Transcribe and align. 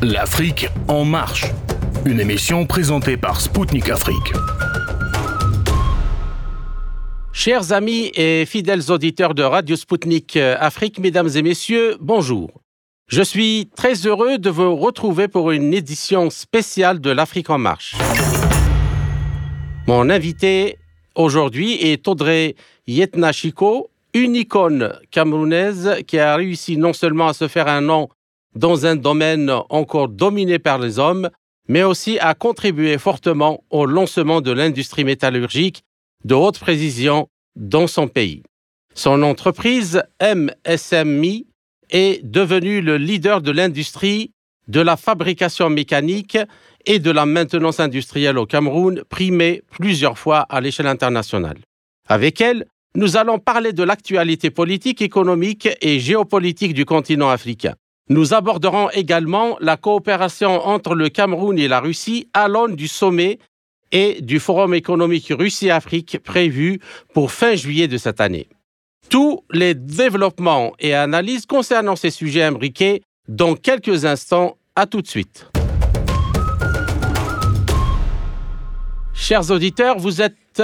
L'Afrique 0.00 0.68
en 0.86 1.04
marche. 1.04 1.46
Une 2.06 2.20
émission 2.20 2.66
présentée 2.66 3.16
par 3.16 3.40
Spoutnik 3.40 3.90
Afrique. 3.90 4.32
Chers 7.32 7.72
amis 7.72 8.12
et 8.14 8.46
fidèles 8.46 8.92
auditeurs 8.92 9.34
de 9.34 9.42
Radio 9.42 9.74
Spoutnik 9.74 10.36
Afrique, 10.36 11.00
mesdames 11.00 11.30
et 11.34 11.42
messieurs, 11.42 11.96
bonjour. 12.00 12.48
Je 13.08 13.22
suis 13.22 13.70
très 13.74 14.06
heureux 14.06 14.38
de 14.38 14.50
vous 14.50 14.76
retrouver 14.76 15.26
pour 15.26 15.50
une 15.50 15.74
édition 15.74 16.30
spéciale 16.30 17.00
de 17.00 17.10
l'Afrique 17.10 17.50
en 17.50 17.58
marche. 17.58 17.96
Mon 19.88 20.10
invité 20.10 20.78
aujourd'hui 21.16 21.72
est 21.72 22.06
Audrey 22.06 22.54
Yetnachiko, 22.86 23.90
une 24.14 24.36
icône 24.36 24.92
camerounaise 25.10 25.96
qui 26.06 26.20
a 26.20 26.36
réussi 26.36 26.76
non 26.76 26.92
seulement 26.92 27.26
à 27.26 27.32
se 27.32 27.48
faire 27.48 27.66
un 27.66 27.80
nom 27.80 28.08
dans 28.54 28.86
un 28.86 28.96
domaine 28.96 29.50
encore 29.68 30.08
dominé 30.08 30.58
par 30.58 30.78
les 30.78 30.98
hommes, 30.98 31.30
mais 31.68 31.82
aussi 31.82 32.18
à 32.18 32.34
contribuer 32.34 32.98
fortement 32.98 33.62
au 33.70 33.86
lancement 33.86 34.40
de 34.40 34.52
l'industrie 34.52 35.04
métallurgique 35.04 35.82
de 36.24 36.34
haute 36.34 36.58
précision 36.58 37.28
dans 37.56 37.86
son 37.86 38.08
pays. 38.08 38.42
Son 38.94 39.22
entreprise 39.22 40.02
MSMI 40.20 41.46
est 41.90 42.24
devenue 42.24 42.80
le 42.80 42.96
leader 42.96 43.40
de 43.40 43.50
l'industrie 43.50 44.32
de 44.66 44.80
la 44.80 44.96
fabrication 44.96 45.70
mécanique 45.70 46.38
et 46.84 46.98
de 46.98 47.10
la 47.10 47.26
maintenance 47.26 47.80
industrielle 47.80 48.38
au 48.38 48.46
Cameroun, 48.46 49.02
primée 49.08 49.62
plusieurs 49.70 50.18
fois 50.18 50.40
à 50.40 50.60
l'échelle 50.60 50.86
internationale. 50.86 51.58
Avec 52.06 52.40
elle, 52.40 52.66
nous 52.94 53.16
allons 53.16 53.38
parler 53.38 53.72
de 53.72 53.82
l'actualité 53.82 54.50
politique, 54.50 55.02
économique 55.02 55.68
et 55.80 56.00
géopolitique 56.00 56.74
du 56.74 56.84
continent 56.84 57.28
africain. 57.30 57.74
Nous 58.10 58.32
aborderons 58.32 58.88
également 58.90 59.58
la 59.60 59.76
coopération 59.76 60.66
entre 60.66 60.94
le 60.94 61.10
Cameroun 61.10 61.58
et 61.58 61.68
la 61.68 61.80
Russie 61.80 62.28
à 62.32 62.48
l'aune 62.48 62.74
du 62.74 62.88
sommet 62.88 63.38
et 63.92 64.22
du 64.22 64.40
Forum 64.40 64.72
économique 64.72 65.30
Russie-Afrique 65.30 66.18
prévu 66.24 66.80
pour 67.12 67.32
fin 67.32 67.54
juillet 67.54 67.86
de 67.86 67.98
cette 67.98 68.22
année. 68.22 68.48
Tous 69.10 69.44
les 69.50 69.74
développements 69.74 70.72
et 70.78 70.94
analyses 70.94 71.44
concernant 71.44 71.96
ces 71.96 72.10
sujets 72.10 72.42
imbriqués 72.42 73.02
dans 73.28 73.54
quelques 73.54 74.04
instants. 74.04 74.56
À 74.74 74.86
tout 74.86 75.02
de 75.02 75.08
suite. 75.08 75.50
Chers 79.12 79.50
auditeurs, 79.50 79.98
vous 79.98 80.22
êtes 80.22 80.62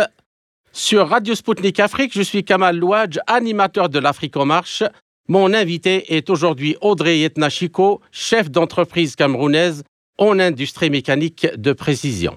sur 0.73 1.09
Radio 1.09 1.35
Sputnik 1.35 1.81
Afrique. 1.81 2.13
Je 2.15 2.23
suis 2.23 2.45
Kamal 2.45 2.79
Louadj, 2.79 3.19
animateur 3.27 3.89
de 3.89 3.99
l'Afrique 3.99 4.37
en 4.37 4.47
marche. 4.47 4.85
Mon 5.27 5.55
invité 5.55 6.15
est 6.15 6.29
aujourd'hui 6.29 6.77
Audrey 6.83 7.21
Yetnachiko, 7.21 8.03
chef 8.13 8.51
d'entreprise 8.51 9.17
camerounaise 9.17 9.83
en 10.19 10.39
industrie 10.39 10.91
mécanique 10.91 11.47
de 11.57 11.73
précision. 11.73 12.37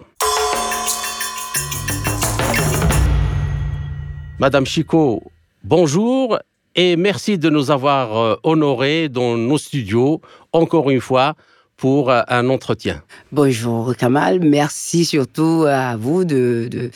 Madame 4.39 4.65
Chico, 4.65 5.21
bonjour 5.65 6.39
et 6.75 6.95
merci 6.95 7.37
de 7.37 7.49
nous 7.49 7.71
avoir 7.71 8.17
euh, 8.17 8.35
honorés 8.43 9.09
dans 9.09 9.35
nos 9.35 9.57
studios, 9.57 10.21
encore 10.53 10.89
une 10.89 11.01
fois, 11.01 11.33
pour 11.75 12.09
euh, 12.09 12.21
un 12.29 12.47
entretien. 12.49 13.03
Bonjour 13.33 13.97
Kamal, 13.97 14.39
merci 14.39 15.03
surtout 15.03 15.65
à 15.67 15.97
vous 15.97 16.23
de, 16.23 16.89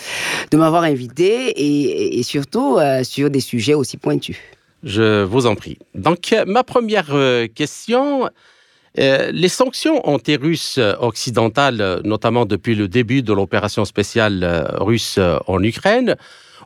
m'avoir 0.54 0.84
invité 0.84 1.50
et, 1.50 2.18
et 2.18 2.24
surtout 2.24 2.78
euh, 2.78 3.04
sur 3.04 3.30
des 3.30 3.42
sujets 3.42 3.74
aussi 3.74 3.98
pointus. 3.98 4.38
Je 4.84 5.24
vous 5.24 5.46
en 5.46 5.56
prie. 5.56 5.78
Donc, 5.94 6.36
ma 6.48 6.64
première 6.64 7.14
euh, 7.14 7.48
question, 7.48 8.30
euh, 8.98 9.32
les 9.32 9.48
sanctions 9.48 10.08
anti-russes 10.08 10.80
occidentales, 11.00 12.02
notamment 12.04 12.46
depuis 12.46 12.74
le 12.74 12.88
début 12.88 13.22
de 13.22 13.32
l'opération 13.32 13.86
spéciale 13.86 14.44
euh, 14.44 14.64
russe 14.80 15.20
en 15.48 15.62
Ukraine, 15.62 16.16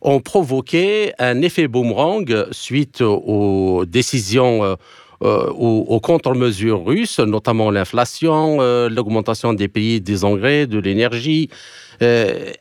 ont 0.01 0.21
provoqué 0.21 1.13
un 1.19 1.41
effet 1.41 1.67
boomerang 1.67 2.47
suite 2.51 3.01
aux 3.01 3.85
décisions 3.87 4.77
aux, 5.21 5.99
contre-mesures 6.03 6.85
russes, 6.85 7.19
notamment 7.19 7.71
l'inflation, 7.71 8.59
l'augmentation 8.87 9.53
des 9.53 9.67
prix 9.67 10.01
des 10.01 10.23
engrais, 10.23 10.67
de 10.67 10.77
l'énergie. 10.77 11.49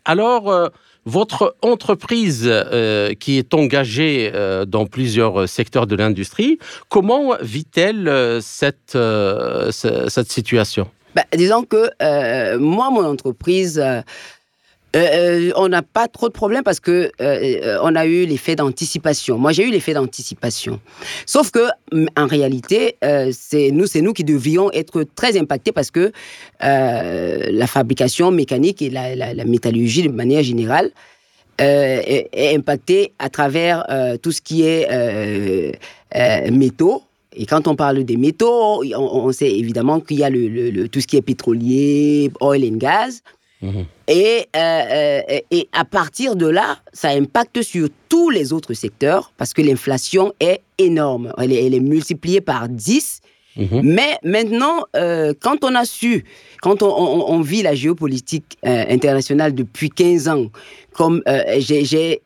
alors, 0.07 0.71
votre 1.07 1.57
entreprise 1.63 2.45
euh, 2.47 3.15
qui 3.15 3.39
est 3.39 3.55
engagée 3.55 4.31
euh, 4.35 4.65
dans 4.65 4.87
plusieurs 4.87 5.49
secteurs 5.49 5.87
de 5.87 5.97
l'industrie, 5.97 6.59
comment 6.89 7.35
vit-elle 7.41 8.09
euh, 8.09 8.41
cette, 8.41 8.97
situation? 10.31 10.89
Bah, 11.15 11.25
Disons 11.37 11.65
que 11.65 12.57
moi, 12.59 12.91
mon 12.91 13.05
entreprise... 13.05 13.83
on 14.95 15.69
n'a 15.69 15.83
pas 15.83 16.09
trop 16.09 16.29
de 16.29 16.33
problèmes 16.33 16.63
parce 16.63 16.81
que 16.81 17.11
on 17.83 17.95
a 17.95 18.07
eu 18.07 18.27
l'effet 18.27 18.57
d'anticipation. 18.57 19.39
Moi, 19.39 19.53
j'ai 19.53 19.67
eu 19.67 19.71
l'effet 19.71 19.95
d'anticipation. 19.95 20.81
Sauf 21.27 21.51
que, 21.51 21.67
en 22.17 22.27
réalité, 22.27 22.97
c'est 23.33 23.71
nous, 23.71 23.87
c'est 23.87 24.01
nous 24.01 24.13
qui 24.13 24.25
devions 24.25 24.71
être 24.73 25.05
très 25.15 25.39
impactés 25.39 25.73
parce 25.73 25.91
que 25.91 26.13
la 26.61 27.67
fabrication 27.67 28.31
mécanique 28.31 28.83
et 28.83 28.91
la, 28.91 29.45
métallurgie, 29.45 30.03
de 30.03 30.09
manière 30.09 30.43
générale, 30.43 30.91
euh, 31.61 32.03
est, 32.05 32.57
impacté 32.57 33.13
à 33.21 33.29
travers 33.29 33.85
euh, 33.89 34.17
tout 34.17 34.33
ce 34.33 34.43
qui 34.43 34.63
est 34.63 34.89
euh, 34.91 35.71
métaux. 36.51 37.05
Et 37.37 37.47
quand 37.47 37.69
on 37.69 37.77
parle 37.77 38.03
des 38.03 38.17
métaux, 38.17 38.83
on, 38.97 39.31
sait 39.31 39.57
évidemment 39.57 40.01
qu'il 40.01 40.19
y 40.19 40.25
a 40.25 40.31
tout 40.89 41.01
ce 41.01 41.07
qui 41.07 41.17
est 41.17 41.23
pétrolier, 41.23 42.31
oil 42.41 42.65
and 42.65 42.79
gas. 42.79 43.21
Mhm. 43.63 43.87
Et, 44.09 44.47
et 45.51 45.69
à 45.73 45.85
partir 45.85 46.37
de 46.37 46.47
là, 46.47 46.79
ça 46.93 47.09
impacte 47.11 47.63
sur 47.63 47.89
tous 48.09 48.31
les 48.31 48.53
autres 48.53 48.75
secteurs 48.75 49.33
parce 49.37 49.55
que 49.55 49.63
l'inflation 49.63 50.35
est 50.41 50.61
énorme. 50.77 51.33
Elle 51.39 51.53
est, 51.53 51.65
elle 51.65 51.75
est 51.75 51.81
multipliée 51.81 52.41
par 52.41 52.69
10 52.69 53.23
Mhm. 53.57 53.81
Mais 53.85 54.19
maintenant, 54.25 54.85
euh, 54.97 55.33
quand 55.41 55.65
on 55.65 55.75
a 55.75 55.85
su, 55.85 56.25
quand 56.61 56.83
on, 56.83 57.41
vit 57.41 57.63
la 57.63 57.75
géopolitique 57.75 58.59
euh, 58.67 58.85
internationale 58.89 59.55
depuis 59.55 59.91
15 59.91 60.29
ans, 60.29 60.47
comme 60.93 61.23
euh, 61.29 61.43
j'ai 61.59 62.23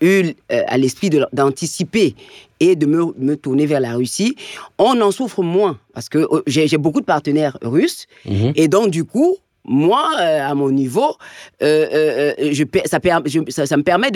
eu 0.00 0.32
à 0.48 0.78
l'esprit 0.78 1.10
d'anticiper 1.32 2.14
et 2.58 2.74
de 2.74 2.86
me, 2.86 3.36
tourner 3.36 3.66
vers 3.66 3.80
la 3.80 3.94
Russie, 3.94 4.34
on 4.78 4.98
en 5.00 5.10
souffre 5.10 5.42
moins 5.42 5.78
parce 5.92 6.08
que 6.08 6.26
j'ai 6.46 6.78
beaucoup 6.78 7.00
de 7.00 7.06
partenaires 7.06 7.58
russes 7.60 8.06
mhm. 8.24 8.52
et 8.54 8.68
donc 8.68 8.90
du 8.90 9.04
coup, 9.04 9.36
moi, 9.64 10.16
à 10.18 10.54
mon 10.54 10.70
niveau, 10.70 11.16
je, 11.60 12.64
ça, 12.86 13.66
ça, 13.66 13.76
me 13.76 13.82
permet 13.82 14.10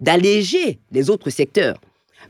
d'alléger 0.00 0.78
les 0.92 1.10
autres 1.10 1.30
secteurs. 1.30 1.76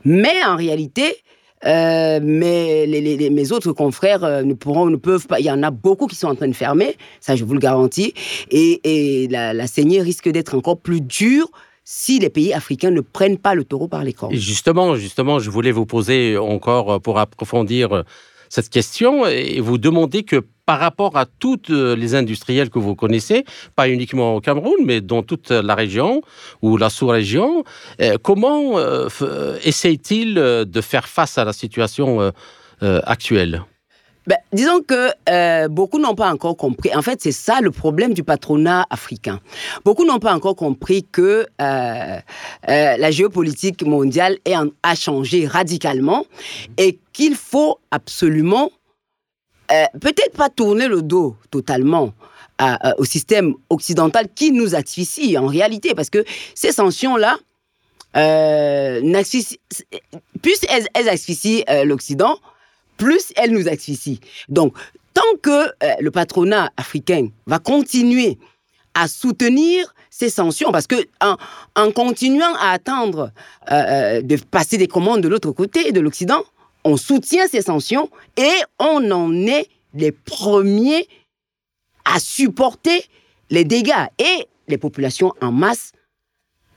Mais 0.05 0.43
en 0.45 0.55
réalité, 0.55 1.17
euh, 1.65 2.19
mes 2.21 3.51
autres 3.51 3.71
confrères 3.71 4.23
euh, 4.23 4.43
ne 4.43 4.53
pourront, 4.53 4.87
ne 4.87 4.95
peuvent 4.95 5.27
pas. 5.27 5.39
Il 5.39 5.45
y 5.45 5.51
en 5.51 5.63
a 5.63 5.71
beaucoup 5.71 6.07
qui 6.07 6.15
sont 6.15 6.27
en 6.27 6.35
train 6.35 6.47
de 6.47 6.53
fermer, 6.53 6.97
ça 7.21 7.35
je 7.35 7.45
vous 7.45 7.53
le 7.53 7.59
garantis. 7.59 8.13
Et, 8.51 9.27
la, 9.29 9.67
saignée 9.67 10.01
risque 10.01 10.29
d'être 10.29 10.55
encore 10.55 10.77
plus 10.77 11.01
dure 11.01 11.49
si 11.85 12.19
les 12.19 12.29
pays 12.29 12.53
africains 12.53 12.91
ne 12.91 13.01
prennent 13.01 13.37
pas 13.37 13.55
le 13.55 13.63
taureau 13.63 13.87
par 13.87 14.03
les 14.03 14.13
cornes. 14.13 14.35
Justement, 14.35 14.95
justement, 14.95 15.39
je 15.39 15.49
voulais 15.49 15.71
vous 15.71 15.85
poser 15.85 16.37
encore 16.37 16.93
euh, 16.93 16.99
pour 16.99 17.19
approfondir 17.19 18.03
cette 18.49 18.69
question 18.69 19.25
et 19.25 19.59
vous 19.59 19.77
demander 19.77 20.23
que 20.23 20.43
par 20.65 20.79
rapport 20.79 21.17
à 21.17 21.25
toutes 21.25 21.69
euh, 21.69 21.95
les 21.95 22.15
industriels 22.15 22.69
que 22.69 22.79
vous 22.79 22.95
connaissez, 22.95 23.43
pas 23.75 23.89
uniquement 23.89 24.35
au 24.35 24.41
Cameroun, 24.41 24.77
mais 24.85 25.01
dans 25.01 25.23
toute 25.23 25.51
la 25.51 25.75
région 25.75 26.21
ou 26.61 26.77
la 26.77 26.89
sous-région, 26.89 27.63
euh, 28.01 28.17
comment 28.21 28.77
euh, 28.77 29.09
essaye-t-il 29.63 30.35
de 30.35 30.81
faire 30.81 31.07
face 31.07 31.37
à 31.37 31.43
la 31.43 31.53
situation 31.53 32.31
actuelle? 32.81 33.63
Ben, 34.27 34.37
disons 34.51 34.81
que 34.81 35.67
beaucoup 35.67 35.99
n'ont 35.99 36.15
pas 36.15 36.31
encore 36.31 36.57
compris. 36.57 36.93
En 36.95 37.01
fait, 37.01 37.21
c'est 37.21 37.33
ça 37.33 37.59
le 37.61 37.71
problème 37.71 38.13
du 38.13 38.23
patronat 38.23 38.85
africain. 38.89 39.39
Beaucoup 39.85 40.05
n'ont 40.05 40.19
pas 40.19 40.33
encore 40.33 40.55
compris 40.55 41.05
que 41.09 41.45
la 41.59 43.11
géopolitique 43.11 43.85
mondiale 43.85 44.37
a 44.83 44.95
changé 44.95 45.47
radicalement 45.47 46.25
et 46.77 46.99
qu'il 47.13 47.35
faut 47.35 47.79
absolument, 47.91 48.71
peut-être 49.99 50.35
pas 50.35 50.49
tourner 50.49 50.87
le 50.87 51.01
dos 51.01 51.35
totalement 51.51 52.13
au 52.97 53.05
système 53.05 53.55
occidental 53.69 54.27
qui 54.33 54.51
nous 54.51 54.75
asphyxie 54.75 55.37
en 55.37 55.47
réalité, 55.47 55.95
parce 55.95 56.09
que 56.09 56.23
ces 56.55 56.71
sanctions-là, 56.71 57.37
plus 60.41 60.59
elles, 60.69 60.87
elles 60.93 61.09
asphyxient 61.09 61.63
l'Occident, 61.85 62.37
plus 62.97 63.33
elle 63.35 63.51
nous 63.51 63.67
asphyxie. 63.67 64.19
Donc, 64.49 64.75
tant 65.13 65.21
que 65.41 65.49
euh, 65.49 65.95
le 65.99 66.11
patronat 66.11 66.71
africain 66.77 67.27
va 67.45 67.59
continuer 67.59 68.37
à 68.93 69.07
soutenir 69.07 69.93
ces 70.09 70.29
sanctions, 70.29 70.71
parce 70.71 70.85
que 70.85 70.95
en, 71.21 71.91
continuant 71.91 72.53
à 72.59 72.71
attendre 72.71 73.31
euh, 73.71 73.73
euh, 73.73 74.21
de 74.21 74.35
passer 74.35 74.77
des 74.77 74.87
commandes 74.87 75.21
de 75.21 75.27
l'autre 75.27 75.51
côté, 75.51 75.91
de 75.91 75.99
l'Occident, 75.99 76.43
on 76.83 76.97
soutient 76.97 77.47
ces 77.47 77.61
sanctions 77.61 78.09
et 78.37 78.51
on 78.79 79.09
en 79.11 79.33
est 79.47 79.69
les 79.93 80.11
premiers 80.11 81.07
à 82.05 82.19
supporter 82.19 83.05
les 83.49 83.63
dégâts. 83.63 84.07
Et 84.19 84.47
les 84.67 84.77
populations 84.77 85.33
en 85.41 85.51
masse, 85.51 85.91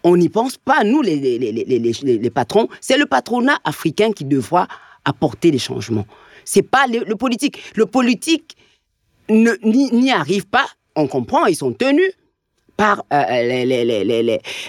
on 0.05 0.17
n'y 0.17 0.29
pense 0.29 0.57
pas, 0.57 0.85
nous, 0.85 1.03
les, 1.03 1.17
les, 1.17 1.39
les, 1.53 1.79
les 1.79 2.31
patrons. 2.31 2.69
C'est 2.81 2.99
le 2.99 3.07
patronat 3.07 3.59
africain 3.65 4.13
qui 4.13 4.25
devra 4.25 4.69
apporter 5.05 5.51
les 5.51 5.59
changements. 5.59 6.07
C'est 6.45 6.63
pas 6.63 6.87
le, 6.87 7.17
politique. 7.17 7.61
Le 7.75 7.87
politique 7.87 8.57
n'y 9.29 10.11
arrive 10.13 10.47
pas. 10.47 10.67
On 10.95 11.09
comprend, 11.09 11.47
ils 11.47 11.57
sont 11.57 11.73
tenus 11.73 12.13
par 12.77 13.05
euh, 13.13 13.25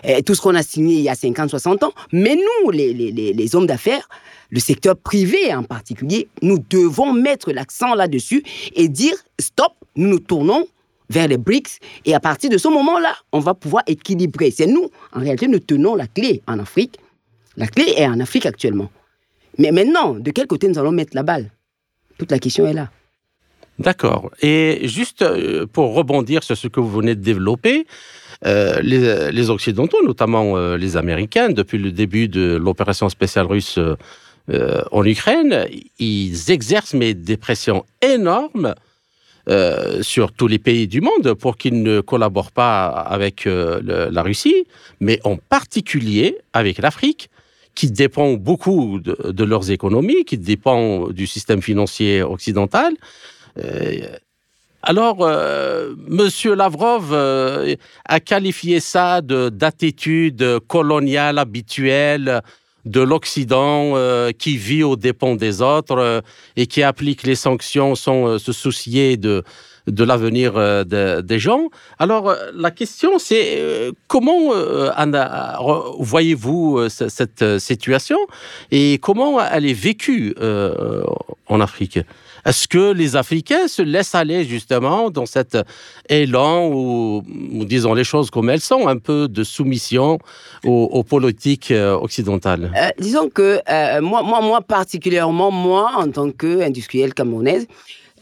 euh, 0.05 0.21
tout 0.21 0.35
ce 0.35 0.41
qu'on 0.41 0.55
a 0.55 0.63
signé 0.63 0.95
il 0.95 1.01
y 1.01 1.09
a 1.09 1.15
50, 1.15 1.49
60 1.49 1.83
ans. 1.83 1.91
Mais 2.11 2.35
nous, 2.35 2.71
les, 2.71 3.55
hommes 3.55 3.67
d'affaires, 3.67 4.07
le 4.49 4.59
secteur 4.59 4.95
privé 4.95 5.53
en 5.53 5.63
particulier, 5.63 6.27
nous 6.41 6.59
devons 6.69 7.13
mettre 7.13 7.51
l'accent 7.51 7.95
là-dessus 7.95 8.43
et 8.75 8.87
dire 8.87 9.15
stop, 9.39 9.73
nous 9.95 10.07
nous 10.07 10.19
tournons 10.19 10.67
vers 11.09 11.27
les 11.27 11.37
BRICS 11.37 11.79
et 12.05 12.13
à 12.13 12.19
partir 12.19 12.49
de 12.49 12.57
ce 12.57 12.67
moment-là, 12.67 13.15
on 13.31 13.39
va 13.39 13.53
pouvoir 13.53 13.83
équilibrer. 13.87 14.51
C'est 14.51 14.67
nous, 14.67 14.89
en 15.13 15.19
réalité, 15.19 15.47
nous 15.47 15.59
tenons 15.59 15.95
la 15.95 16.07
clé 16.07 16.41
en 16.47 16.59
Afrique. 16.59 16.97
La 17.55 17.67
clé 17.67 17.93
est 17.95 18.07
en 18.07 18.19
Afrique 18.19 18.45
actuellement. 18.45 18.89
Mais 19.57 19.71
maintenant, 19.71 20.13
de 20.13 20.31
quel 20.31 20.47
côté 20.47 20.67
nous 20.67 20.77
allons 20.77 20.91
mettre 20.91 21.15
la 21.15 21.23
balle? 21.23 21.49
Toute 22.17 22.31
la 22.31 22.39
question 22.39 22.67
est 22.67 22.73
là. 22.73 22.89
D'accord. 23.79 24.31
Et 24.41 24.87
juste 24.87 25.21
euh, 25.21 25.67
pour 25.67 25.93
rebondir 25.93 26.43
sur 26.43 26.57
ce 26.57 26.67
que 26.67 26.79
vous 26.79 26.89
venez 26.89 27.15
de 27.15 27.21
développer, 27.21 27.85
euh, 28.45 28.79
les, 28.81 29.49
Occidentaux, 29.49 30.03
notamment 30.03 30.57
euh, 30.57 30.77
les 30.77 30.97
Américains, 30.97 31.49
depuis 31.49 31.77
le 31.77 31.91
début 31.91 32.27
de 32.27 32.55
l'opération 32.55 33.09
spéciale 33.09 33.45
russe 33.45 33.79
en 34.91 35.03
Ukraine, 35.03 35.67
ils 35.99 36.51
exercent 36.51 36.95
des 36.95 37.35
pressions 37.35 37.83
énormes 38.01 38.75
sur 40.01 40.31
tous 40.31 40.47
les 40.47 40.57
pays 40.57 40.87
du 40.87 41.01
monde 41.01 41.33
pour 41.33 41.57
qu'ils 41.57 41.83
ne 41.83 41.99
collaborent 41.99 42.53
pas 42.53 42.85
avec 42.87 43.43
la 43.45 44.23
Russie, 44.23 44.63
mais 45.01 45.19
en 45.25 45.35
particulier 45.35 46.37
avec 46.53 46.77
l'Afrique, 46.77 47.29
qui 47.75 47.91
dépend 47.91 48.35
beaucoup 48.35 49.01
de, 49.01 49.31
de, 49.31 49.43
leurs 49.43 49.69
économies, 49.69 50.23
qui 50.23 50.37
dépend 50.37 51.09
du 51.09 51.27
système 51.27 51.61
financier 51.61 52.23
occidental. 52.23 52.93
Euh, 53.63 54.17
alors, 54.83 55.17
euh, 55.21 55.95
Monsieur 56.07 56.55
Lavrov 56.55 57.09
euh, 57.11 57.75
a 58.05 58.19
qualifié 58.19 58.79
ça 58.79 59.21
d'attitude 59.21 60.59
coloniale 60.67 61.39
habituelle 61.39 62.41
de 62.85 63.01
l'Occident 63.01 63.95
qui 64.39 64.55
vit 64.55 64.81
aux 64.83 64.95
dépens 64.95 65.35
des 65.35 65.61
autres 65.61 66.23
et 66.55 66.67
qui 66.67 66.83
applique 66.83 67.23
les 67.23 67.35
sanctions 67.35 67.95
sans 67.95 68.39
se 68.39 68.53
soucier 68.53 69.17
de, 69.17 69.43
de 69.87 70.03
l'avenir 70.05 70.85
des 70.85 71.39
gens. 71.39 71.67
Alors, 71.99 72.33
la 72.53 72.71
question, 72.71 73.19
c'est 73.19 73.61
comment 74.07 74.53
voyez-vous 75.99 76.87
cette 76.87 77.59
situation 77.59 78.19
et 78.71 78.99
comment 78.99 79.43
elle 79.43 79.65
est 79.65 79.73
vécue 79.73 80.33
en 81.47 81.59
Afrique? 81.59 81.99
Est-ce 82.47 82.69
que 82.69 82.93
les 82.93 83.17
Africains 83.17 83.67
se 83.67 83.81
laissent 83.81 84.15
aller 84.15 84.45
justement 84.45 85.09
dans 85.09 85.25
cet 85.25 85.57
élan 86.07 86.69
où, 86.71 87.21
disons 87.65 87.93
les 87.93 88.05
choses 88.05 88.29
comme 88.29 88.49
elles 88.49 88.61
sont, 88.61 88.87
un 88.87 88.97
peu 88.97 89.27
de 89.27 89.43
soumission 89.43 90.17
aux, 90.63 91.03
politiques 91.03 91.71
euh, 91.71 91.95
occidentales? 91.95 92.71
Euh, 92.73 92.87
Disons 92.99 93.27
que 93.27 93.59
euh, 93.69 94.01
moi, 94.01 94.23
moi, 94.23 94.61
particulièrement, 94.61 95.51
moi, 95.51 95.91
en 95.97 96.09
tant 96.09 96.31
qu'industriel 96.31 97.13
camerounaise, 97.13 97.67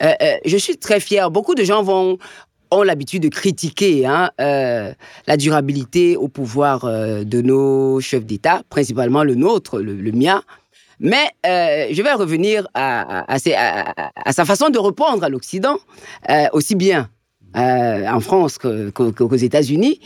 je 0.01 0.57
suis 0.57 0.77
très 0.77 0.99
fier. 0.99 1.29
Beaucoup 1.29 1.53
de 1.53 1.63
gens 1.63 1.87
ont 1.87 2.17
l'habitude 2.83 3.21
de 3.21 3.29
critiquer 3.29 4.07
hein, 4.07 4.31
la 4.39 5.37
durabilité 5.37 6.17
au 6.17 6.29
pouvoir 6.29 6.85
de 6.85 7.41
nos 7.41 8.01
chefs 8.01 8.25
d'État, 8.25 8.63
principalement 8.71 9.23
le 9.23 9.35
nôtre, 9.35 9.79
le 9.79 10.11
mien. 10.11 10.41
Mais 10.99 11.29
euh, 11.45 11.87
je 11.91 12.01
vais 12.01 12.13
revenir 12.13 12.67
à, 12.73 13.37
sa 13.39 14.45
façon 14.45 14.69
de 14.69 14.79
répondre 14.79 15.23
à 15.23 15.29
l'Occident, 15.29 15.77
euh, 16.29 16.45
aussi 16.53 16.75
bien 16.75 17.09
euh, 17.57 18.07
en 18.07 18.19
France 18.19 18.57
qu'aux 18.57 19.35
États-Unis. 19.35 19.99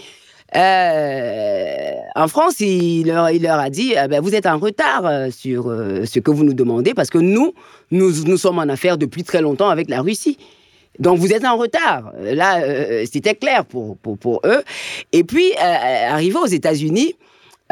en 0.56 2.28
France, 2.28 2.60
il 2.60 3.08
leur, 3.08 3.26
a 3.60 3.70
dit 3.70 3.94
ben, 4.10 4.22
Vous 4.22 4.36
êtes 4.36 4.46
en 4.46 4.58
retard 4.58 5.32
sur 5.32 5.66
ce 6.06 6.20
que 6.20 6.32
vous 6.32 6.44
nous 6.44 6.54
demandez 6.54 6.94
parce 6.94 7.10
que 7.10 7.20
nous, 7.20 7.54
nous, 7.92 8.38
sommes 8.38 8.60
en 8.60 8.70
affaire 8.70 8.98
depuis 8.98 9.24
très 9.24 9.42
longtemps 9.42 9.70
avec 9.70 9.90
la 9.90 10.02
Russie. 10.02 10.38
Donc 10.98 11.20
vous 11.20 11.32
êtes 11.32 11.46
en 11.46 11.56
retard. 11.56 12.12
Là, 12.20 13.06
c'était 13.06 13.36
clair 13.36 13.64
pour, 13.64 13.98
pour, 13.98 14.42
eux. 14.44 14.64
Et 15.14 15.24
puis, 15.24 15.54
arrivé 15.56 16.36
aux 16.36 16.48
États-Unis, 16.48 17.14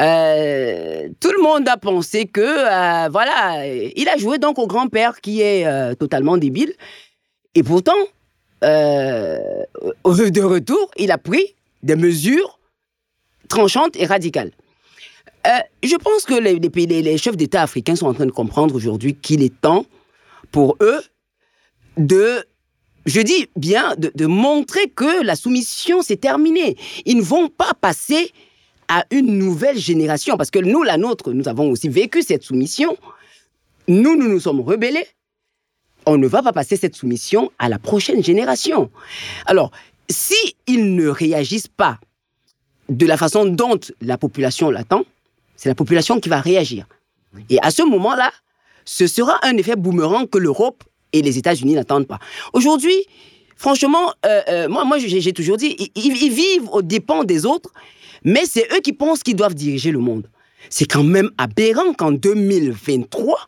euh, 0.00 1.08
tout 1.18 1.32
le 1.36 1.42
monde 1.42 1.68
a 1.68 1.76
pensé 1.76 2.26
que, 2.26 2.40
euh, 2.40 3.08
voilà, 3.08 3.66
il 3.66 4.08
a 4.08 4.16
joué 4.16 4.38
donc 4.38 4.58
au 4.58 4.68
grand-père 4.68 5.20
qui 5.20 5.40
est 5.40 5.66
euh, 5.66 5.94
totalement 5.94 6.36
débile. 6.36 6.72
Et 7.54 7.62
pourtant, 7.64 7.96
de 8.62 10.42
retour, 10.42 10.90
il 10.96 11.10
a 11.10 11.18
pris 11.18 11.56
des 11.82 11.96
mesures 11.96 12.60
tranchantes 13.48 13.96
et 13.96 14.06
radicales. 14.06 14.52
je 15.82 15.96
pense 15.96 16.24
que 16.24 16.34
les, 16.34 17.18
chefs 17.18 17.36
d'État 17.36 17.62
africains 17.62 17.96
sont 17.96 18.06
en 18.06 18.14
train 18.14 18.26
de 18.26 18.30
comprendre 18.30 18.74
aujourd'hui 18.74 19.14
qu'il 19.14 19.42
est 19.42 19.60
temps 19.60 19.84
pour 20.52 20.76
eux 20.80 21.00
de 21.96 22.44
je 23.06 23.20
dis 23.22 23.48
bien, 23.56 23.94
de, 23.96 24.12
de 24.14 24.26
montrer 24.26 24.90
que 24.90 25.24
la 25.24 25.34
soumission, 25.34 26.02
c'est 26.02 26.18
terminé. 26.18 26.76
Ils 27.06 27.16
ne 27.16 27.22
vont 27.22 27.48
pas 27.48 27.72
passer 27.80 28.32
à 28.88 29.04
une 29.10 29.38
nouvelle 29.38 29.78
génération. 29.78 30.36
Parce 30.36 30.50
que 30.50 30.58
nous, 30.58 30.82
la 30.82 30.96
nôtre, 30.96 31.32
nous 31.32 31.48
avons 31.48 31.70
aussi 31.70 31.88
vécu 31.88 32.22
cette 32.22 32.42
soumission. 32.42 32.96
Nous, 33.86 34.16
nous 34.16 34.28
nous 34.28 34.40
sommes 34.40 34.60
rebellés. 34.60 35.06
On 36.06 36.16
ne 36.16 36.26
va 36.26 36.42
pas 36.42 36.52
passer 36.52 36.76
cette 36.76 36.94
soumission 36.94 37.52
à 37.58 37.68
la 37.68 37.78
prochaine 37.78 38.22
génération. 38.24 38.90
Alors, 39.46 39.70
si 40.08 40.56
ils 40.66 40.94
ne 40.94 41.08
réagissent 41.08 41.68
pas 41.68 41.98
de 42.88 43.04
la 43.06 43.16
façon 43.16 43.44
dont 43.44 43.78
la 44.00 44.16
population 44.16 44.70
l'attend, 44.70 45.04
c'est 45.56 45.68
la 45.68 45.74
population 45.74 46.18
qui 46.20 46.28
va 46.28 46.40
réagir. 46.40 46.86
Et 47.50 47.58
à 47.60 47.70
ce 47.70 47.82
moment-là, 47.82 48.32
ce 48.84 49.06
sera 49.06 49.38
un 49.42 49.56
effet 49.58 49.76
boomerang 49.76 50.28
que 50.28 50.38
l'Europe 50.38 50.82
et 51.12 51.20
les 51.20 51.36
États-Unis 51.36 51.74
n'attendent 51.74 52.06
pas. 52.06 52.18
Aujourd'hui, 52.54 53.04
franchement, 53.56 54.12
euh, 54.24 54.40
euh, 54.48 54.68
moi, 54.68 54.84
moi 54.84 54.98
j'ai 54.98 55.32
toujours 55.32 55.58
dit, 55.58 55.76
ils, 55.94 56.16
ils, 56.16 56.32
vivent 56.32 56.68
aux 56.72 56.82
dépens 56.82 57.24
des 57.24 57.44
autres 57.44 57.72
mais 58.24 58.44
c'est 58.44 58.66
eux 58.74 58.80
qui 58.80 58.92
pensent 58.92 59.22
qu'ils 59.22 59.36
doivent 59.36 59.54
diriger 59.54 59.90
le 59.90 59.98
monde. 59.98 60.28
C'est 60.70 60.86
quand 60.86 61.04
même 61.04 61.30
aberrant 61.38 61.92
qu'en 61.94 62.12
2023, 62.12 63.38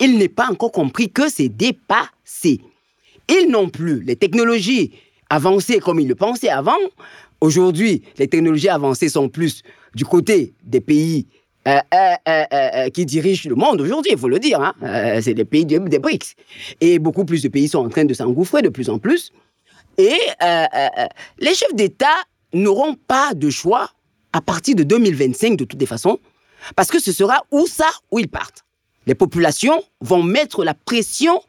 ils 0.00 0.18
n'aient 0.18 0.28
pas 0.28 0.48
encore 0.50 0.72
compris 0.72 1.10
que 1.10 1.28
c'est 1.28 1.48
dépassé. 1.48 2.60
Ils 3.28 3.48
n'ont 3.50 3.68
plus 3.68 4.02
les 4.02 4.16
technologies 4.16 4.92
avancées 5.30 5.78
comme 5.78 5.98
ils 6.00 6.08
le 6.08 6.14
pensaient 6.14 6.48
avant. 6.48 6.76
Aujourd'hui, 7.40 8.02
les 8.18 8.28
technologies 8.28 8.68
avancées 8.68 9.08
sont 9.08 9.28
plus 9.28 9.62
du 9.94 10.04
côté 10.04 10.54
des 10.62 10.80
pays 10.80 11.26
euh, 11.66 11.80
euh, 11.94 12.44
euh, 12.52 12.88
qui 12.90 13.04
dirigent 13.04 13.48
le 13.48 13.56
monde 13.56 13.80
aujourd'hui, 13.80 14.12
il 14.12 14.18
faut 14.18 14.28
le 14.28 14.38
dire. 14.38 14.60
Hein. 14.60 15.20
c'est 15.20 15.34
les 15.34 15.44
pays 15.44 15.66
des, 15.66 15.80
des 15.80 15.98
BRICS. 15.98 16.36
Et 16.80 17.00
beaucoup 17.00 17.24
plus 17.24 17.42
de 17.42 17.48
pays 17.48 17.68
sont 17.68 17.80
en 17.80 17.88
train 17.88 18.04
de 18.04 18.14
s'engouffrer 18.14 18.62
de 18.62 18.68
plus 18.68 18.88
en 18.88 18.98
plus. 18.98 19.32
Et 19.98 20.16
les 21.38 21.54
chefs 21.54 21.74
d'État 21.74 22.14
n'auront 22.62 22.94
pas 22.94 23.34
de 23.34 23.50
choix 23.50 23.90
à 24.32 24.40
partir 24.40 24.74
de 24.76 24.82
2025 24.82 25.56
de 25.56 25.64
toutes 25.64 25.80
les 25.80 25.86
façons, 25.86 26.18
parce 26.74 26.90
que 26.90 26.98
ce 26.98 27.12
sera 27.12 27.44
où 27.50 27.66
ça, 27.66 27.88
où 28.10 28.18
ils 28.18 28.28
partent. 28.28 28.64
Les 29.06 29.14
populations 29.14 29.82
vont 30.00 30.22
mettre 30.22 30.64
la 30.64 30.74
pression 30.74 31.40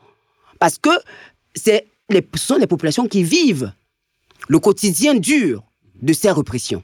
parce 0.60 0.78
que 0.78 0.90
c'est 1.56 1.88
les, 2.10 2.26
ce 2.36 2.46
sont 2.46 2.58
les 2.58 2.68
populations 2.68 3.08
qui 3.08 3.24
vivent 3.24 3.74
le 4.48 4.60
quotidien 4.60 5.16
dur 5.16 5.64
de 6.02 6.14
ces 6.14 6.32
répressions. 6.32 6.84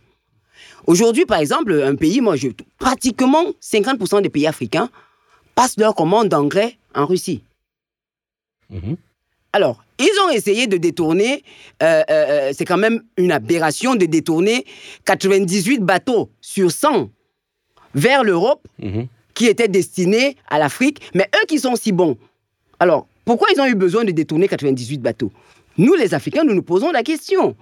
Aujourd'hui, 0.86 1.26
par 1.26 1.40
exemple, 1.40 1.72
un 1.82 1.96
pays, 1.96 2.20
moi, 2.20 2.36
je, 2.36 2.50
pratiquement 2.78 3.46
50% 3.62 4.22
des 4.22 4.30
pays 4.30 4.48
africains 4.48 4.90
passent 5.56 5.78
leur 5.78 5.96
commande 5.96 6.30
d'engrais 6.30 6.78
en 6.94 7.06
Russie. 7.06 7.44
Mhm. 8.70 8.98
Alors, 9.54 9.83
ils 10.00 10.12
ont 10.26 10.30
essayé 10.30 10.68
de 10.68 10.78
détourner, 10.78 11.44
euh, 11.82 12.04
euh, 12.10 12.26
euh, 12.30 12.52
c'est 12.56 12.66
quand 12.66 12.78
même 12.78 13.04
une 13.18 13.32
aberration 13.32 13.96
de 13.96 14.06
détourner 14.06 14.66
98 15.06 15.80
bateaux 15.80 16.30
sur 16.42 16.72
100 16.72 17.10
vers 17.94 18.24
l'Europe 18.24 18.68
mhm. 18.82 19.08
qui 19.34 19.48
étaient 19.48 19.68
destinés 19.68 20.38
à 20.50 20.60
l'Afrique, 20.60 21.02
mais 21.14 21.30
eux 21.36 21.46
qui 21.48 21.60
sont 21.60 21.76
si 21.76 21.92
bons. 21.92 22.18
Alors, 22.80 23.08
pourquoi 23.26 23.50
ils 23.54 23.62
ont 23.62 23.66
eu 23.66 23.76
besoin 23.76 24.04
de 24.04 24.12
détourner 24.12 24.48
98 24.48 25.00
bateaux? 25.00 25.32
Nous, 25.78 25.94
les 25.94 26.14
Africains, 26.14 26.44
nous 26.44 26.54
nous 26.54 26.64
posons 26.64 26.92
la 26.92 27.04
question. 27.04 27.56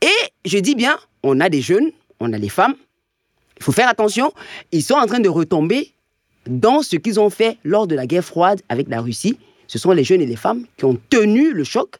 Et 0.00 0.48
je 0.48 0.58
dis 0.58 0.74
bien, 0.74 0.98
on 1.22 1.40
a 1.40 1.48
des 1.48 1.60
jeunes, 1.60 1.90
on 2.20 2.32
a 2.32 2.38
les 2.38 2.48
femmes, 2.48 2.74
il 3.58 3.62
faut 3.62 3.72
faire 3.72 3.88
attention, 3.88 4.32
ils 4.72 4.82
sont 4.82 4.94
en 4.94 5.06
train 5.06 5.20
de 5.20 5.28
retomber 5.28 5.92
dans 6.46 6.82
ce 6.82 6.96
qu'ils 6.96 7.20
ont 7.20 7.30
fait 7.30 7.58
lors 7.64 7.86
de 7.86 7.94
la 7.94 8.06
guerre 8.06 8.24
froide 8.24 8.60
avec 8.68 8.88
la 8.88 9.00
Russie, 9.00 9.38
Ce 9.66 9.78
sont 9.78 9.92
les 9.92 10.04
jeunes 10.04 10.20
et 10.20 10.26
les 10.26 10.36
femmes 10.36 10.64
qui 10.76 10.84
ont 10.84 10.98
tenu 11.10 11.52
le 11.52 11.64
choc 11.64 11.96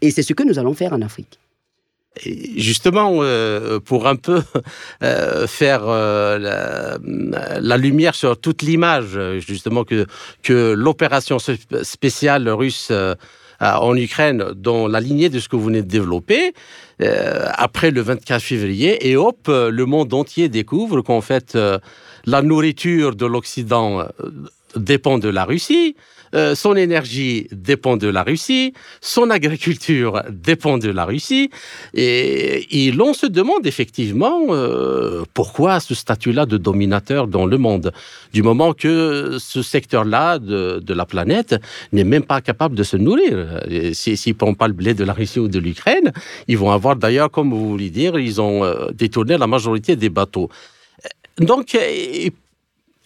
et 0.00 0.10
c'est 0.10 0.22
ce 0.22 0.32
que 0.32 0.42
nous 0.42 0.58
allons 0.58 0.74
faire 0.74 0.92
en 0.92 1.02
Afrique. 1.02 1.38
Justement, 2.56 3.18
euh, 3.22 3.78
pour 3.78 4.08
un 4.08 4.16
peu 4.16 4.42
euh, 5.02 5.46
faire 5.46 5.82
euh, 5.84 6.98
la, 7.60 7.76
lumière 7.76 8.14
sur 8.14 8.40
toute 8.40 8.62
l'image, 8.62 9.18
justement, 9.38 9.84
que, 9.84 10.06
que 10.42 10.72
l'opération 10.72 11.38
spéciale 11.82 12.48
russe 12.48 12.92
en 13.60 13.96
Ukraine, 13.96 14.52
dans 14.54 14.88
la 14.88 15.00
lignée 15.00 15.28
de 15.28 15.38
ce 15.38 15.48
que 15.48 15.56
vous 15.56 15.64
venez 15.64 15.82
de 15.82 15.88
développer, 15.88 16.54
après 17.00 17.90
le 17.90 18.00
24 18.00 18.42
février, 18.42 19.08
et 19.08 19.16
hop, 19.16 19.48
le 19.48 19.84
monde 19.84 20.12
entier 20.14 20.48
découvre 20.48 21.02
qu'en 21.02 21.20
fait, 21.20 21.56
la 22.24 22.42
nourriture 22.42 23.14
de 23.14 23.26
l'Occident 23.26 24.06
dépend 24.76 25.18
de 25.18 25.28
la 25.28 25.44
Russie, 25.44 25.96
euh, 26.34 26.54
son 26.54 26.76
énergie 26.76 27.48
dépend 27.52 27.96
de 27.96 28.08
la 28.08 28.22
Russie, 28.22 28.74
son 29.00 29.30
agriculture 29.30 30.22
dépend 30.30 30.78
de 30.78 30.90
la 30.90 31.04
Russie, 31.04 31.50
et, 31.94 32.92
l'on 32.92 33.12
se 33.14 33.26
demande 33.26 33.66
effectivement 33.66 34.46
euh, 34.50 35.22
pourquoi 35.34 35.80
ce 35.80 35.94
statut-là 35.94 36.46
de 36.46 36.56
dominateur 36.56 37.26
dans 37.26 37.46
le 37.46 37.58
monde, 37.58 37.92
du 38.32 38.42
moment 38.42 38.72
que 38.72 39.36
ce 39.38 39.62
secteur-là 39.62 40.38
de, 40.38 40.82
la 40.92 41.06
planète 41.06 41.54
n'est 41.92 42.04
même 42.04 42.24
pas 42.24 42.40
capable 42.40 42.74
de 42.74 42.82
se 42.82 42.96
nourrir. 42.96 43.60
S'ils 43.92 44.18
si, 44.18 44.30
ne 44.30 44.34
prennent 44.34 44.56
pas 44.56 44.68
le 44.68 44.74
blé 44.74 44.94
de 44.94 45.04
la 45.04 45.12
Russie 45.12 45.38
ou 45.38 45.48
de 45.48 45.58
l'Ukraine, 45.58 46.12
ils 46.48 46.58
vont 46.58 46.70
avoir 46.70 46.96
d'ailleurs, 46.96 47.30
comme 47.30 47.50
vous 47.50 47.68
voulez 47.68 47.90
dire, 47.90 48.18
ils 48.18 48.40
ont 48.40 48.64
euh, 48.64 48.90
détourné 48.92 49.38
la 49.38 49.46
majorité 49.46 49.96
des 49.96 50.08
bateaux. 50.08 50.48
Donc, 51.38 51.76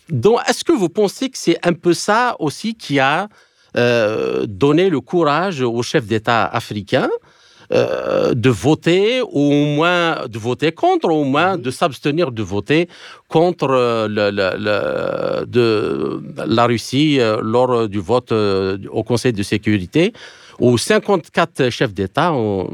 donc, 0.09 0.40
est-ce 0.49 0.64
que 0.64 0.73
vous 0.73 0.88
pensez 0.88 1.30
que 1.30 1.38
c'est 1.38 1.59
un 1.66 1.73
peu 1.73 1.94
ça 1.94 2.37
aussi 2.38 2.75
qui 2.75 2.99
a 2.99 3.28
euh, 3.76 4.44
donné 4.47 4.90
le 4.90 5.00
courage 5.00 5.62
aux 5.62 5.82
chefs 5.82 6.06
d'État 6.06 6.44
africains 6.44 7.09
euh, 7.73 8.35
de 8.35 8.50
voter, 8.50 9.23
ou 9.23 9.52
au 9.52 9.64
moins 9.76 10.26
de 10.28 10.38
voter 10.38 10.73
contre, 10.73 11.09
ou 11.09 11.12
au 11.12 11.25
moins 11.25 11.56
de 11.56 11.71
s'abstenir 11.71 12.32
de 12.32 12.42
voter 12.42 12.88
contre 13.28 13.71
euh, 13.71 14.09
le, 14.09 15.47
de 15.47 16.21
la 16.47 16.66
Russie 16.66 17.18
lors 17.40 17.88
du 17.88 18.00
vote 18.00 18.32
au 18.32 19.02
Conseil 19.04 19.32
de 19.32 19.42
sécurité, 19.42 20.12
où 20.59 20.76
54 20.76 21.71
chefs 21.71 21.94
d'État 21.94 22.32
ont 22.35 22.68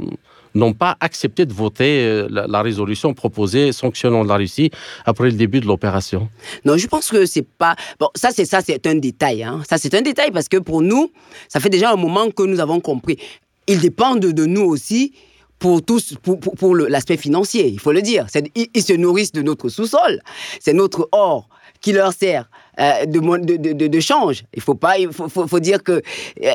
n'ont 0.54 0.72
pas 0.72 0.96
accepté 1.00 1.46
de 1.46 1.52
voter 1.52 2.04
euh, 2.04 2.28
la, 2.30 2.62
résolution 2.62 3.14
proposée 3.14 3.72
sanctionnant 3.72 4.24
la 4.24 4.36
Russie 4.36 4.70
après 5.04 5.30
le 5.30 5.36
début 5.36 5.60
de 5.60 5.66
l'opération. 5.66 6.28
Non, 6.64 6.76
je 6.76 6.86
pense 6.86 7.08
que 7.10 7.26
c'est 7.26 7.46
pas. 7.46 7.76
Bon, 7.98 8.08
ça, 8.14 8.30
c'est 8.32 8.44
ça, 8.44 8.60
c'est 8.60 8.86
un 8.86 8.94
détail. 8.94 9.42
Hein. 9.42 9.62
Ça, 9.68 9.78
c'est 9.78 9.94
un 9.94 10.02
détail 10.02 10.30
parce 10.30 10.48
que 10.48 10.56
pour 10.56 10.82
nous, 10.82 11.10
ça 11.48 11.60
fait 11.60 11.70
déjà 11.70 11.92
un 11.92 11.96
moment 11.96 12.30
que 12.30 12.42
nous 12.42 12.60
avons 12.60 12.80
compris. 12.80 13.18
Ils 13.66 13.80
dépendent 13.80 14.20
de 14.20 14.44
nous 14.46 14.62
aussi 14.62 15.12
pour 15.58 15.82
tous, 15.82 16.14
pour, 16.22 16.38
pour, 16.38 16.76
l'aspect 16.76 17.16
financier, 17.16 17.66
il 17.66 17.80
faut 17.80 17.92
le 17.92 18.02
dire. 18.02 18.26
Ils, 18.54 18.82
se 18.82 18.92
nourrissent 18.92 19.32
de 19.32 19.42
notre 19.42 19.68
sous-sol. 19.68 20.20
C'est 20.60 20.72
notre 20.72 21.08
or 21.12 21.48
qui 21.80 21.92
leur 21.92 22.12
sert 22.12 22.48
euh, 22.78 23.06
de, 23.06 23.56
de, 23.56 23.86
de, 23.86 24.00
change. 24.00 24.44
Il 24.54 24.62
faut 24.62 24.74
pas, 24.74 24.98
il 24.98 25.12
faut, 25.12 25.28
faut, 25.28 25.60
dire 25.60 25.82
que, 25.82 26.00
euh, 26.42 26.52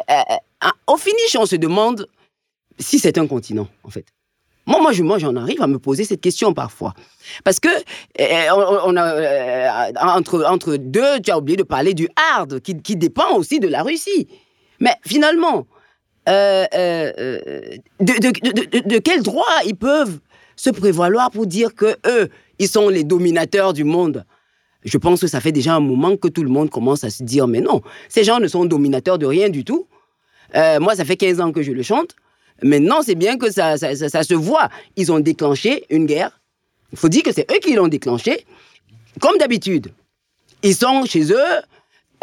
au 0.87 0.97
finish, 0.97 1.35
on 1.37 1.45
se 1.45 1.55
demande 1.55 2.07
si 2.79 2.99
c'est 2.99 3.17
un 3.17 3.27
continent, 3.27 3.67
en 3.83 3.89
fait. 3.89 4.05
Moi, 4.65 4.81
moi, 4.81 4.93
je, 4.93 5.03
j'en 5.19 5.35
arrive 5.35 5.61
à 5.61 5.67
me 5.67 5.77
poser 5.77 6.05
cette 6.05 6.21
question 6.21 6.53
parfois. 6.53 6.93
Parce 7.43 7.59
que, 7.59 7.69
eh, 8.17 8.49
on, 8.51 8.95
a, 8.95 9.13
euh, 9.13 9.91
entre, 9.99 10.45
entre 10.45 10.77
deux, 10.77 11.19
tu 11.21 11.31
as 11.31 11.37
oublié 11.37 11.57
de 11.57 11.63
parler 11.63 11.93
du 11.93 12.07
hard, 12.15 12.61
qui, 12.61 12.81
qui 12.81 12.95
dépend 12.95 13.35
aussi 13.35 13.59
de 13.59 13.67
la 13.67 13.83
Russie. 13.83 14.27
Mais 14.79 14.95
finalement, 15.05 15.67
euh, 16.29 16.65
euh, 16.73 17.11
de, 17.99 18.13
de, 18.13 18.87
de, 18.87 18.97
quel 18.99 19.21
droit 19.21 19.43
ils 19.65 19.75
peuvent 19.75 20.19
se 20.55 20.69
prévaloir 20.69 21.29
pour 21.31 21.45
dire 21.45 21.75
que 21.75 21.97
eux, 22.07 22.29
ils 22.59 22.69
sont 22.69 22.87
les 22.87 23.03
dominateurs 23.03 23.73
du 23.73 23.83
monde? 23.83 24.25
Je 24.85 24.97
pense 24.97 25.21
que 25.21 25.27
ça 25.27 25.41
fait 25.41 25.51
déjà 25.51 25.75
un 25.75 25.81
moment 25.81 26.15
que 26.15 26.27
tout 26.29 26.43
le 26.43 26.49
monde 26.49 26.69
commence 26.69 27.03
à 27.03 27.09
se 27.09 27.23
dire, 27.23 27.47
mais 27.47 27.61
non, 27.61 27.81
ces 28.07 28.23
gens 28.23 28.39
ne 28.39 28.47
sont 28.47 28.65
dominateurs 28.65 29.17
de 29.17 29.25
rien 29.25 29.49
du 29.49 29.65
tout. 29.65 29.87
moi, 30.53 30.95
ça 30.95 31.03
fait 31.03 31.17
15 31.17 31.41
ans 31.41 31.51
que 31.51 31.61
je 31.61 31.71
le 31.71 31.83
chante. 31.83 32.15
Maintenant, 32.61 33.01
c'est 33.01 33.15
bien 33.15 33.37
que 33.37 33.51
ça, 33.51 33.77
ça, 33.77 34.23
se 34.23 34.33
voit. 34.33 34.69
Ils 34.95 35.11
ont 35.11 35.19
déclenché 35.19 35.85
une 35.89 36.05
guerre. 36.05 36.39
Il 36.91 36.97
faut 36.97 37.09
dire 37.09 37.23
que 37.23 37.31
c'est 37.31 37.49
eux 37.51 37.59
qui 37.59 37.73
l'ont 37.73 37.87
déclenché. 37.87 38.45
Comme 39.19 39.37
d'habitude, 39.37 39.91
ils 40.61 40.75
sont 40.75 41.05
chez 41.05 41.31
eux, 41.31 41.61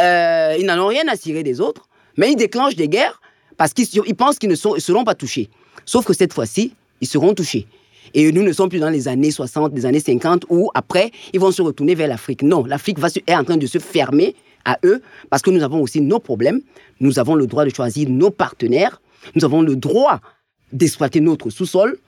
euh, 0.00 0.56
ils 0.58 0.64
n'en 0.66 0.78
ont 0.78 0.86
rien 0.86 1.06
à 1.08 1.16
cirer 1.16 1.42
des 1.42 1.60
autres, 1.60 1.88
mais 2.16 2.32
ils 2.32 2.36
déclenchent 2.36 2.76
des 2.76 2.88
guerres 2.88 3.20
parce 3.56 3.74
qu'ils 3.74 4.14
pensent 4.16 4.38
qu'ils 4.38 4.48
ne 4.50 4.54
seront 4.54 5.04
pas 5.04 5.14
touchés. 5.14 5.50
Sauf 5.84 6.04
que 6.04 6.14
cette 6.14 6.32
fois-ci, 6.32 6.74
ils 7.00 7.08
seront 7.08 7.34
touchés. 7.34 7.66
Et 8.14 8.32
nous 8.32 8.42
ne 8.42 8.52
sommes 8.52 8.68
plus 8.68 8.80
dans 8.80 8.90
les 8.90 9.08
années 9.08 9.30
60, 9.30 9.72
les 9.74 9.86
années 9.86 10.00
50, 10.00 10.46
où 10.48 10.70
après, 10.74 11.10
ils 11.32 11.40
vont 11.40 11.52
se 11.52 11.62
retourner 11.62 11.94
vers 11.94 12.08
l'Afrique. 12.08 12.42
Non, 12.42 12.64
l'Afrique 12.64 12.98
est 13.26 13.34
en 13.34 13.44
train 13.44 13.56
de 13.56 13.66
se 13.66 13.78
fermer 13.78 14.34
à 14.64 14.78
eux 14.84 15.02
parce 15.28 15.42
que 15.42 15.50
nous 15.50 15.62
avons 15.62 15.80
aussi 15.80 16.00
nos 16.00 16.18
problèmes. 16.18 16.60
Nous 17.00 17.18
avons 17.18 17.34
le 17.34 17.46
droit 17.46 17.64
de 17.64 17.70
choisir 17.70 18.08
nos 18.08 18.30
partenaires. 18.30 19.00
Nous 19.34 19.44
avons 19.44 19.62
le 19.62 19.76
droit 19.76 20.20
d'exploiter 20.72 21.20
notre 21.20 21.50
sous-sol. 21.50 21.98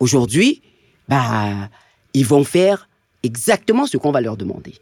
Aujourd'hui, 0.00 0.62
bah, 1.08 1.68
ils 2.14 2.26
vont 2.26 2.44
faire 2.44 2.88
exactement 3.22 3.86
ce 3.86 3.96
qu'on 3.96 4.12
va 4.12 4.20
leur 4.20 4.36
demander. 4.36 4.74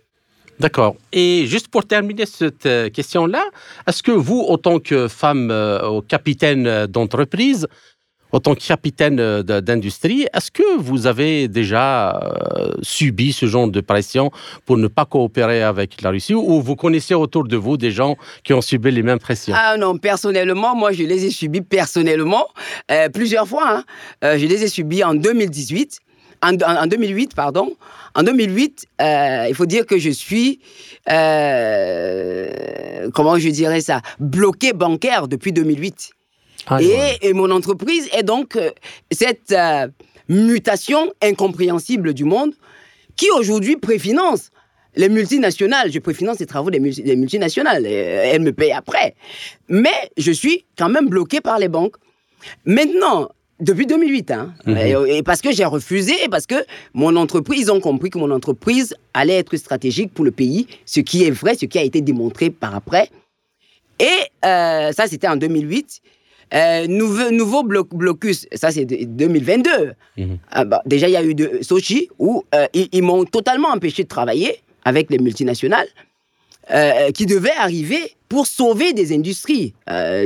D'accord. 0.58 0.96
Et 1.12 1.44
juste 1.46 1.68
pour 1.68 1.84
terminer 1.84 2.24
cette 2.24 2.64
euh, 2.64 2.88
question-là, 2.88 3.44
est-ce 3.86 4.02
que 4.02 4.12
vous, 4.12 4.40
en 4.40 4.56
tant 4.56 4.78
que 4.78 5.06
femme 5.06 5.50
euh, 5.50 6.00
capitaine 6.08 6.86
d'entreprise, 6.86 7.66
en 8.32 8.40
tant 8.40 8.54
que 8.54 8.64
capitaine 8.66 9.20
euh, 9.20 9.42
d'industrie, 9.42 10.26
est-ce 10.34 10.50
que 10.50 10.78
vous 10.78 11.06
avez 11.06 11.48
déjà 11.48 12.16
euh, 12.16 12.72
subi 12.82 13.32
ce 13.32 13.46
genre 13.46 13.68
de 13.68 13.80
pression 13.80 14.30
pour 14.64 14.76
ne 14.76 14.88
pas 14.88 15.04
coopérer 15.04 15.62
avec 15.62 16.02
la 16.02 16.10
Russie 16.10 16.34
ou 16.34 16.60
vous 16.60 16.76
connaissez 16.76 17.14
autour 17.14 17.46
de 17.46 17.56
vous 17.56 17.76
des 17.76 17.90
gens 17.90 18.16
qui 18.44 18.52
ont 18.52 18.60
subi 18.60 18.90
les 18.90 19.02
mêmes 19.02 19.18
pressions? 19.18 19.54
Ah 19.56 19.76
non, 19.78 19.96
personnellement, 19.96 20.74
moi 20.74 20.92
je 20.92 21.04
les 21.04 21.24
ai 21.24 21.30
subis 21.30 21.62
personnellement 21.62 22.46
euh, 22.90 23.08
plusieurs 23.08 23.46
fois. 23.46 23.82
Hein. 24.22 24.36
je 24.36 24.46
les 24.46 24.62
ai 24.64 24.68
subis 24.68 25.04
en 25.04 25.14
2018. 25.14 26.00
En, 26.42 26.52
2008, 26.86 27.34
pardon. 27.34 27.74
En 28.14 28.22
2008, 28.22 28.86
il 29.00 29.54
faut 29.54 29.64
dire 29.64 29.86
que 29.86 29.98
je 29.98 30.10
suis, 30.10 30.60
comment 33.14 33.38
je 33.38 33.48
dirais 33.48 33.80
ça, 33.80 34.02
bloqué 34.20 34.74
bancaire 34.74 35.28
depuis 35.28 35.52
2008. 35.52 36.15
Ah, 36.66 36.80
et, 36.82 37.32
mon 37.32 37.50
entreprise 37.50 38.08
est 38.12 38.22
donc 38.22 38.56
euh, 38.56 38.70
cette 39.10 39.52
euh, 39.52 39.88
mutation 40.28 41.12
incompréhensible 41.22 42.12
du 42.12 42.24
monde 42.24 42.52
qui 43.16 43.30
aujourd'hui 43.30 43.76
préfinance 43.76 44.50
les 44.96 45.08
multinationales. 45.08 45.92
Je 45.92 45.98
préfinance 45.98 46.40
les 46.40 46.46
travaux 46.46 46.70
des, 46.70 46.80
multinationales. 46.80 47.86
Elles 47.86 48.40
me 48.40 48.52
payent 48.52 48.72
après. 48.72 49.14
Mais 49.68 50.10
je 50.16 50.32
suis 50.32 50.64
quand 50.76 50.88
même 50.88 51.08
bloqué 51.08 51.40
par 51.40 51.58
les 51.58 51.68
banques. 51.68 51.96
Maintenant, 52.64 53.28
depuis 53.60 53.86
2008, 53.86 54.30
hein, 54.32 54.54
mhm. 54.66 55.06
et, 55.08 55.22
parce 55.22 55.40
que 55.40 55.50
j'ai 55.52 55.64
refusé, 55.64 56.12
parce 56.30 56.46
que 56.46 56.56
mon 56.92 57.16
entreprise, 57.16 57.62
ils 57.62 57.72
ont 57.72 57.80
compris 57.80 58.10
que 58.10 58.18
mon 58.18 58.30
entreprise 58.30 58.94
allait 59.14 59.38
être 59.38 59.56
stratégique 59.56 60.12
pour 60.12 60.24
le 60.24 60.30
pays, 60.30 60.66
ce 60.84 61.00
qui 61.00 61.24
est 61.24 61.30
vrai, 61.30 61.54
ce 61.54 61.66
qui 61.66 61.78
a 61.78 61.82
été 61.82 62.00
démontré 62.00 62.50
par 62.50 62.74
après. 62.74 63.08
Et 63.98 64.04
euh, 64.44 64.92
ça, 64.92 65.06
c'était 65.06 65.28
en 65.28 65.36
2008. 65.36 66.02
Euh, 66.54 66.86
nouveau, 66.86 67.30
nouveau 67.30 67.62
blocus, 67.64 68.46
ça 68.54 68.70
c'est 68.70 68.84
2022. 68.84 69.94
Mhm. 70.16 70.38
Ah, 70.50 70.64
bah, 70.64 70.82
déjà, 70.86 71.08
il 71.08 71.12
y 71.12 71.16
a 71.16 71.24
eu 71.24 71.34
de 71.34 71.58
Sochi 71.62 72.08
où 72.18 72.44
euh, 72.54 72.66
ils, 72.72 73.02
m'ont 73.02 73.24
totalement 73.24 73.68
empêché 73.68 74.04
de 74.04 74.08
travailler 74.08 74.60
avec 74.84 75.10
les 75.10 75.18
multinationales 75.18 75.88
euh, 76.70 77.10
qui 77.10 77.26
devaient 77.26 77.56
arriver 77.58 78.12
pour 78.28 78.46
sauver 78.46 78.92
des 78.92 79.12
industries 79.12 79.74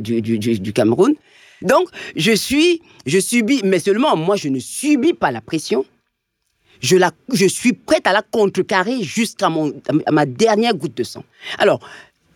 du, 0.02 0.20
du, 0.20 0.38
du, 0.38 0.72
Cameroun. 0.72 1.14
Donc, 1.62 1.88
je 2.16 2.32
suis, 2.32 2.82
je 3.06 3.18
subis, 3.18 3.62
mais 3.64 3.78
seulement 3.78 4.16
moi, 4.16 4.36
je 4.36 4.48
ne 4.48 4.58
subis 4.58 5.14
pas 5.14 5.30
la 5.30 5.40
pression. 5.40 5.84
Je, 6.80 6.96
la, 6.96 7.12
je 7.32 7.46
suis 7.46 7.74
prête 7.74 8.06
à 8.06 8.12
la 8.12 8.22
contrecarrer 8.22 9.02
jusqu'à 9.02 9.50
ma 10.10 10.26
dernière 10.26 10.74
goutte 10.74 10.96
de 10.96 11.02
sang. 11.02 11.24
Alors, 11.58 11.80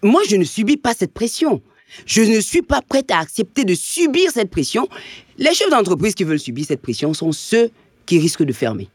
moi, 0.02 0.22
je 0.28 0.36
ne 0.36 0.44
subis 0.44 0.76
pas 0.76 0.92
cette 0.92 1.14
pression. 1.14 1.62
Je 2.06 2.22
ne 2.22 2.40
suis 2.40 2.62
pas 2.62 2.80
prête 2.82 3.10
à 3.10 3.18
accepter 3.18 3.64
de 3.64 3.74
subir 3.74 4.30
cette 4.30 4.50
pression. 4.50 4.88
Les 5.38 5.54
chefs 5.54 5.70
d'entreprise 5.70 6.14
qui 6.14 6.24
veulent 6.24 6.40
subir 6.40 6.64
cette 6.66 6.82
pression 6.82 7.14
sont 7.14 7.32
ceux 7.32 7.70
qui 8.06 8.18
risquent 8.18 8.44
de 8.44 8.52
fermer. 8.52 8.88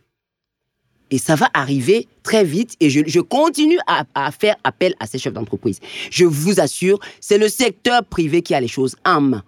Et 1.11 1.17
ça 1.17 1.35
va 1.35 1.49
arriver 1.53 2.07
très 2.21 2.43
vite 2.43 2.75
et 2.79 2.89
je, 2.89 3.19
continue 3.19 3.79
à, 3.87 4.31
faire 4.31 4.55
appel 4.63 4.93
à 4.99 5.07
ces 5.07 5.17
chefs 5.17 5.33
d'entreprise. 5.33 5.79
Je 6.11 6.25
vous 6.25 6.59
assure, 6.59 6.99
c'est 7.19 7.39
le 7.39 7.47
secteur 7.47 8.05
privé 8.05 8.41
qui 8.43 8.53
a 8.53 8.61
les 8.61 8.67
choses 8.67 8.95
en 9.05 9.21
main. 9.21 9.43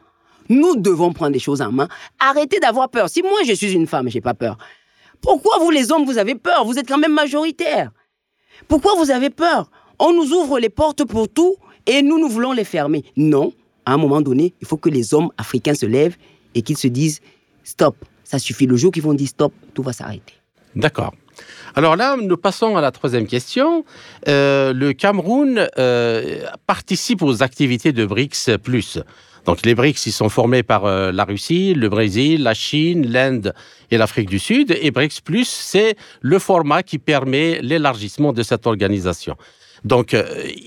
Nous 0.49 0.75
devons 0.75 1.13
prendre 1.13 1.33
les 1.33 1.39
choses 1.39 1.61
en 1.61 1.71
main. 1.71 1.87
Arrêtez 2.19 2.59
d'avoir 2.59 2.89
peur. 2.89 3.09
Si 3.09 3.21
moi 3.21 3.39
je 3.45 3.53
suis 3.53 3.73
une 3.73 3.85
femme, 3.85 4.09
j'ai 4.09 4.21
pas 4.21 4.33
peur. 4.33 4.57
Pourquoi 5.21 5.59
vous 5.59 5.69
les 5.69 5.91
hommes, 5.91 6.03
vous 6.03 6.17
avez 6.17 6.33
peur? 6.33 6.65
Vous 6.65 6.79
êtes 6.79 6.87
quand 6.87 6.97
même 6.97 7.13
majoritaire. 7.13 7.91
Pourquoi 8.67 8.95
vous 8.95 9.11
avez 9.11 9.29
peur? 9.29 9.69
On 9.99 10.13
nous 10.13 10.33
ouvre 10.33 10.59
les 10.59 10.69
portes 10.69 11.05
pour 11.05 11.29
tout 11.29 11.55
et 11.87 12.01
nous, 12.01 12.19
nous 12.19 12.29
voulons 12.29 12.51
les 12.51 12.63
fermer. 12.63 13.03
Non, 13.15 13.53
à 13.85 13.93
un 13.93 13.97
moment 13.97 14.21
donné, 14.21 14.53
il 14.61 14.67
faut 14.67 14.77
que 14.77 14.89
les 14.89 15.13
hommes 15.13 15.29
africains 15.37 15.75
se 15.75 15.85
lèvent 15.85 16.17
et 16.55 16.61
qu'ils 16.61 16.77
se 16.77 16.87
disent 16.87 17.21
stop, 17.63 17.95
ça 18.23 18.39
suffit. 18.39 18.65
Le 18.65 18.75
jour 18.75 18.91
qu'ils 18.91 19.03
vont 19.03 19.13
dire 19.13 19.27
stop, 19.27 19.53
tout 19.73 19.83
va 19.83 19.93
s'arrêter. 19.93 20.33
D'accord. 20.75 21.13
Alors 21.75 21.95
là, 21.95 22.17
nous 22.21 22.37
passons 22.37 22.75
à 22.75 22.81
la 22.81 22.91
troisième 22.91 23.27
question. 23.27 23.85
Euh, 24.27 24.73
le 24.73 24.93
Cameroun 24.93 25.67
euh, 25.77 26.45
participe 26.67 27.21
aux 27.21 27.43
activités 27.43 27.93
de 27.93 28.05
BRICS. 28.05 28.49
Donc 29.45 29.65
les 29.65 29.73
BRICS, 29.73 30.05
ils 30.05 30.11
sont 30.11 30.29
formés 30.29 30.63
par 30.63 30.85
euh, 30.85 31.11
la 31.11 31.23
Russie, 31.23 31.73
le 31.73 31.89
Brésil, 31.89 32.43
la 32.43 32.53
Chine, 32.53 33.07
l'Inde 33.11 33.53
et 33.89 33.97
l'Afrique 33.97 34.29
du 34.29 34.39
Sud. 34.39 34.77
Et 34.81 34.91
BRICS 34.91 35.21
c'est 35.43 35.95
le 36.21 36.39
format 36.39 36.83
qui 36.83 36.99
permet 36.99 37.59
l'élargissement 37.61 38.33
de 38.33 38.43
cette 38.43 38.67
organisation. 38.67 39.35
Donc, 39.83 40.13
euh, 40.13 40.23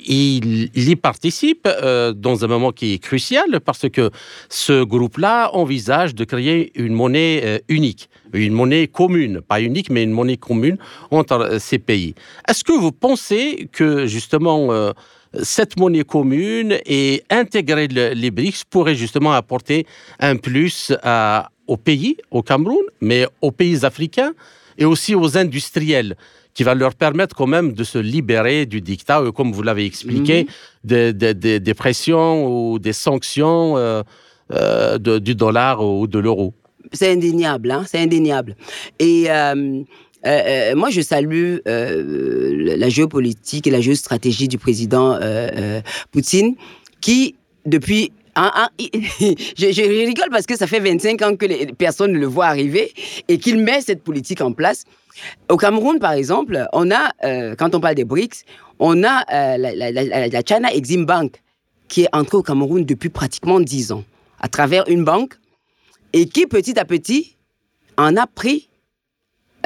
il, 0.07 0.71
y 0.75 0.97
participe 0.97 1.67
euh, 1.67 2.13
dans 2.13 2.45
un 2.45 2.49
moment 2.49 2.73
qui 2.73 2.95
est 2.95 2.99
crucial 2.99 3.61
parce 3.65 3.89
que 3.89 4.11
ce 4.49 4.83
groupe-là 4.83 5.51
envisage 5.55 6.15
de 6.15 6.25
créer 6.25 6.73
une 6.75 6.95
monnaie 6.95 7.41
euh, 7.45 7.59
unique, 7.69 8.09
une 8.33 8.53
monnaie 8.53 8.89
commune, 8.89 9.41
pas 9.41 9.61
unique, 9.61 9.89
mais 9.91 10.03
une 10.03 10.11
monnaie 10.11 10.37
commune 10.37 10.79
entre 11.13 11.59
ces 11.61 11.79
pays. 11.79 12.15
Est-ce 12.49 12.65
que 12.65 12.73
vous 12.73 12.91
pensez 12.91 13.69
que 13.71 14.07
justement 14.07 14.93
cette 15.43 15.79
monnaie 15.79 16.03
commune 16.03 16.79
et 16.85 17.23
intégrer 17.31 17.87
les 17.87 18.31
BRICS 18.33 18.65
pourrait 18.69 18.97
justement 18.97 19.33
apporter 19.33 19.87
un 20.19 20.35
plus 20.37 20.93
au 21.69 21.77
pays, 21.77 22.17
au 22.33 22.43
Cameroun, 22.43 22.85
mais 23.01 23.27
aux 23.41 23.53
pays 23.53 23.85
africains 23.85 24.33
et 24.79 24.85
aussi 24.85 25.15
aux 25.15 25.39
industriels? 25.39 26.17
Qui 26.55 26.63
va 26.63 26.75
leur 26.75 26.95
permettre 26.95 27.35
quand 27.35 27.49
même 27.49 27.73
de 27.73 27.85
se 27.85 27.99
libérer 27.99 28.65
du 28.65 28.81
dictat, 28.81 29.21
euh, 29.21 29.33
comme 29.33 29.53
vous 29.53 29.63
l'avez 29.63 29.85
expliqué, 29.85 30.47
mhm. 30.85 31.13
des, 31.13 31.75
pressions 31.75 32.47
ou 32.47 32.79
des 32.79 32.93
sanctions 32.93 33.77
euh, 33.77 34.03
euh, 34.53 34.99
du 34.99 35.35
dollar 35.35 35.85
ou 35.85 36.07
de 36.07 36.19
l'euro. 36.19 36.55
C'est 36.93 37.11
indéniable, 37.11 37.71
hein, 37.71 37.85
c'est 37.87 37.99
indéniable. 37.99 38.57
Et 39.01 39.27
moi, 40.77 40.91
je 40.91 41.01
salue 41.01 41.57
la 41.67 42.89
géopolitique 42.89 43.67
et 43.67 43.71
la 43.71 43.81
géostratégie 43.81 44.49
du 44.49 44.59
président 44.59 45.19
Poutine, 46.13 46.55
qui, 47.01 47.35
depuis 47.67 48.13
je, 49.57 49.71
je, 49.71 50.07
rigole 50.07 50.29
parce 50.31 50.45
que 50.45 50.57
ça 50.57 50.67
fait 50.67 50.81
25 50.81 51.23
ans 51.23 51.37
que 51.37 51.47
les 51.47 51.67
personnes 51.67 52.15
le 52.15 52.27
voient 52.27 52.47
arriver 52.47 52.93
et 53.29 53.39
qu'il 53.39 53.59
met 53.59 53.81
cette 53.81 54.03
politique 54.03 54.41
en 54.41 54.53
place. 54.53 54.85
Au 55.49 55.57
Cameroun, 55.57 55.99
par 55.99 56.13
exemple, 56.13 56.67
on 56.73 56.91
a, 56.91 57.11
euh, 57.25 57.55
quand 57.57 57.75
on 57.75 57.81
parle 57.81 57.95
des 57.95 58.05
BRICS, 58.05 58.45
on 58.79 59.05
a 59.05 59.25
euh, 59.33 59.57
la, 59.57 60.43
China 60.47 60.73
Exim 60.73 61.05
Bank 61.05 61.41
qui 61.89 62.03
est 62.03 62.09
entrée 62.13 62.37
au 62.37 62.43
Cameroun 62.43 62.85
depuis 62.85 63.09
pratiquement 63.09 63.61
10 63.61 63.93
ans 63.93 64.05
à 64.41 64.49
travers 64.49 64.89
une 64.89 65.05
banque 65.05 65.35
et 66.13 66.27
qui, 66.27 66.47
petit 66.47 66.79
à 66.79 66.85
petit, 66.85 67.37
en 67.97 68.17
a 68.17 68.27
pris 68.27 68.69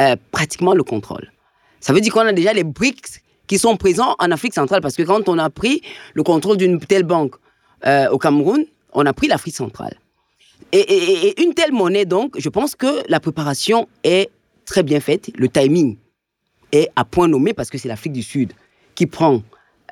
euh, 0.01 0.17
pratiquement 0.31 0.75
le 0.75 0.83
contrôle. 0.83 1.33
Ça 1.81 1.93
veut 1.93 2.01
dire 2.01 2.13
qu'on 2.13 2.21
a 2.21 2.33
déjà 2.33 2.53
les 2.53 2.65
BRICS 2.65 3.21
qui 3.47 3.59
sont 3.59 3.77
présents 3.77 4.15
en 4.19 4.31
Afrique 4.31 4.55
centrale 4.55 4.83
parce 4.83 4.97
que 4.97 5.03
quand 5.03 5.29
on 5.29 5.39
a 5.39 5.49
pris 5.49 5.81
le 6.15 6.23
contrôle 6.23 6.57
d'une 6.57 6.79
telle 6.81 7.05
banque 7.05 7.37
au 8.11 8.19
Cameroun, 8.19 8.65
on 8.93 9.07
a 9.07 9.13
pris 9.13 9.29
l'Afrique 9.29 9.55
centrale. 9.55 9.97
et, 10.73 11.41
une 11.43 11.55
telle 11.55 11.73
monnaie, 11.73 12.05
donc, 12.05 12.35
je 12.37 12.49
pense 12.49 12.75
que 12.75 13.09
la 13.09 13.21
préparation 13.21 13.89
est 14.03 14.31
très 14.69 14.83
bien 14.83 15.01
faite. 15.01 15.31
Le 15.37 15.49
timing 15.49 15.97
est 16.73 16.89
à 16.95 17.05
point 17.05 17.29
nommé 17.29 17.55
parce 17.55 17.71
que 17.71 17.79
c'est 17.79 17.89
l'Afrique 17.89 18.13
du 18.13 18.23
Sud 18.23 18.53
qui 18.95 19.07
prend 19.07 19.43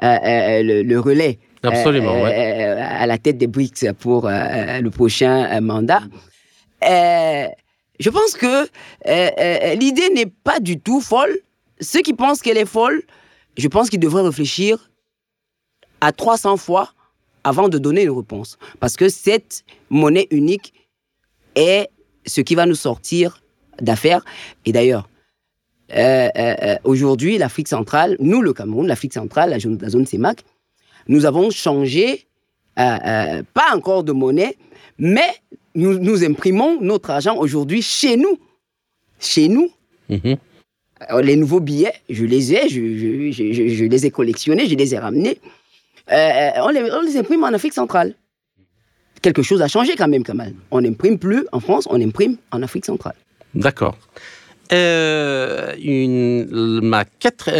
euh, 0.02 0.06
euh, 0.06 0.82
le, 0.82 1.00
relais 1.00 1.38
Absolument, 1.62 2.24
euh, 2.24 2.76
à 2.78 3.06
la 3.06 3.18
tête 3.18 3.38
des 3.38 3.46
BRICS 3.46 3.92
pour 3.98 4.28
le 4.28 4.88
prochain 4.90 5.60
mandat. 5.60 6.02
je 6.82 8.10
pense 8.10 8.34
que 8.34 8.68
l'idée 9.74 10.10
n'est 10.10 10.26
pas 10.44 10.60
du 10.60 10.78
tout 10.78 11.00
folle. 11.00 11.36
Ceux 11.80 12.02
qui 12.02 12.14
pensent 12.14 12.40
qu'elle 12.40 12.58
est 12.58 12.66
folle, 12.66 13.02
je 13.56 13.68
pense 13.68 13.90
qu'ils 13.90 14.00
devraient 14.00 14.22
réfléchir 14.22 14.90
à 16.00 16.12
300 16.12 16.56
fois 16.56 16.92
avant 17.42 17.68
de 17.68 17.78
donner 17.78 18.02
une 18.02 18.10
réponse. 18.10 18.58
Parce 18.80 18.96
que 18.96 19.08
cette 19.08 19.64
monnaie 19.90 20.28
unique 20.30 20.72
est 21.54 21.88
ce 22.26 22.40
qui 22.40 22.54
va 22.54 22.66
nous 22.66 22.74
sortir 22.74 23.40
d'affaires. 23.80 24.24
Et 24.64 24.72
d'ailleurs, 24.72 25.08
euh, 25.94 26.28
euh, 26.36 26.54
euh, 26.62 26.76
aujourd'hui, 26.84 27.38
l'Afrique 27.38 27.68
centrale, 27.68 28.16
nous, 28.18 28.42
le 28.42 28.52
Cameroun, 28.52 28.86
l'Afrique 28.86 29.12
centrale, 29.12 29.50
la 29.50 29.58
zone, 29.58 29.78
la 29.80 29.88
zone 29.88 30.06
CEMAC, 30.06 30.42
nous 31.08 31.26
avons 31.26 31.50
changé, 31.50 32.26
pas 32.74 33.72
encore 33.72 34.02
de 34.02 34.12
monnaie, 34.12 34.56
mais 34.98 35.28
nous, 35.74 35.98
nous 35.98 36.24
imprimons 36.24 36.80
notre 36.80 37.10
argent 37.10 37.36
aujourd'hui 37.36 37.82
chez 37.82 38.16
nous. 38.16 38.38
Chez 39.20 39.48
nous. 39.48 39.70
Mhm. 40.08 40.36
Les 41.22 41.36
nouveaux 41.36 41.60
billets, 41.60 41.92
je 42.08 42.24
les 42.24 42.54
ai, 42.54 42.68
je, 42.68 43.30
je, 43.30 43.52
je, 43.52 43.84
les 43.84 44.06
ai 44.06 44.10
collectionnés, 44.10 44.66
je 44.66 44.74
les 44.74 44.94
ai 44.94 44.98
ramenés. 44.98 45.38
on, 46.10 46.68
les, 46.68 46.90
on, 46.90 47.02
les, 47.02 47.16
imprime 47.18 47.44
en 47.44 47.48
Afrique 47.48 47.74
centrale. 47.74 48.14
Quelque 49.22 49.42
chose 49.42 49.62
a 49.62 49.68
changé 49.68 49.94
quand 49.96 50.08
même, 50.08 50.24
Kamal. 50.24 50.54
On 50.70 50.80
n'imprime 50.80 51.18
plus 51.18 51.46
en 51.52 51.60
France, 51.60 51.86
on 51.90 52.00
imprime 52.00 52.36
en 52.50 52.62
Afrique 52.62 52.86
centrale. 52.86 53.14
D'accord. 53.54 53.96
Euh, 54.72 55.74
ma, 56.82 57.04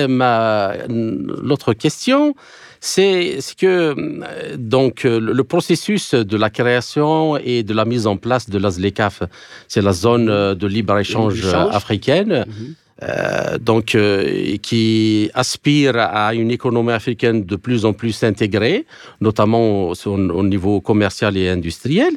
ma 0.09 0.73
l'autre 0.89 1.73
question, 1.73 2.35
c'est 2.81 3.39
que 3.57 4.57
donc 4.57 5.05
le 5.05 5.45
processus 5.45 6.15
de 6.15 6.37
la 6.37 6.51
création 6.51 7.37
et 7.37 7.63
de 7.63 7.73
la 7.75 7.85
mise 7.85 8.07
en 8.07 8.17
place 8.17 8.51
de 8.51 8.59
l'ASLECAF, 8.59 9.23
c'est 9.69 9.83
la 9.83 9.93
zone 9.93 10.27
de 10.55 10.67
libre 10.67 10.99
échange 10.99 11.45
africaine. 11.55 12.45
Mhm. 12.47 12.75
Euh, 13.03 13.59
donc, 13.59 13.95
euh, 13.95 14.57
qui 14.63 15.31
aspire 15.35 15.97
à 15.99 16.35
une 16.35 16.51
économie 16.51 16.93
africaine 16.93 17.45
de 17.45 17.57
plus 17.57 17.85
en 17.85 17.93
plus 17.93 18.25
intégrée, 18.25 18.87
notamment 19.21 19.93
au 20.07 20.43
niveau 20.43 20.81
commercial 20.81 21.37
et 21.37 21.51
industriel. 21.51 22.15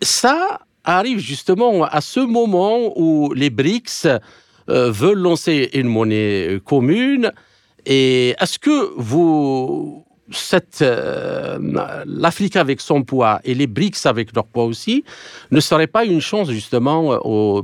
Ça, 0.00 0.60
arrive 0.84 1.18
justement 1.18 1.84
à 1.84 2.00
ce 2.00 2.20
moment 2.20 2.92
où 2.96 3.32
les 3.34 3.50
BRICS 3.50 4.06
euh, 4.68 4.90
veulent 4.90 5.18
lancer 5.18 5.70
une 5.74 5.88
monnaie 5.88 6.60
commune. 6.64 7.32
Et 7.84 8.34
est-ce 8.40 8.58
que 8.58 8.92
vous, 8.96 10.04
euh, 10.82 11.58
l'Afrique 12.06 12.56
avec 12.56 12.80
son 12.80 13.02
poids 13.02 13.40
et 13.44 13.54
les 13.54 13.66
BRICS 13.66 14.06
avec 14.06 14.34
leur 14.34 14.46
poids 14.46 14.64
aussi, 14.64 15.04
ne 15.50 15.60
serait 15.60 15.88
pas 15.88 16.04
une 16.04 16.20
chance 16.20 16.50
justement 16.50 17.18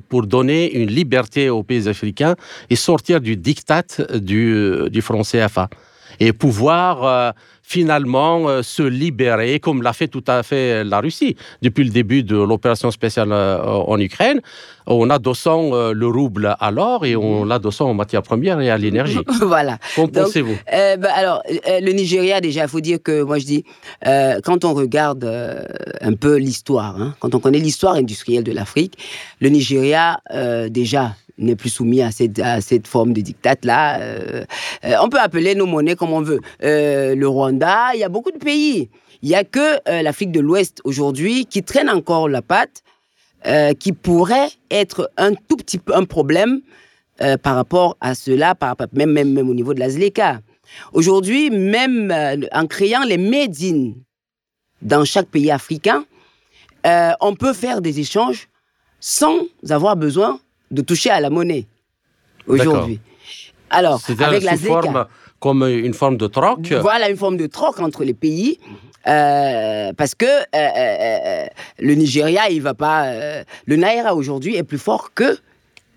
pour 0.09 0.27
donner 0.27 0.73
une 0.75 0.91
liberté 0.91 1.51
aux 1.51 1.63
pays 1.63 1.89
africains 1.89 2.35
et 2.71 2.77
sortir 2.77 3.21
du 3.21 3.37
diktat 3.37 3.85
du, 4.15 4.91
du 4.91 5.03
franc 5.03 5.23
CFA 5.23 5.69
et 6.21 6.33
pouvoir 6.33 7.05
euh, 7.05 7.31
finalement 7.69 8.49
euh, 8.49 8.63
se 8.63 8.83
libérer, 8.83 9.61
comme 9.61 9.83
l'a 9.83 9.93
fait 9.93 10.09
tout 10.09 10.25
à 10.27 10.43
fait 10.43 10.83
la 10.85 11.01
Russie 11.01 11.37
depuis 11.61 11.85
le 11.85 11.91
début 11.91 12.23
de 12.23 12.37
l'opération 12.37 12.91
spéciale 12.91 13.31
euh, 13.31 13.63
en 13.63 14.01
Ukraine, 14.01 14.41
en 14.87 15.11
adossant 15.11 15.75
euh, 15.75 15.93
le 15.93 16.07
rouble 16.07 16.57
à 16.59 16.71
l'or 16.71 17.05
et 17.05 17.15
en 17.15 17.45
l'adossant 17.45 17.91
aux 17.91 17.95
matières 17.95 18.23
premières 18.23 18.59
et 18.61 18.71
à 18.71 18.79
l'énergie. 18.79 19.19
voilà. 19.43 19.77
Qu'en 19.95 20.09
pensez-vous? 20.09 20.57
bah, 20.73 21.11
Alors, 21.15 21.43
le 21.47 21.93
Nigeria, 21.93 22.41
déjà, 22.41 22.63
il 22.63 22.69
faut 22.69 22.81
dire 22.81 23.03
que, 23.03 23.23
moi 23.23 23.39
je 23.39 23.45
dis, 23.45 23.65
quand 24.45 24.65
on 24.65 24.73
regarde 24.73 25.25
un 26.01 26.15
peu 26.15 26.37
l'histoire, 26.37 26.99
hein, 26.99 27.15
quand 27.21 27.35
on 27.35 27.41
connaît 27.41 27.59
l'histoire 27.59 27.97
industrielle 27.97 28.45
de 28.45 28.53
l'Afrique, 28.53 28.95
le 29.41 29.51
Nigeria, 29.51 30.21
déjà, 30.71 31.15
n'est 31.39 31.57
plus 31.57 31.71
soumis 31.71 32.03
à 32.03 32.11
cette, 32.11 32.39
à 32.39 32.61
cette 32.61 32.87
forme 32.87 33.13
de 33.13 33.21
dictat-là. 33.21 34.01
Euh, 34.01 34.45
euh, 34.85 34.95
on 35.01 35.09
peut 35.09 35.21
appeler 35.21 35.55
nos 35.55 35.67
monnaies 35.67 35.97
comme 35.97 36.13
on 36.13 36.21
veut. 36.21 36.41
Euh, 36.63 37.15
le 37.15 37.29
Rwanda, 37.29 37.95
il 37.95 38.01
y 38.01 38.05
a 38.05 38.09
beaucoup 38.09 38.31
de 38.31 38.39
pays. 38.39 38.91
Il 39.23 39.29
n'y 39.29 39.35
a 39.35 39.45
que 39.45 40.03
l'Afrique 40.03 40.31
de 40.31 40.41
l'Ouest 40.41 40.81
aujourd'hui 40.85 41.47
qui 41.47 41.65
traîne 41.65 41.91
encore 41.91 42.29
la 42.29 42.41
patte, 42.41 42.85
qui 43.81 43.93
pourrait 43.93 44.51
être 44.71 45.11
un 45.17 45.35
tout 45.35 45.57
petit 45.57 45.79
peu 45.79 45.93
un 45.97 46.05
problème 46.05 46.61
par 47.43 47.57
rapport 47.57 47.97
à 48.01 48.15
cela, 48.15 48.55
par, 48.55 48.77
même, 48.93 49.11
même, 49.11 49.33
même 49.33 49.49
au 49.49 49.55
niveau 49.55 49.75
de 49.75 49.81
la 49.81 49.91
ZLECA. 49.91 50.39
Aujourd'hui, 50.93 51.51
même 51.51 52.15
en 52.53 52.67
créant 52.69 53.03
les 53.03 53.19
made 53.19 53.57
dans 54.83 55.05
chaque 55.05 55.27
pays 55.27 55.51
africain, 55.51 56.05
on 56.85 57.35
peut 57.35 57.55
faire 57.55 57.81
des 57.81 57.99
échanges 57.99 58.49
sans 59.01 59.41
avoir 59.69 59.97
besoin 59.97 60.39
de 60.71 60.83
toucher 60.83 61.11
à 61.11 61.21
la 61.21 61.31
monnaie 61.31 61.67
aujourd'hui. 62.47 63.01
Alors, 63.71 64.01
avec 64.21 64.43
la 64.43 64.57
forme 64.57 65.07
comme 65.41 65.63
une 65.63 65.95
forme 65.95 66.17
de 66.17 66.27
troc. 66.27 66.73
Voilà 66.81 67.09
une 67.09 67.17
forme 67.17 67.37
de 67.37 67.47
troc 67.47 67.79
entre 67.81 68.05
les 68.05 68.15
pays. 68.15 68.59
Euh, 69.07 69.93
parce 69.97 70.15
que 70.15 70.27
euh, 70.27 70.45
euh, 70.55 71.47
le 71.79 71.95
Nigeria, 71.95 72.51
il 72.51 72.61
va 72.61 72.75
pas. 72.75 73.13
le 73.67 73.77
Naira 73.77 74.15
aujourd'hui 74.15 74.57
est 74.57 74.65
plus 74.65 74.79
fort 74.79 75.15
que 75.15 75.39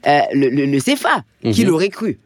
le, 0.06 0.66
le, 0.66 0.80
CFA, 0.80 1.24
qui 1.52 1.64
mhm. 1.64 1.70
l'aurait 1.70 1.90
cru. 1.90 2.20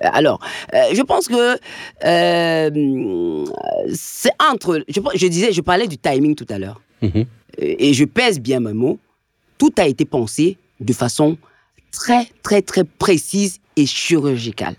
Alors, 0.00 0.40
euh, 0.74 0.94
je 0.94 1.02
pense 1.02 1.28
que 1.28 1.58
euh, 2.04 3.44
c'est 3.92 4.32
entre. 4.50 4.84
Je, 4.88 5.00
je 5.14 5.26
disais, 5.26 5.52
je 5.52 5.60
parlais 5.60 5.86
du 5.86 5.98
timing 5.98 6.34
tout 6.34 6.46
à 6.48 6.58
l'heure. 6.58 6.80
Mhm. 7.02 7.24
Et 7.58 7.92
je 7.92 8.04
pèse 8.04 8.40
bien 8.40 8.60
mes 8.60 8.72
mots. 8.72 8.98
Tout 9.56 9.72
a 9.78 9.86
été 9.86 10.04
pensé 10.04 10.56
de 10.80 10.92
façon 10.92 11.36
très, 11.92 12.26
très, 12.42 12.62
très 12.62 12.84
précise 12.84 13.60
et 13.76 13.86
chirurgicale. 13.86 14.76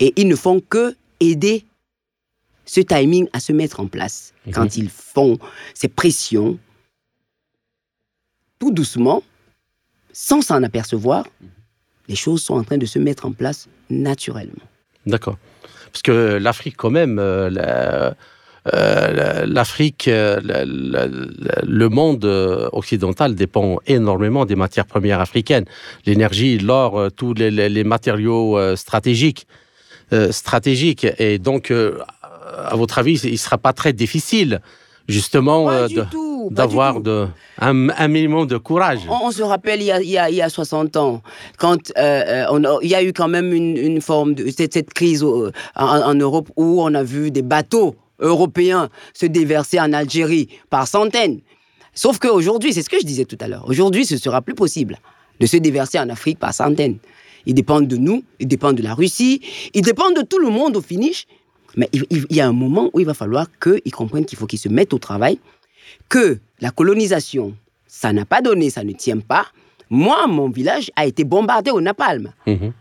Et 0.00 0.12
ils 0.16 0.28
ne 0.28 0.36
font 0.36 0.60
que 0.60 0.96
aider 1.20 1.64
ce 2.64 2.80
timing 2.80 3.28
à 3.32 3.40
se 3.40 3.52
mettre 3.52 3.80
en 3.80 3.86
place. 3.86 4.32
Mhm. 4.46 4.52
Quand 4.52 4.76
ils 4.76 4.90
font 4.90 5.38
ces 5.74 5.88
pressions, 5.88 6.58
tout 8.58 8.70
doucement, 8.72 9.22
sans 10.12 10.40
s'en 10.42 10.62
apercevoir, 10.62 11.26
les 12.08 12.16
choses 12.16 12.42
sont 12.42 12.54
en 12.54 12.64
train 12.64 12.78
de 12.78 12.86
se 12.86 12.98
mettre 12.98 13.26
en 13.26 13.32
place 13.32 13.68
naturellement. 13.90 14.64
D'accord. 15.06 15.38
Parce 15.92 16.02
que 16.02 16.38
l'Afrique, 16.40 16.76
quand 16.76 16.90
même, 16.90 17.18
euh, 17.18 17.48
la- 17.50 18.08
euh, 18.08 18.14
l'Afrique, 19.46 20.08
euh, 20.08 20.40
la- 20.42 20.64
la- 20.64 21.06
la- 21.06 21.62
le 21.64 21.88
monde 21.88 22.24
euh, 22.24 22.68
occidental 22.72 23.34
dépend 23.34 23.78
énormément 23.86 24.44
des 24.44 24.56
matières 24.56 24.86
premières 24.86 25.20
africaines. 25.20 25.64
L'énergie, 26.06 26.58
l'or, 26.58 26.98
euh, 26.98 27.08
tous 27.10 27.34
les, 27.34 27.50
matériaux 27.84 28.58
euh, 28.58 28.76
stratégiques. 28.76 29.46
euh, 30.12 30.30
stratégiques. 30.30 31.06
Et 31.18 31.38
donc, 31.38 31.70
euh, 31.72 31.98
à 32.72 32.76
votre 32.76 32.98
avis, 32.98 33.18
il 33.24 33.32
ne 33.32 33.36
sera 33.36 33.58
pas 33.58 33.72
très 33.72 33.92
difficile, 33.92 34.60
justement, 35.08 35.68
euh, 35.68 35.88
d'avoir 36.52 37.00
un, 37.60 37.88
un 37.88 38.08
minimum 38.08 38.46
de 38.46 38.56
courage. 38.56 39.00
On, 39.08 39.26
on 39.26 39.30
se 39.32 39.42
rappelle 39.42 39.80
il 39.82 39.86
y, 39.86 39.90
a, 39.90 40.00
il, 40.00 40.08
y 40.08 40.16
a, 40.18 40.30
il 40.30 40.36
y 40.36 40.42
a 40.42 40.48
60 40.48 40.96
ans, 40.96 41.22
quand 41.58 41.90
euh, 41.98 42.00
euh, 42.00 42.44
on 42.50 42.62
a- 42.64 42.78
il 42.82 42.88
y 42.88 42.94
a 42.94 43.02
eu 43.02 43.12
quand 43.12 43.26
même 43.26 43.52
une, 43.52 43.76
une 43.76 44.00
forme 44.00 44.34
de 44.34 44.48
cette, 44.50 44.74
cette 44.74 44.94
crise 44.94 45.24
au- 45.24 45.48
en, 45.74 45.84
en 46.10 46.14
Europe 46.14 46.48
où 46.56 46.80
on 46.82 46.94
a 46.94 47.02
vu 47.02 47.32
des 47.32 47.42
bateaux 47.42 47.96
européens 48.18 48.88
se 49.14 49.26
déverser 49.26 49.80
en 49.80 49.92
Algérie 49.92 50.48
par 50.70 50.86
centaines. 50.88 51.40
Sauf 51.94 52.18
qu'aujourd'hui, 52.18 52.72
c'est 52.72 52.82
ce 52.82 52.90
que 52.90 52.98
je 53.00 53.06
disais 53.06 53.24
tout 53.24 53.38
à 53.40 53.48
l'heure, 53.48 53.64
aujourd'hui 53.68 54.04
ce 54.04 54.16
sera 54.16 54.42
plus 54.42 54.54
possible 54.54 54.98
de 55.40 55.46
se 55.46 55.56
déverser 55.56 55.98
en 55.98 56.08
Afrique 56.08 56.38
par 56.38 56.54
centaines. 56.54 56.98
Ils 57.46 57.54
dépendent 57.54 57.86
de 57.86 57.96
nous, 57.96 58.24
ils 58.40 58.48
dépendent 58.48 58.76
de 58.76 58.82
la 58.82 58.94
Russie, 58.94 59.40
ils 59.72 59.82
dépendent 59.82 60.16
de 60.16 60.22
tout 60.22 60.38
le 60.38 60.50
monde 60.50 60.76
au 60.76 60.82
finish. 60.82 61.26
Mais 61.76 61.88
il, 61.92 62.26
y 62.30 62.40
a 62.40 62.46
un 62.46 62.52
moment 62.52 62.90
où 62.92 63.00
il 63.00 63.06
va 63.06 63.14
falloir 63.14 63.46
qu'ils 63.60 63.92
comprennent 63.92 64.24
qu'il 64.24 64.38
faut 64.38 64.46
qu'ils 64.46 64.58
se 64.58 64.68
mettent 64.68 64.94
au 64.94 64.98
travail, 64.98 65.38
que 66.08 66.38
la 66.60 66.70
colonisation, 66.70 67.54
ça 67.86 68.12
n'a 68.12 68.24
pas 68.24 68.40
donné, 68.40 68.70
ça 68.70 68.82
ne 68.82 68.92
tient 68.92 69.18
pas. 69.18 69.46
Moi, 69.90 70.26
mon 70.26 70.48
village 70.48 70.90
a 70.96 71.06
été 71.06 71.24
bombardé 71.24 71.70
au 71.70 71.80
napalm. 71.80 72.32
Mhm. 72.46 72.72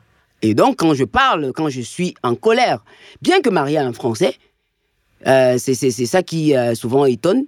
Et 0.42 0.54
donc, 0.54 0.78
quand 0.78 0.94
je 0.94 1.04
parle, 1.04 1.52
quand 1.54 1.70
je 1.70 1.82
suis 1.82 2.16
en 2.24 2.36
colère, 2.36 2.84
bien 3.22 3.42
que 3.42 3.50
Maria 3.50 3.82
est 3.82 3.86
un 3.86 3.94
français, 3.94 4.36
euh, 5.28 5.58
c'est 5.58 5.90
ça 6.06 6.24
qui 6.24 6.56
euh, 6.56 6.76
souvent 6.76 7.06
étonne. 7.06 7.46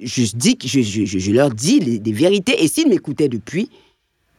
Je, 0.00 0.22
dis, 0.36 0.56
je, 0.64 0.80
je- 0.82 1.32
leur 1.32 1.50
dis 1.50 1.80
les- 1.80 1.98
des 1.98 2.12
vérités. 2.12 2.62
Et 2.62 2.68
s'ils 2.68 2.88
m'écoutaient 2.88 3.28
depuis, 3.28 3.68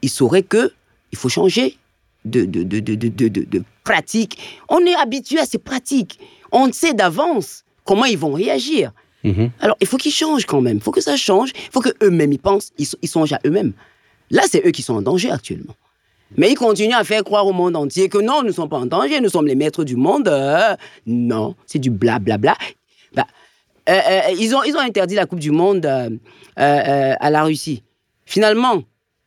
ils 0.02 0.10
sauraient 0.10 0.44
que 0.44 0.72
il 1.12 1.18
faut 1.18 1.28
changer 1.30 1.76
de, 2.24 2.46
de, 2.46 2.64
de, 2.64 2.80
de, 2.80 3.64
pratique. 3.84 4.38
On 4.70 4.80
est 4.86 4.96
habitué 4.96 5.40
à 5.40 5.46
ces 5.46 5.58
pratiques. 5.58 6.20
On 6.52 6.72
sait 6.72 6.94
d'avance 6.94 7.66
comment 7.84 8.06
ils 8.06 8.18
vont 8.18 8.32
réagir. 8.32 8.94
Mhm. 9.24 9.52
Alors, 9.60 9.76
il 9.82 9.88
faut 9.88 9.98
qu'ils 9.98 10.14
changent 10.14 10.46
quand 10.46 10.62
même. 10.62 10.78
Il 10.78 10.84
faut 10.84 10.92
que 10.92 11.02
ça 11.02 11.18
change. 11.18 11.52
Il 11.56 11.72
faut 11.74 11.82
qu'eux-mêmes, 11.82 12.32
ils 12.32 12.40
pensent, 12.40 12.72
ils, 12.78 12.88
ils 13.02 13.08
songent 13.10 13.34
à 13.34 13.40
eux-mêmes. 13.46 13.74
Là, 14.32 14.44
c'est 14.50 14.66
eux 14.66 14.72
qui 14.72 14.82
sont 14.84 14.94
en 14.94 15.02
danger 15.02 15.32
actuellement. 15.32 15.76
Mais 16.38 16.52
ils 16.52 16.56
continuent 16.56 16.94
à 16.96 17.04
faire 17.04 17.24
croire 17.24 17.46
au 17.48 17.54
monde 17.54 17.76
entier 17.76 18.08
que 18.10 18.18
non, 18.20 18.42
nous 18.42 18.48
ne 18.50 18.52
sommes 18.54 18.70
pas 18.70 18.78
en 18.78 18.86
danger, 18.86 19.20
nous 19.20 19.30
sommes 19.30 19.48
les 19.48 19.56
maîtres 19.56 19.84
du 19.84 19.96
monde. 19.96 20.28
Euh, 20.28 20.76
non, 21.08 21.56
c'est 21.66 21.80
du 21.80 21.90
blablabla. 21.90 22.56
Bah, 23.16 23.26
euh, 23.90 23.94
euh, 24.10 24.22
ils, 24.40 24.54
ont, 24.56 24.64
ils 24.64 24.76
ont 24.76 24.80
interdit 24.80 25.16
la 25.16 25.26
Coupe 25.26 25.40
du 25.40 25.50
Monde 25.52 25.86
euh, 25.88 26.10
à 26.56 27.30
la 27.32 27.44
Russie. 27.44 27.84
Finalement, 28.26 28.84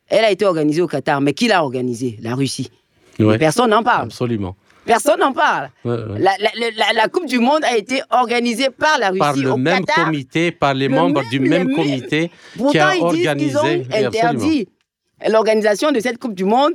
elle 0.07 0.23
a 0.23 0.31
été 0.31 0.45
organisée 0.45 0.81
au 0.81 0.87
Qatar. 0.87 1.19
Mais 1.19 1.33
qui 1.33 1.47
l'a 1.49 1.61
organisée? 1.63 2.17
La 2.21 2.35
Russie. 2.35 2.71
Ouais. 3.19 3.37
Personne 3.37 3.71
n'en 3.71 3.83
parle. 3.83 4.05
Absolument. 4.05 4.55
Personne 4.85 5.19
n'en 5.19 5.33
parle. 5.33 5.69
Ouais, 5.85 5.91
ouais. 5.91 6.19
La, 6.19 6.31
la- 6.39 6.71
la- 6.77 6.93
la 6.93 7.07
Coupe 7.09 7.25
du 7.25 7.39
Monde 7.39 7.63
a 7.65 7.75
été 7.77 8.01
organisée 8.09 8.69
par 8.69 8.97
la 8.99 9.09
Russie 9.09 9.19
par 9.19 9.35
le 9.35 9.51
au 9.51 9.57
même 9.57 9.83
Qatar. 9.85 10.05
comité, 10.05 10.51
par 10.51 10.73
les 10.73 10.87
Le 10.87 10.95
membres 10.95 11.21
même- 11.21 11.29
du 11.29 11.39
même 11.41 11.73
comité 11.73 12.29
qui 12.53 12.57
Pourtant, 12.59 12.79
a 12.87 12.95
ils 12.95 12.99
disent 13.37 13.55
ont 13.55 13.59
organisé. 13.59 13.59
Oui, 13.63 13.85
absolument. 13.91 14.07
interdit 14.07 14.67
l'organisation 15.29 15.91
de 15.91 15.99
cette 15.99 16.17
Coupe 16.17 16.35
du 16.35 16.43
Monde 16.45 16.73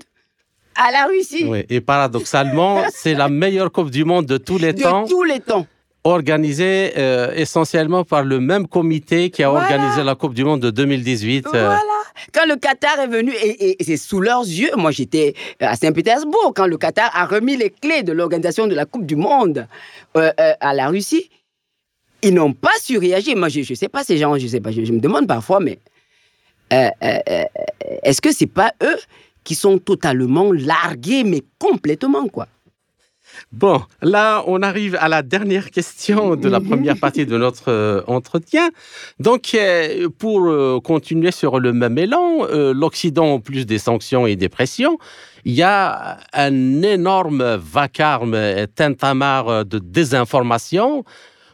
à 0.78 0.90
la 0.92 1.04
Russie. 1.06 1.44
Oui, 1.46 1.64
Et 1.68 1.80
paradoxalement, 1.80 2.82
c'est 2.94 3.14
la 3.14 3.28
meilleure 3.28 3.70
Coupe 3.72 3.90
du 3.90 4.04
Monde 4.04 4.26
de 4.26 4.38
tous 4.38 4.58
les 4.58 4.72
de 4.72 4.82
temps, 4.82 5.04
tous 5.06 5.24
les 5.24 5.40
temps. 5.40 5.66
organisée 6.04 6.92
euh, 6.96 7.32
essentiellement 7.34 8.04
par 8.04 8.22
le 8.22 8.38
même 8.40 8.66
comité 8.68 9.28
qui 9.30 9.42
a 9.42 9.50
Voilà. 9.50 9.64
organisé 9.66 10.04
la 10.04 10.14
Coupe 10.14 10.34
du 10.34 10.44
Monde 10.44 10.60
de 10.60 10.70
2018. 10.70 11.46
euh, 11.46 11.50
Voilà. 11.50 11.80
Quand 12.32 12.46
le 12.46 12.56
Qatar 12.56 12.98
est 13.00 13.06
venu, 13.08 13.32
et, 13.42 13.80
et 13.80 13.84
c'est 13.84 13.96
sous 13.96 14.20
leurs 14.20 14.42
yeux, 14.42 14.70
moi 14.76 14.90
j'étais 14.92 15.34
à 15.60 15.74
Saint-Pétersbourg, 15.76 16.52
quand 16.54 16.66
le 16.66 16.76
Qatar 16.78 17.10
a 17.14 17.26
remis 17.26 17.56
les 17.56 17.70
clés 17.70 18.02
de 18.02 18.12
l'organisation 18.12 18.66
de 18.66 18.74
la 18.74 18.86
Coupe 18.86 19.04
du 19.06 19.16
Monde 19.16 19.66
euh, 20.16 20.30
à 20.60 20.74
la 20.74 20.88
Russie, 20.88 21.28
ils 22.22 22.34
n'ont 22.34 22.52
pas 22.52 22.72
su 22.80 22.98
réagir. 22.98 23.36
Moi 23.36 23.48
je 23.48 23.60
ne 23.60 23.74
sais 23.74 23.88
pas 23.88 24.02
ces 24.04 24.16
gens, 24.18 24.36
je 24.38 24.46
sais 24.46 24.60
pas, 24.60 24.70
je, 24.72 24.84
je 24.84 24.92
me 24.92 25.00
demande 25.00 25.26
parfois, 25.26 25.60
mais 25.60 25.78
est-ce 28.02 28.20
que 28.20 28.32
c'est 28.32 28.46
pas 28.46 28.72
eux 28.82 28.96
qui 29.48 29.54
sont 29.54 29.78
totalement 29.78 30.52
largués, 30.52 31.24
mais 31.24 31.42
complètement 31.58 32.28
quoi. 32.28 32.48
Bon, 33.50 33.80
là, 34.02 34.42
on 34.46 34.60
arrive 34.62 34.94
à 35.00 35.08
la 35.08 35.22
dernière 35.22 35.70
question 35.70 36.36
de 36.36 36.48
la 36.50 36.60
première 36.60 36.98
partie 36.98 37.24
de 37.24 37.38
notre 37.38 37.70
euh, 37.70 38.02
entretien. 38.06 38.68
Donc, 39.20 39.54
euh, 39.54 40.08
pour 40.18 40.48
euh, 40.48 40.80
continuer 40.84 41.30
sur 41.30 41.60
le 41.60 41.72
même 41.72 41.96
élan, 41.96 42.46
l'Occident, 42.74 43.34
en 43.34 43.40
plus 43.40 43.64
des 43.64 43.78
sanctions 43.78 44.26
et 44.26 44.36
des 44.36 44.50
pressions, 44.50 44.98
il 45.46 45.54
y 45.54 45.62
a 45.62 46.18
un 46.34 46.82
énorme 46.82 47.56
vacarme, 47.56 48.34
euh, 48.34 48.66
tintamarre 48.66 49.64
de 49.64 49.78
désinformation 49.78 51.04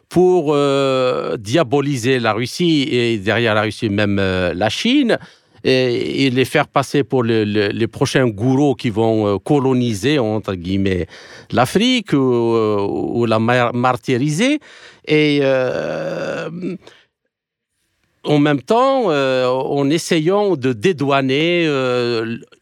pour 0.08 0.52
euh, 0.52 1.36
diaboliser 1.36 2.18
la 2.18 2.32
Russie 2.32 2.88
et 2.90 3.18
derrière 3.18 3.54
la 3.54 3.62
Russie 3.62 3.90
même 3.90 4.16
la 4.16 4.68
Chine 4.68 5.18
et, 5.64 6.30
les 6.30 6.44
faire 6.44 6.68
passer 6.68 7.04
pour 7.04 7.22
le- 7.22 7.44
le- 7.44 7.68
les 7.68 7.86
prochains 7.86 8.26
gourous 8.28 8.74
qui 8.74 8.90
vont 8.90 9.26
euh, 9.26 9.38
coloniser, 9.38 10.18
entre 10.18 10.54
guillemets, 10.54 11.06
l'Afrique 11.50 12.12
ou, 12.12 12.54
euh, 12.54 13.26
la 13.26 13.38
mar- 13.38 13.74
martyriser. 13.74 14.60
Et 15.08 15.40
euh, 15.42 16.50
en 18.24 18.38
même 18.38 18.62
temps, 18.62 19.08
en 19.10 19.90
essayant 19.90 20.56
de 20.56 20.72
dédouaner, 20.72 21.64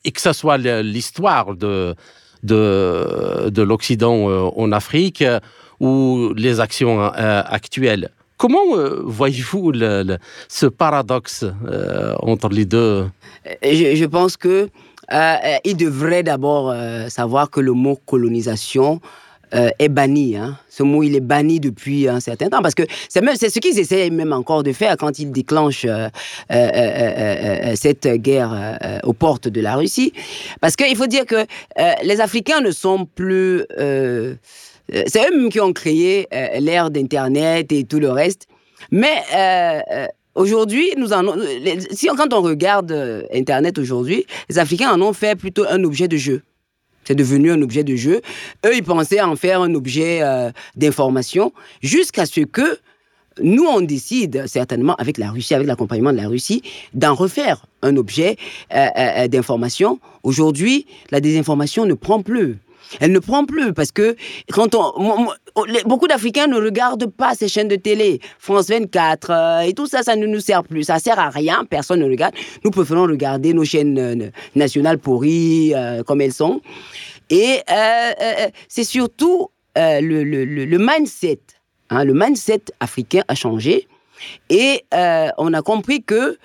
et 0.04 0.10
que 0.10 0.20
ce 0.20 0.32
soit 0.32 0.58
l'histoire 0.58 1.54
de, 1.54 1.94
de, 2.42 3.48
de 3.48 3.62
l'Occident 3.62 4.50
en 4.56 4.72
Afrique 4.72 5.22
ou 5.78 6.32
les 6.36 6.58
actions 6.58 7.00
actuelles. 7.00 8.10
Comment 8.42 8.76
euh, 8.76 9.00
voyez-vous 9.04 9.70
ce 10.48 10.66
paradoxe 10.66 11.44
euh, 11.64 12.16
entre 12.18 12.48
les 12.48 12.64
deux? 12.64 13.06
Je, 13.62 14.04
pense 14.06 14.36
que 14.36 14.68
euh, 15.12 15.36
il 15.64 15.76
devrait 15.76 16.24
d'abord 16.24 16.74
savoir 17.08 17.50
que 17.50 17.60
le 17.60 17.70
mot 17.70 17.94
colonisation 18.04 19.00
est 19.52 19.88
banni. 19.88 20.34
hein. 20.34 20.58
Ce 20.68 20.82
mot, 20.82 21.04
il 21.04 21.14
est 21.14 21.20
banni 21.20 21.60
depuis 21.60 22.08
un 22.08 22.18
certain 22.18 22.48
temps 22.48 22.62
parce 22.62 22.74
que 22.74 22.82
c'est 23.08 23.20
même 23.20 23.36
c'est 23.36 23.48
ce 23.48 23.60
qu'ils 23.60 23.78
essaient 23.78 24.10
même 24.10 24.32
encore 24.32 24.64
de 24.64 24.72
faire 24.72 24.96
quand 24.96 25.20
ils 25.20 25.30
déclenchent 25.30 25.86
cette 27.76 28.08
guerre 28.08 29.00
aux 29.04 29.12
portes 29.12 29.46
de 29.46 29.60
la 29.60 29.76
Russie. 29.76 30.12
Parce 30.60 30.74
qu'il 30.74 30.96
faut 30.96 31.06
dire 31.06 31.26
que 31.26 31.46
les 32.02 32.20
Africains 32.20 32.60
ne 32.60 32.72
sont 32.72 33.06
plus 33.06 33.64
c'est 34.90 35.20
eux-mêmes 35.28 35.48
qui 35.50 35.60
ont 35.60 35.72
créé 35.72 36.26
euh, 36.32 36.60
l'ère 36.60 36.90
d'Internet 36.90 37.72
et 37.72 37.84
tout 37.84 37.98
le 37.98 38.10
reste. 38.10 38.46
Mais 38.90 39.22
euh, 39.34 39.80
euh, 39.92 40.06
aujourd'hui, 40.34 40.90
nous 40.96 41.12
en, 41.12 41.22
si 41.90 42.06
quand 42.06 42.32
on 42.32 42.42
regarde 42.42 42.92
euh, 42.92 43.22
Internet 43.32 43.78
aujourd'hui, 43.78 44.26
les 44.48 44.58
Africains 44.58 44.92
en 44.92 45.00
ont 45.00 45.12
fait 45.12 45.36
plutôt 45.36 45.64
un 45.68 45.82
objet 45.84 46.08
de 46.08 46.16
jeu. 46.16 46.42
C'est 47.04 47.14
devenu 47.14 47.50
un 47.50 47.60
objet 47.62 47.82
de 47.82 47.96
jeu. 47.96 48.20
Eux, 48.64 48.76
ils 48.76 48.84
pensaient 48.84 49.20
en 49.20 49.34
faire 49.34 49.60
un 49.60 49.74
objet 49.74 50.20
euh, 50.22 50.50
d'information 50.76 51.52
jusqu'à 51.82 52.26
ce 52.26 52.40
que 52.40 52.78
nous, 53.40 53.64
on 53.64 53.80
décide, 53.80 54.44
certainement 54.46 54.94
avec 54.96 55.16
la 55.18 55.30
Russie, 55.30 55.54
avec 55.54 55.66
l'accompagnement 55.66 56.12
de 56.12 56.18
la 56.18 56.28
Russie, 56.28 56.62
d'en 56.92 57.14
refaire 57.14 57.64
un 57.80 57.96
objet 57.96 58.36
euh, 58.74 58.86
euh, 58.96 59.28
d'information. 59.28 60.00
Aujourd'hui, 60.22 60.86
la 61.10 61.20
désinformation 61.20 61.86
ne 61.86 61.94
prend 61.94 62.22
plus. 62.22 62.58
Elle 63.00 63.12
ne 63.12 63.18
prend 63.18 63.44
plus 63.44 63.72
parce 63.72 63.92
que 63.92 64.16
quand 64.52 64.74
on, 64.74 65.28
beaucoup 65.86 66.06
d'Africains 66.06 66.46
ne 66.46 66.56
regardent 66.56 67.10
pas 67.10 67.34
ces 67.34 67.48
chaînes 67.48 67.68
de 67.68 67.76
télé, 67.76 68.20
France 68.38 68.68
24 68.68 69.30
euh, 69.30 69.60
et 69.60 69.72
tout 69.72 69.86
ça, 69.86 70.02
ça 70.02 70.16
ne 70.16 70.26
nous 70.26 70.40
sert 70.40 70.62
plus. 70.64 70.84
Ça 70.84 70.98
sert 70.98 71.18
à 71.18 71.30
rien, 71.30 71.64
personne 71.68 72.00
ne 72.00 72.08
regarde. 72.08 72.34
Nous 72.64 72.70
préférons 72.70 73.04
regarder 73.04 73.54
nos 73.54 73.64
chaînes 73.64 73.98
euh, 73.98 74.30
nationales 74.54 74.98
pourries 74.98 75.74
euh, 75.74 76.02
comme 76.02 76.20
elles 76.20 76.32
sont. 76.32 76.60
Et 77.30 77.60
c'est 78.68 78.84
surtout 78.84 79.48
le, 79.74 80.22
le, 80.22 80.44
le, 80.44 80.78
mindset. 80.78 81.40
Hein, 81.88 82.04
le 82.04 82.12
mindset 82.12 82.64
africain 82.78 83.22
a 83.26 83.34
changé. 83.34 83.88
Et 84.50 84.84
on 85.38 85.54
a 85.54 85.62
compris 85.62 86.02
que 86.02 86.36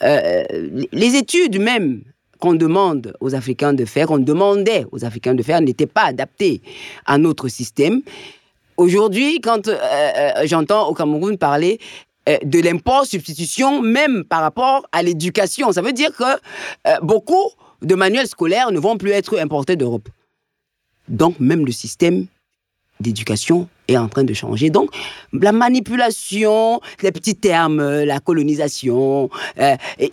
les 0.00 1.16
études 1.16 1.60
même 1.60 2.04
qu'on 2.44 2.52
demande 2.52 3.16
aux 3.20 3.34
Africains 3.34 3.72
de 3.72 3.86
faire, 3.86 4.08
qu'on 4.08 4.18
demandait 4.18 4.84
aux 4.92 5.02
Africains 5.06 5.34
de 5.34 5.42
faire, 5.42 5.62
n'étaient 5.62 5.86
pas 5.86 6.04
adaptées 6.04 6.60
à 7.06 7.16
notre 7.16 7.48
système. 7.48 8.02
Aujourd'hui, 8.76 9.40
quand 9.40 9.66
euh, 9.66 9.78
euh, 9.80 10.30
j'entends 10.44 10.86
au 10.88 10.92
Cameroun 10.92 11.38
parler 11.38 11.78
euh, 12.28 12.36
de 12.44 12.60
l'import 12.60 13.06
substitution, 13.06 13.80
même 13.80 14.24
par 14.24 14.42
rapport 14.42 14.86
à 14.92 15.02
l'éducation, 15.02 15.72
ça 15.72 15.80
veut 15.80 15.94
dire 15.94 16.10
que 16.14 17.00
beaucoup 17.02 17.50
de 17.80 17.94
manuels 17.94 18.26
scolaires 18.26 18.70
ne 18.72 18.78
vont 18.78 18.98
plus 18.98 19.12
être 19.12 19.38
importés 19.38 19.76
d'Europe. 19.76 20.10
Donc, 21.08 21.40
même 21.40 21.64
le 21.64 21.72
système 21.72 22.26
d'éducation 23.00 23.70
est 23.88 23.96
en 23.96 24.08
train 24.08 24.24
de 24.24 24.34
changer. 24.34 24.70
Donc, 24.70 24.90
la 25.32 25.52
manipulation, 25.52 26.80
les 27.02 27.12
petits 27.12 27.36
termes, 27.36 27.82
la 27.82 28.20
colonisation, 28.20 29.28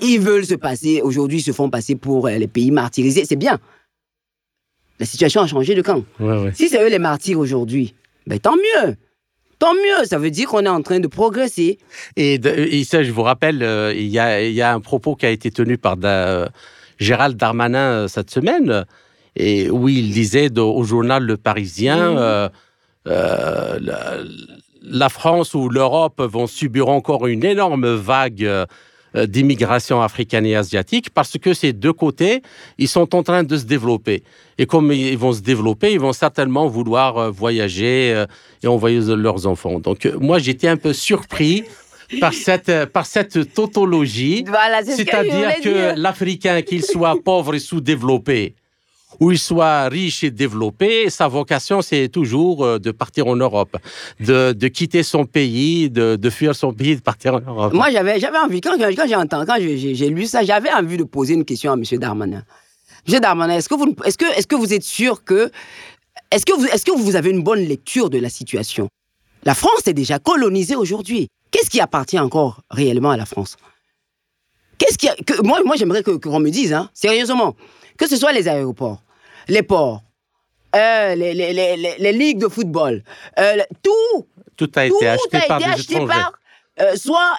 ils 0.02 0.20
veulent 0.20 0.46
se 0.46 0.56
passer, 0.56 1.02
aujourd'hui, 1.02 1.40
ils 1.40 1.44
se 1.44 1.52
font 1.52 1.70
passer 1.70 1.96
pour 1.96 2.28
les 2.28 2.48
pays 2.48 2.72
martyrisés. 2.72 3.26
C'est 3.26 3.36
bien. 3.36 3.60
La 5.00 5.06
situation 5.06 5.42
a 5.42 5.48
changé 5.48 5.74
de 5.74 5.82
camp. 5.82 6.04
Si 6.54 6.70
c'est 6.70 6.82
eux 6.82 6.90
les 6.90 7.00
martyrs 7.00 7.40
aujourd'hui, 7.40 7.96
ben, 8.28 8.40
tant 8.40 8.56
mieux. 8.56 8.96
Tant 9.62 9.74
mieux, 9.76 10.06
ça 10.06 10.18
veut 10.18 10.32
dire 10.32 10.48
qu'on 10.48 10.66
est 10.66 10.70
en 10.70 10.82
train 10.82 11.00
de 11.00 11.08
progresser. 11.08 11.78
Et, 12.18 12.40
ça, 12.84 13.04
je 13.04 13.12
vous 13.12 13.22
rappelle, 13.22 13.62
euh, 13.62 13.94
il, 13.96 14.08
y 14.08 14.20
a, 14.20 14.74
un 14.74 14.80
propos 14.80 15.16
qui 15.16 15.28
a 15.28 15.30
été 15.30 15.52
tenu 15.52 15.78
par 15.78 15.98
euh, 16.04 16.48
Gérald 16.98 17.38
Darmanin 17.38 17.92
euh, 17.92 18.08
cette 18.08 18.32
semaine, 18.32 18.86
et 19.36 19.70
où 19.70 19.88
il 19.88 20.12
disait 20.12 20.50
au 20.58 20.84
journal 20.84 21.24
Le 21.24 21.38
Parisien, 21.38 22.14
mmh. 22.14 22.50
La, 23.06 24.20
France 25.10 25.54
ou 25.54 25.70
l'Europe 25.70 26.22
vont 26.22 26.48
subir 26.48 26.90
encore 26.90 27.28
une 27.28 27.44
énorme 27.44 27.94
vague 27.94 28.66
euh, 29.14 29.26
d'immigration 29.26 30.02
africaine 30.02 30.46
et 30.46 30.56
asiatique 30.56 31.10
parce 31.10 31.38
que 31.38 31.54
ces 31.54 31.74
deux 31.74 31.92
côtés, 31.92 32.42
ils 32.78 32.88
sont 32.88 33.14
en 33.14 33.24
train 33.24 33.44
de 33.44 33.58
se 33.58 33.66
développer. 33.66 34.24
Et 34.58 34.66
comme 34.66 34.94
ils 34.94 35.18
vont 35.18 35.34
se 35.34 35.42
développer, 35.42 35.92
ils 35.92 36.00
vont 36.00 36.14
certainement 36.14 36.68
vouloir 36.68 37.18
euh, 37.18 37.30
voyager 37.30 38.14
euh, 38.14 38.26
et 38.64 38.68
envoyer 38.68 39.02
leurs 39.18 39.48
enfants. 39.48 39.82
Donc 39.82 40.06
moi, 40.18 40.40
j'étais 40.40 40.70
un 40.70 40.78
peu 40.78 40.94
surpris 40.94 41.66
par 42.22 42.34
cette, 42.34 42.86
par 42.86 43.06
cette 43.06 43.54
tautologie. 43.54 44.46
C'est-à-dire 44.86 45.60
que 45.62 46.00
l'Africain, 46.00 46.62
qu'il 46.62 46.86
soit 46.86 47.22
pauvre 47.22 47.56
et 47.56 47.60
sous-développé, 47.60 48.56
où 49.20 49.32
il 49.32 49.40
soit 49.40 49.90
riche 49.90 50.24
et 50.24 50.32
développé, 50.32 51.10
sa 51.10 51.28
vocation, 51.28 51.82
c'est 51.82 52.10
toujours 52.10 52.66
euh, 52.66 52.80
de 52.80 52.92
partir 52.92 53.28
en 53.28 53.36
Europe, 53.36 53.78
de, 54.20 54.54
de 54.54 54.68
quitter 54.68 55.04
son 55.04 55.26
pays, 55.26 55.90
de, 55.90 56.16
de, 56.16 56.30
fuir 56.30 56.56
son 56.56 56.74
pays, 56.74 56.96
de 56.96 57.02
partir 57.02 57.36
en 57.36 57.42
Europe. 57.42 57.74
Moi, 57.74 57.90
j'avais, 57.92 58.20
j'avais 58.20 58.38
envie, 58.38 58.62
quand, 58.62 58.78
quand 58.78 59.08
j'ai 59.08 59.16
entendu, 59.16 59.46
quand 59.46 59.58
j'ai, 59.60 60.10
lu 60.10 60.26
ça, 60.26 60.44
j'avais 60.44 60.72
envie 60.72 60.98
de 60.98 61.04
poser 61.04 61.34
une 61.34 61.46
question 61.46 61.72
à 61.72 61.76
M. 61.76 61.84
Darmanin. 62.00 62.44
M. 63.08 63.20
Darmanin, 63.20 63.58
est-ce 63.58 63.70
que 63.70 63.76
vous, 63.76 63.96
est-ce 64.06 64.18
que, 64.18 64.26
est-ce 64.38 64.48
que 64.48 64.56
vous 64.56 64.74
êtes 64.74 64.84
sûr 64.84 65.24
que, 65.24 65.52
est-ce 66.32 66.46
que 66.46 66.54
vous, 66.54 66.66
est-ce 66.66 66.86
que 66.86 66.98
vous 66.98 67.16
avez 67.16 67.30
une 67.30 67.44
bonne 67.44 67.62
lecture 67.62 68.10
de 68.10 68.18
la 68.18 68.30
situation? 68.30 68.88
La 69.44 69.56
France 69.56 69.88
est 69.88 69.94
déjà 69.94 70.20
colonisée 70.20 70.76
aujourd'hui. 70.76 71.28
Qu'est-ce 71.52 71.70
qui 71.70 71.82
appartient 71.82 72.20
encore 72.20 72.62
réellement 72.70 73.12
à 73.12 73.18
la 73.18 73.26
France? 73.26 73.58
Qu'est-ce 74.78 74.98
qui 74.98 75.08
que, 75.26 75.42
moi, 75.42 75.60
moi, 75.66 75.76
j'aimerais 75.76 76.04
que, 76.04 76.12
qu'on 76.12 76.40
me 76.40 76.50
dise, 76.50 76.74
hein, 76.74 76.90
sérieusement, 76.94 77.56
que 78.02 78.08
ce 78.08 78.18
soit 78.18 78.32
les 78.32 78.48
aéroports, 78.48 79.04
les 79.48 79.62
ports, 79.62 80.02
euh, 80.76 81.14
les, 81.14 81.36
les, 81.36 81.54
les, 81.54 81.96
les, 82.00 82.12
ligues 82.12 82.40
de 82.40 82.48
football, 82.48 83.04
euh, 83.38 83.58
tout. 83.84 84.26
Tout 84.58 84.72
a 84.74 84.88
été 84.88 85.08
acheté 85.08 85.38
par 85.48 85.60
des 85.60 85.80
étrangers. 85.80 86.14
Euh, 86.80 86.96
soit 86.96 87.34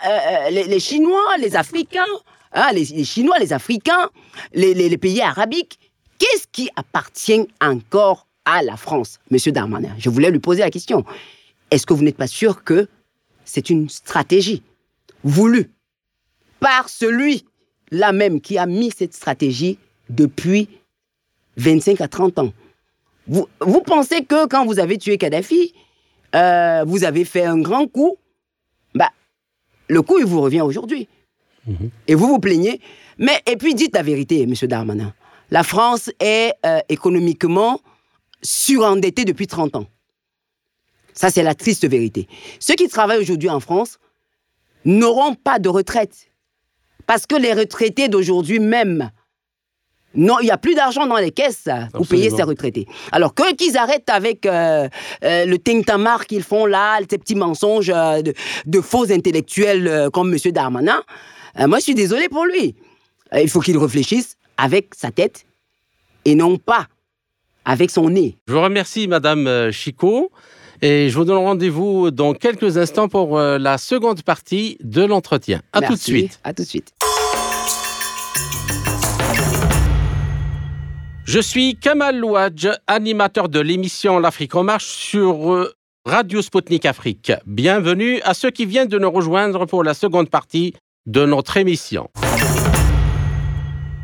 les, 0.51 0.79
Chinois, 0.79 1.37
les 1.41 1.57
Africains, 1.57 2.15
hein, 2.53 2.71
les, 2.73 3.05
Chinois, 3.05 3.41
les 3.41 3.53
Africains, 3.53 4.09
les, 4.55 4.97
pays 4.99 5.21
arabiques. 5.21 5.81
Qu'est-ce 6.17 6.47
qui 6.53 6.71
appartient 6.77 7.49
encore 7.61 8.29
à 8.45 8.63
la 8.63 8.77
France, 8.77 9.19
Monsieur 9.33 9.51
Darmanin? 9.51 9.93
Je 9.99 10.11
voulais 10.11 10.31
lui 10.31 10.39
poser 10.39 10.61
la 10.61 10.71
question. 10.71 11.05
Est-ce 11.73 11.87
que 11.87 11.93
vous 11.93 12.05
n'êtes 12.05 12.17
pas 12.17 12.29
sûr 12.29 12.63
que 12.63 12.87
c'est 13.45 13.69
une 13.69 13.89
stratégie 13.89 14.63
voulue 15.25 15.73
par 16.61 16.89
celui-là 16.89 18.13
même 18.13 18.41
qui 18.41 18.59
a 18.59 18.67
mis 18.67 18.93
cette 18.97 19.15
stratégie 19.15 19.77
depuis 20.13 20.69
25 21.57 22.01
à 22.01 22.09
30 22.09 22.39
ans. 22.39 22.53
Vous, 23.27 23.49
vous 23.61 23.81
pensez 23.83 24.25
que 24.25 24.47
quand 24.47 24.67
vous 24.67 24.79
avez 24.79 24.99
tué 24.99 25.19
Kadhafi, 25.19 25.75
euh, 26.35 26.85
vous 26.87 27.05
avez 27.05 27.25
fait 27.25 27.45
un 27.45 27.59
grand 27.59 27.87
coup? 27.87 28.17
Bah, 28.95 29.11
Le 29.89 30.03
coup, 30.03 30.19
il 30.19 30.25
vous 30.25 30.41
revient 30.41 30.63
aujourd'hui. 30.63 31.09
Mhm. 31.67 31.91
Et 32.09 32.15
vous 32.15 32.27
vous 32.27 32.39
plaignez. 32.39 32.81
Mais, 33.19 33.41
et 33.47 33.57
puis, 33.57 33.75
dites 33.75 33.95
la 33.95 34.03
vérité, 34.03 34.43
M. 34.43 34.55
Darmanin. 34.63 35.15
La 35.51 35.63
France 35.63 36.11
est 36.19 36.55
euh, 36.67 36.81
économiquement 36.89 37.81
surendettée 38.43 39.25
depuis 39.25 39.47
30 39.47 39.77
ans. 39.77 39.87
Ça, 41.15 41.31
c'est 41.31 41.43
la 41.43 41.55
triste 41.55 41.87
vérité. 41.87 42.27
Ceux 42.59 42.75
qui 42.75 42.89
travaillent 42.89 43.21
aujourd'hui 43.21 43.51
en 43.51 43.61
France 43.61 43.99
n'auront 44.85 45.35
pas 45.35 45.59
de 45.59 45.69
retraite. 45.69 46.31
Parce 47.07 47.27
que 47.27 47.37
les 47.37 47.53
retraités 47.53 48.09
d'aujourd'hui 48.09 48.59
même 48.59 49.11
non, 50.15 50.39
il 50.41 50.45
n'y 50.45 50.51
a 50.51 50.59
plus 50.59 50.75
d'argent 50.75 51.07
dans 51.07 51.17
les 51.17 51.31
caisses 51.31 51.69
pour 51.93 52.07
payer 52.07 52.31
ces 52.31 52.43
retraités. 52.43 52.87
Alors 53.13 53.35
que 53.35 53.55
qu'ils 53.55 53.77
arrêtent 53.77 54.11
avec 54.11 54.47
euh, 54.47 54.89
euh, 55.25 55.45
le 55.45 55.59
tintamarre 55.59 56.27
qu'ils 56.27 56.43
font 56.43 56.67
là, 56.67 56.99
ces 57.09 57.19
petits 57.19 57.35
mensonges 57.35 57.91
euh, 57.95 58.23
de, 58.67 58.81
faux 58.81 59.11
intellectuels 59.11 60.11
comme 60.13 60.35
M. 60.35 60.53
Darmanin, 60.53 61.03
moi 61.59 61.79
je 61.79 61.85
suis 61.85 61.95
désolé 61.95 62.29
pour 62.29 62.45
lui. 62.45 62.75
il 63.35 63.49
faut 63.49 63.61
qu'il 63.61 63.79
réfléchisse 63.79 64.37
avec 64.57 64.95
sa 64.95 65.11
tête 65.11 65.45
et 66.25 66.35
non 66.35 66.59
pas 66.59 66.87
avec 67.65 67.91
son 67.91 68.11
nez. 68.11 68.37
Je 68.49 68.53
vous 68.53 68.63
remercie, 68.63 69.09
Madame 69.09 69.71
Chico. 69.71 70.31
Et 70.85 71.11
je 71.11 71.17
vous 71.17 71.25
donne 71.25 71.39
rendez-vous 71.39 72.11
dans 72.11 72.35
quelques 72.35 72.77
instants 72.77 73.09
pour 73.09 73.39
la 73.39 73.79
seconde 73.79 74.23
partie 74.23 74.79
de 74.83 75.05
l'entretien. 75.05 75.63
À 75.73 75.81
tout 75.81 75.95
de 75.95 75.99
suite. 75.99 76.41
À 76.43 76.53
tout 76.53 76.65
de 76.65 76.69
suite. 76.69 76.93
Je 81.33 81.41
suis 81.41 81.77
Kamal 81.77 82.19
Louadj, 82.19 82.69
animateur 82.87 83.49
de 83.49 83.59
l'émission 83.59 84.19
L'Afrique 84.19 84.55
en 84.55 84.65
marche 84.65 84.85
sur 84.85 85.51
euh, 85.51 85.73
Radio 86.05 86.43
Sputnik 86.43 86.85
Afrique. 86.85 87.33
Bienvenue 87.47 88.21
à 88.21 88.35
ceux 88.35 88.51
qui 88.51 88.67
viennent 88.67 88.89
de 88.89 88.99
nous 88.99 89.11
rejoindre 89.11 89.65
pour 89.65 89.83
la 89.83 89.95
seconde 89.95 90.29
partie 90.29 90.75
de 91.07 91.25
notre 91.25 91.57
émission. 91.57 92.11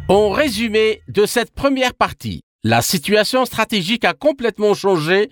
En 0.08 0.30
résumé 0.30 1.02
de 1.08 1.26
cette 1.26 1.50
première 1.50 1.92
partie, 1.92 2.40
la 2.64 2.80
situation 2.80 3.44
stratégique 3.44 4.06
a 4.06 4.14
complètement 4.14 4.72
changé 4.72 5.28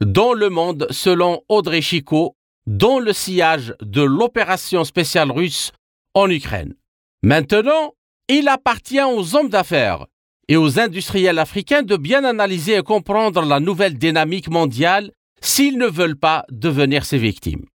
dans 0.00 0.34
le 0.34 0.50
monde 0.50 0.86
selon 0.90 1.42
Audrey 1.48 1.80
Chico, 1.80 2.36
dans 2.68 3.00
le 3.00 3.12
sillage 3.12 3.74
de 3.82 4.02
l'opération 4.02 4.84
spéciale 4.84 5.32
russe 5.32 5.72
en 6.14 6.30
Ukraine. 6.30 6.76
Maintenant, 7.24 7.94
il 8.28 8.46
appartient 8.46 9.02
aux 9.02 9.34
hommes 9.34 9.48
d'affaires 9.48 10.06
et 10.50 10.56
aux 10.56 10.80
industriels 10.80 11.38
africains 11.38 11.84
de 11.84 11.96
bien 11.96 12.24
analyser 12.24 12.76
et 12.76 12.82
comprendre 12.82 13.42
la 13.42 13.60
nouvelle 13.60 13.96
dynamique 13.96 14.50
mondiale 14.50 15.12
s'ils 15.40 15.78
ne 15.78 15.86
veulent 15.86 16.18
pas 16.18 16.44
devenir 16.50 17.04
ses 17.04 17.18
victimes. 17.18 17.66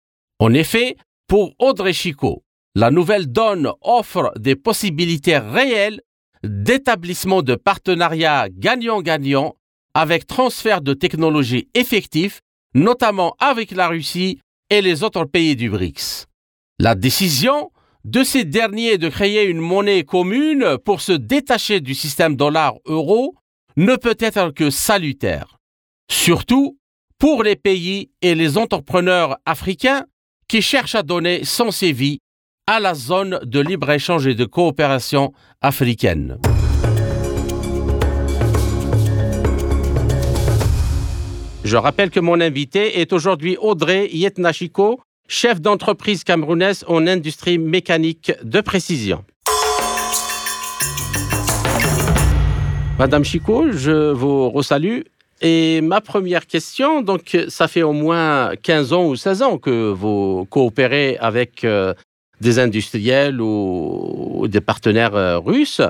En 0.41 0.53
effet, 0.53 0.97
pour 1.29 1.55
Audrey 1.61 1.93
Chico, 1.93 2.43
la 2.75 2.91
nouvelle 2.91 3.31
donne 3.31 3.71
offre 3.81 4.33
des 4.37 4.57
possibilités 4.57 5.39
réelles 5.39 6.01
d'établissement 6.43 7.43
de 7.43 7.55
partenariats 7.55 8.49
gagnant-gagnant 8.51 9.55
avec 9.95 10.27
transfert 10.27 10.81
de 10.81 10.95
technologies 10.95 11.69
effectifs, 11.75 12.41
notamment 12.75 13.37
avec 13.39 13.71
la 13.71 13.87
Russie 13.87 14.41
et 14.69 14.83
les 14.83 15.05
autres 15.05 15.27
pays 15.27 15.55
du 15.55 15.71
BRICS. 15.71 16.27
La 16.81 16.97
décision 16.97 17.71
de 18.05 18.23
ces 18.23 18.45
derniers 18.45 18.99
de 18.99 19.09
créer 19.09 19.45
une 19.45 19.61
monnaie 19.61 20.05
commune 20.05 20.77
pour 20.85 21.01
se 21.01 21.13
détacher 21.13 21.81
du 21.81 21.95
système 21.95 22.37
dollar-euro 22.37 23.35
ne 23.77 23.97
peut 23.97 24.17
être 24.21 24.51
que 24.51 24.71
salutaire. 24.71 25.57
Surtout 26.11 26.79
pour 27.19 27.43
les 27.43 27.57
pays 27.57 28.11
et 28.21 28.35
les 28.35 28.59
entrepreneurs 28.59 29.39
africains 29.47 30.05
qui 30.49 30.61
cherchent 30.61 30.95
à 30.95 31.03
donner 31.03 31.45
sens 31.45 31.83
et 31.83 31.93
vie 31.93 32.19
à 32.67 32.79
la 32.79 32.95
zone 32.95 33.41
de 33.43 33.61
libre-échange 33.61 34.27
et 34.27 34.35
de 34.35 34.45
coopération 34.45 35.33
africaine. 35.63 36.39
Je 41.65 41.77
rappelle 41.79 42.11
que 42.11 42.21
mon 42.21 42.41
invité 42.43 43.01
est 43.01 43.15
aujourd'hui 43.15 43.57
Audrey 43.59 44.11
Yetnachiko, 44.13 45.01
chef 45.29 45.61
d'entreprise 45.61 46.25
camerounaise 46.25 46.85
en 46.89 47.07
industrie 47.07 47.59
mécanique 47.59 48.33
de 48.43 48.61
précision. 48.61 49.25
Madame 52.99 53.25
Chico, 53.25 53.73
je 53.73 54.13
vous 54.13 54.51
resalue. 54.51 55.01
Et 55.41 55.81
ma 55.81 56.01
première 56.01 56.47
question, 56.47 57.03
donc 57.03 57.37
ça 57.49 57.67
fait 57.69 57.83
au 57.83 57.93
moins 57.93 58.55
15 58.63 58.93
ans 58.93 59.07
ou 59.07 59.17
16 59.17 59.43
ans 59.43 59.59
que 59.59 59.91
vous 59.91 60.47
coopérez 60.49 61.17
avec 61.19 61.65
euh, 61.65 61.93
des 62.41 62.59
industriels 62.59 63.41
ou, 63.41 64.47
des 64.49 64.61
partenaires 64.61 65.17
euh, 65.17 65.39
russes. 65.39 65.83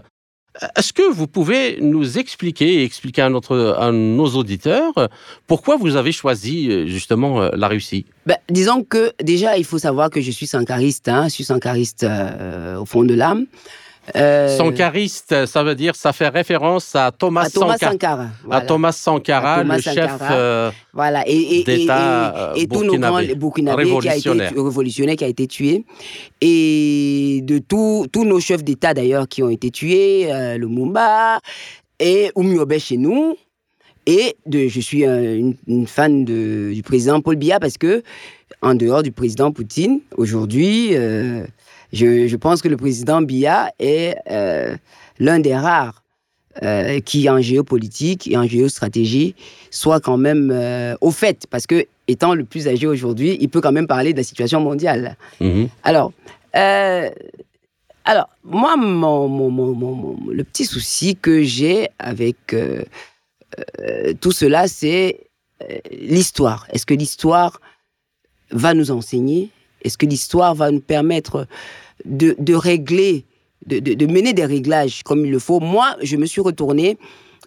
Est-ce 0.77 0.93
que 0.93 1.11
vous 1.11 1.27
pouvez 1.27 1.79
nous 1.81 2.19
expliquer 2.19 2.85
expliquer 2.85 3.23
à, 3.23 3.29
notre, 3.29 3.77
à 3.79 3.91
nos 3.91 4.29
auditeurs 4.29 4.93
pourquoi 5.47 5.77
vous 5.77 5.97
avez 5.97 6.13
choisi 6.13 6.71
euh, 6.71 6.87
justement 6.87 7.41
la 7.53 7.69
Russie? 7.69 8.07
Ben, 8.27 8.37
Disons 8.49 8.85
que 8.85 9.13
déjà, 9.23 9.59
il 9.59 9.65
faut 9.65 9.79
savoir 9.79 10.11
que 10.11 10.21
je 10.21 10.31
suis 10.31 10.47
sankariste, 10.47 11.09
hein, 11.09 11.25
je 11.25 11.35
suis 11.35 11.45
sankariste 11.45 12.07
au 12.79 12.85
fond 12.85 13.05
de 13.05 13.15
l'âme. 13.15 13.47
Euh... 14.17 14.57
Sankariste, 14.57 15.47
ça 15.47 15.63
veut 15.63 15.75
dire, 15.75 15.97
ça 15.97 16.13
fait 16.13 16.29
référence 16.29 16.95
à 16.95 17.11
Thomas, 17.11 17.49
Sankara. 17.49 18.29
À 18.51 18.61
Thomas 18.61 18.93
Sankara, 18.93 19.65
le 19.65 19.81
chef 19.81 20.13
euh, 20.31 20.71
voilà. 20.93 21.27
et, 21.27 21.61
et, 21.61 21.65
d'État 21.65 22.53
et, 22.55 22.63
et, 22.63 22.67
tous 22.67 22.85
nos 22.85 22.99
grands 22.99 23.23
Burkinabés 23.37 23.99
qui 24.01 24.09
a 24.09 24.17
été 24.17 24.31
révolutionnaire 24.31 25.17
qui 25.17 25.25
a 25.25 25.29
été 25.29 25.47
tué. 25.47 25.85
Et 26.41 27.41
de 27.45 27.59
tous 27.59 28.09
nos 28.25 28.41
chefs 28.41 28.63
d'État 28.63 28.93
d'ailleurs 28.93 29.27
qui 29.27 29.43
ont 29.43 29.49
été 29.49 29.71
tués, 29.71 30.31
euh, 30.31 30.59
le 30.59 30.69
Mumba 30.69 31.41
et 31.99 32.31
Oumiobe 32.35 32.77
chez 32.79 32.99
nous. 32.99 33.37
Et 34.07 34.37
de, 34.45 34.69
je 34.69 34.81
suis 34.81 35.05
une, 35.05 35.57
une, 35.67 35.87
fan 35.87 36.27
de, 36.27 36.73
du 36.75 36.83
président 36.83 37.23
Paul 37.23 37.37
Biya 37.37 37.59
parce 37.59 37.79
que, 37.79 38.03
en 38.61 38.75
dehors 38.75 39.03
du 39.03 39.13
président 39.13 39.51
Poutine, 39.51 40.01
aujourd'hui, 40.19 40.95
je, 41.95 42.37
pense 42.37 42.61
que 42.63 42.69
le 42.69 42.77
président 42.77 43.23
Biya 43.23 43.73
est 43.79 44.17
euh, 44.31 44.77
l'un 45.19 45.39
des 45.39 45.55
rares 45.55 46.03
euh, 46.63 47.01
qui, 47.01 47.29
en 47.31 47.41
géopolitique 47.41 48.29
et 48.31 48.37
en 48.37 48.47
géostratégie, 48.47 49.35
soit 49.71 50.01
quand 50.01 50.17
même 50.17 50.51
euh, 50.53 50.97
au 51.01 51.11
fait, 51.11 51.47
parce 51.49 51.67
que 51.67 51.87
étant 52.07 52.35
le 52.35 52.45
plus 52.45 52.69
âgé 52.69 52.87
aujourd'hui, 52.87 53.37
il 53.41 53.49
peut 53.49 53.61
quand 53.61 53.73
même 53.73 53.87
parler 53.87 54.13
de 54.13 54.19
la 54.19 54.25
situation 54.25 54.61
mondiale. 54.61 55.17
Mhm. 55.41 55.69
Alors, 55.83 56.13
alors, 58.07 58.29
moi, 58.45 58.77
mon, 58.77 60.17
le 60.31 60.45
petit 60.45 60.67
souci 60.67 61.17
que 61.17 61.43
j'ai 61.43 61.89
avec 61.99 62.55
tout 64.21 64.31
cela, 64.31 64.69
c'est 64.69 65.21
l'histoire. 65.91 66.67
Est-ce 66.71 66.87
que 66.87 66.95
l'histoire 66.95 67.61
va 68.51 68.75
nous 68.75 68.91
enseigner? 68.91 69.51
Est-ce 69.83 69.99
que 69.99 70.07
l'histoire 70.07 70.55
va 70.55 70.71
nous 70.71 70.81
permettre 70.81 71.47
de, 72.05 72.55
régler, 72.55 73.25
de, 73.67 74.07
mener 74.07 74.33
des 74.33 74.45
réglages 74.45 75.03
comme 75.03 75.25
il 75.25 75.31
le 75.31 75.39
faut. 75.39 75.61
Moi, 75.61 75.97
je 76.03 76.17
me 76.17 76.27
suis 76.27 76.41
retourné 76.41 76.99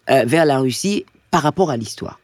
euh, 0.10 0.24
vers 0.26 0.46
la 0.46 0.60
Russie 0.60 1.06
par 1.32 1.44
rapport 1.44 1.70
à 1.70 1.78
l'histoire. 1.78 2.20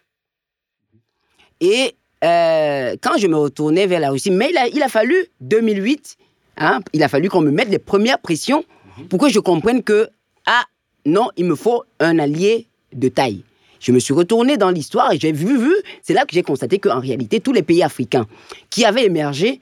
Et 1.59 1.95
euh, 2.23 2.95
quand 3.01 3.17
je 3.17 3.27
me 3.27 3.37
retournais 3.37 3.87
vers 3.87 3.99
la 3.99 4.09
Russie, 4.09 4.31
mais 4.31 4.51
il 4.73 4.83
a, 4.83 4.89
fallu 4.89 5.15
2008, 5.41 6.17
hein, 6.57 6.79
il 6.93 7.03
a 7.03 7.09
fallu 7.09 7.29
qu'on 7.29 7.41
me 7.41 7.51
mette 7.51 7.69
les 7.69 7.79
premières 7.79 8.19
pressions 8.19 8.63
pour 9.09 9.19
que 9.19 9.29
je 9.29 9.39
comprenne 9.39 9.83
que, 9.83 10.09
ah, 10.45 10.63
non, 11.05 11.29
il 11.37 11.45
me 11.45 11.55
faut 11.55 11.83
un 11.99 12.19
allié 12.19 12.67
de 12.93 13.09
taille. 13.09 13.43
Je 13.79 13.91
me 13.91 13.99
suis 13.99 14.13
retourné 14.13 14.55
dans 14.55 14.69
l'histoire 14.69 15.11
et 15.11 15.19
j'ai 15.19 15.33
vu, 15.33 15.57
vu, 15.57 15.75
c'est 16.01 16.13
là 16.13 16.25
que 16.25 16.33
j'ai 16.33 16.43
constaté 16.43 16.79
qu'en 16.79 17.01
réalité, 17.01 17.41
tous 17.41 17.51
les 17.51 17.63
pays 17.63 17.83
africains 17.83 18.27
qui 18.69 18.85
avaient 18.85 19.05
émergé 19.05 19.59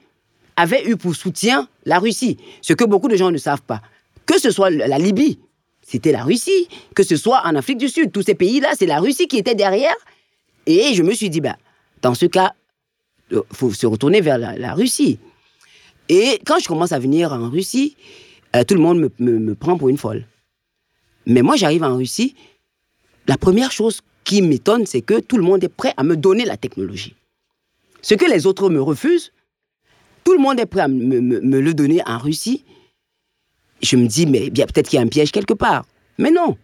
avait 0.56 0.88
eu 0.88 0.96
pour 0.96 1.14
soutien 1.14 1.68
la 1.84 1.98
Russie, 1.98 2.36
ce 2.60 2.72
que 2.72 2.84
beaucoup 2.84 3.08
de 3.08 3.16
gens 3.16 3.30
ne 3.30 3.38
savent 3.38 3.62
pas. 3.62 3.82
Que 4.26 4.38
ce 4.38 4.50
soit 4.50 4.70
la 4.70 4.98
Libye, 4.98 5.38
c'était 5.82 6.12
la 6.12 6.22
Russie, 6.24 6.68
que 6.94 7.02
ce 7.02 7.16
soit 7.16 7.42
en 7.44 7.54
Afrique 7.54 7.78
du 7.78 7.88
Sud, 7.88 8.12
tous 8.12 8.22
ces 8.22 8.34
pays-là, 8.34 8.70
c'est 8.78 8.86
la 8.86 9.00
Russie 9.00 9.26
qui 9.26 9.38
était 9.38 9.54
derrière. 9.54 9.94
Et 10.66 10.94
je 10.94 11.02
me 11.02 11.12
suis 11.12 11.28
dit, 11.28 11.40
bah, 11.40 11.56
dans 12.02 12.14
ce 12.14 12.26
cas, 12.26 12.52
il 13.30 13.38
euh, 13.38 13.42
faut 13.52 13.72
se 13.72 13.86
retourner 13.86 14.20
vers 14.20 14.38
la, 14.38 14.74
Russie. 14.74 15.18
Et 16.08 16.38
quand 16.46 16.58
je 16.60 16.68
commence 16.68 16.92
à 16.92 16.98
venir 16.98 17.32
en 17.32 17.50
Russie, 17.50 17.96
euh, 18.54 18.64
tout 18.64 18.74
le 18.74 18.80
monde 18.80 19.10
me, 19.18 19.38
me 19.38 19.54
prend 19.54 19.76
pour 19.76 19.88
une 19.88 19.98
folle. 19.98 20.26
Mais 21.26 21.42
moi, 21.42 21.56
j'arrive 21.56 21.82
en 21.82 21.96
Russie, 21.96 22.34
la 23.26 23.36
première 23.36 23.72
chose 23.72 24.00
qui 24.24 24.42
m'étonne, 24.42 24.86
c'est 24.86 25.02
que 25.02 25.20
tout 25.20 25.36
le 25.36 25.42
monde 25.42 25.64
est 25.64 25.68
prêt 25.68 25.94
à 25.96 26.04
me 26.04 26.16
donner 26.16 26.44
la 26.44 26.56
technologie. 26.56 27.14
Ce 28.02 28.14
que 28.14 28.24
les 28.24 28.46
autres 28.46 28.68
me 28.68 28.80
refusent, 28.80 29.32
tout 30.24 30.32
le 30.32 30.38
monde 30.38 30.60
est 30.60 30.66
prêt 30.66 30.82
à 30.82 30.88
me, 30.88 31.60
le 31.60 31.74
donner 31.74 32.02
en 32.06 32.18
Russie. 32.18 32.64
Je 33.82 33.96
me 33.96 34.06
dis, 34.06 34.26
mais 34.26 34.50
peut-être 34.50 34.88
qu'il 34.88 34.96
y 34.96 35.00
a 35.00 35.04
un 35.04 35.08
piège 35.08 35.32
quelque 35.32 35.54
part. 35.54 35.84
Mais 36.18 36.30
non. 36.30 36.56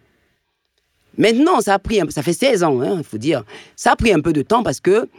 Maintenant, 1.17 1.59
ça 1.59 1.79
fait 1.79 2.33
16 2.33 2.63
ans, 2.63 2.81
il 2.81 2.87
hein, 2.87 3.01
faut 3.03 3.17
dire. 3.17 3.43
Ça 3.75 3.91
a 3.91 3.95
pris 3.95 4.13
un 4.13 4.21
peu 4.21 4.31
de 4.31 4.41
temps 4.41 4.63
parce 4.63 4.79
que 4.79 5.09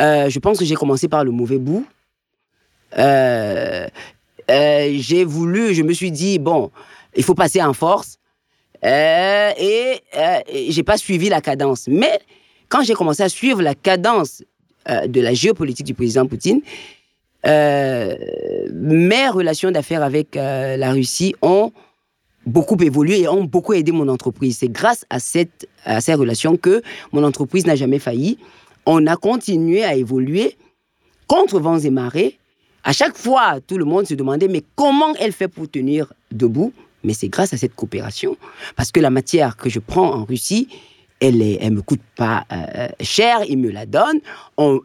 euh, 0.00 0.28
je 0.28 0.38
pense 0.40 0.58
que 0.58 0.64
j'ai 0.64 0.74
commencé 0.74 1.08
par 1.08 1.24
le 1.24 1.30
mauvais 1.30 1.58
bout. 1.58 1.86
Euh, 2.98 3.86
euh, 4.50 4.90
j'ai 4.94 5.24
voulu, 5.24 5.74
je 5.74 5.82
me 5.82 5.92
suis 5.92 6.10
dit, 6.10 6.38
bon, 6.38 6.70
il 7.16 7.22
faut 7.22 7.34
passer 7.34 7.62
en 7.62 7.72
force. 7.72 8.18
et 8.82 10.00
j'ai 10.68 10.82
pas 10.82 10.96
suivi 10.96 11.28
la 11.28 11.40
cadence. 11.40 11.86
Mais 11.86 12.18
quand 12.68 12.82
j'ai 12.82 12.94
commencé 12.94 13.22
à 13.22 13.28
suivre 13.28 13.62
la 13.62 13.74
cadence 13.74 14.42
de 14.88 15.20
la 15.20 15.34
géopolitique 15.34 15.86
du 15.86 15.94
président 15.94 16.26
Poutine, 16.26 16.60
euh, 16.60 16.95
mes 17.46 19.28
relations 19.28 19.70
d'affaires 19.70 20.02
avec 20.02 20.36
euh, 20.36 20.76
la 20.76 20.92
Russie 20.92 21.34
ont 21.42 21.72
beaucoup 22.46 22.76
évolué 22.82 23.22
et 23.22 23.28
ont 23.28 23.44
beaucoup 23.44 23.72
aidé 23.72 23.92
mon 23.92 24.08
entreprise. 24.08 24.58
C'est 24.58 24.68
grâce 24.68 25.04
à, 25.10 25.18
cette, 25.18 25.68
à 25.84 26.00
ces 26.00 26.14
relations 26.14 26.56
que 26.56 26.82
mon 27.12 27.24
entreprise 27.24 27.66
n'a 27.66 27.76
jamais 27.76 27.98
failli. 27.98 28.38
On 28.86 29.06
a 29.06 29.16
continué 29.16 29.84
à 29.84 29.94
évoluer 29.94 30.56
contre 31.26 31.58
vents 31.58 31.78
et 31.78 31.90
marées. 31.90 32.38
À 32.84 32.92
chaque 32.92 33.16
fois, 33.16 33.58
tout 33.66 33.78
le 33.78 33.84
monde 33.84 34.06
se 34.06 34.14
demandait, 34.14 34.48
mais 34.48 34.62
comment 34.76 35.14
elle 35.18 35.32
fait 35.32 35.48
pour 35.48 35.68
tenir 35.68 36.12
debout? 36.30 36.72
Mais 37.02 37.14
c'est 37.14 37.28
grâce 37.28 37.52
à 37.52 37.56
cette 37.56 37.74
coopération. 37.74 38.36
Parce 38.76 38.92
que 38.92 39.00
la 39.00 39.10
matière 39.10 39.56
que 39.56 39.68
je 39.68 39.80
prends 39.80 40.14
en 40.14 40.24
Russie, 40.24 40.68
elle 41.20 41.38
ne 41.38 41.70
me 41.70 41.82
coûte 41.82 42.00
pas 42.16 42.44
euh, 42.52 42.88
cher, 43.00 43.40
il 43.48 43.58
me 43.58 43.70
la 43.70 43.86
donne. 43.86 44.20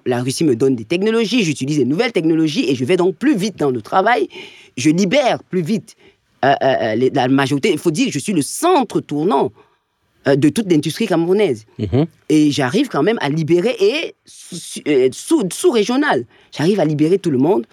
la 0.06 0.22
Russie 0.22 0.44
me 0.44 0.56
donne 0.56 0.76
des 0.76 0.86
technologies, 0.86 1.44
j'utilise 1.44 1.78
des 1.78 1.86
nouvelles 1.86 2.14
technologies 2.14 2.70
et 2.70 2.76
je 2.76 2.86
vais 2.86 2.98
donc 2.98 3.16
plus 3.16 3.36
vite 3.36 3.58
dans 3.58 3.72
le 3.72 3.82
travail. 3.82 4.30
Je 4.78 4.90
libère 4.90 5.44
plus 5.44 5.62
vite 5.62 5.96
euh, 6.46 6.56
euh, 6.64 7.10
la 7.14 7.28
majorité. 7.28 7.72
Il 7.72 7.80
faut 7.80 7.92
dire 7.92 8.08
que 8.08 8.14
je 8.14 8.20
suis 8.20 8.34
le 8.34 8.42
centre 8.42 9.02
tournant 9.02 9.52
de 10.28 10.50
toute 10.50 10.72
l'industrie 10.72 11.08
camerounaise. 11.08 11.66
Mhm. 11.80 12.06
Et 12.30 12.52
j'arrive 12.52 12.90
quand 12.90 13.02
même 13.02 13.18
à 13.22 13.30
libérer, 13.30 13.76
et 13.80 14.16
sous-régional, 15.12 16.26
j'arrive 16.56 16.80
à 16.80 16.86
libérer 16.86 17.18
tout 17.18 17.32
le 17.32 17.40
monde. 17.40 17.66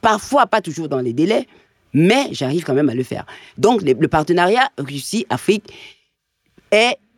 Parfois, 0.00 0.46
pas 0.46 0.60
toujours 0.60 0.88
dans 0.88 0.98
les 0.98 1.12
délais, 1.12 1.46
mais 1.92 2.26
j'arrive 2.32 2.64
quand 2.64 2.74
même 2.74 2.88
à 2.88 2.94
le 2.94 3.04
faire. 3.04 3.24
Donc, 3.58 3.82
le 3.82 4.08
partenariat 4.08 4.70
Russie-Afrique 4.76 5.72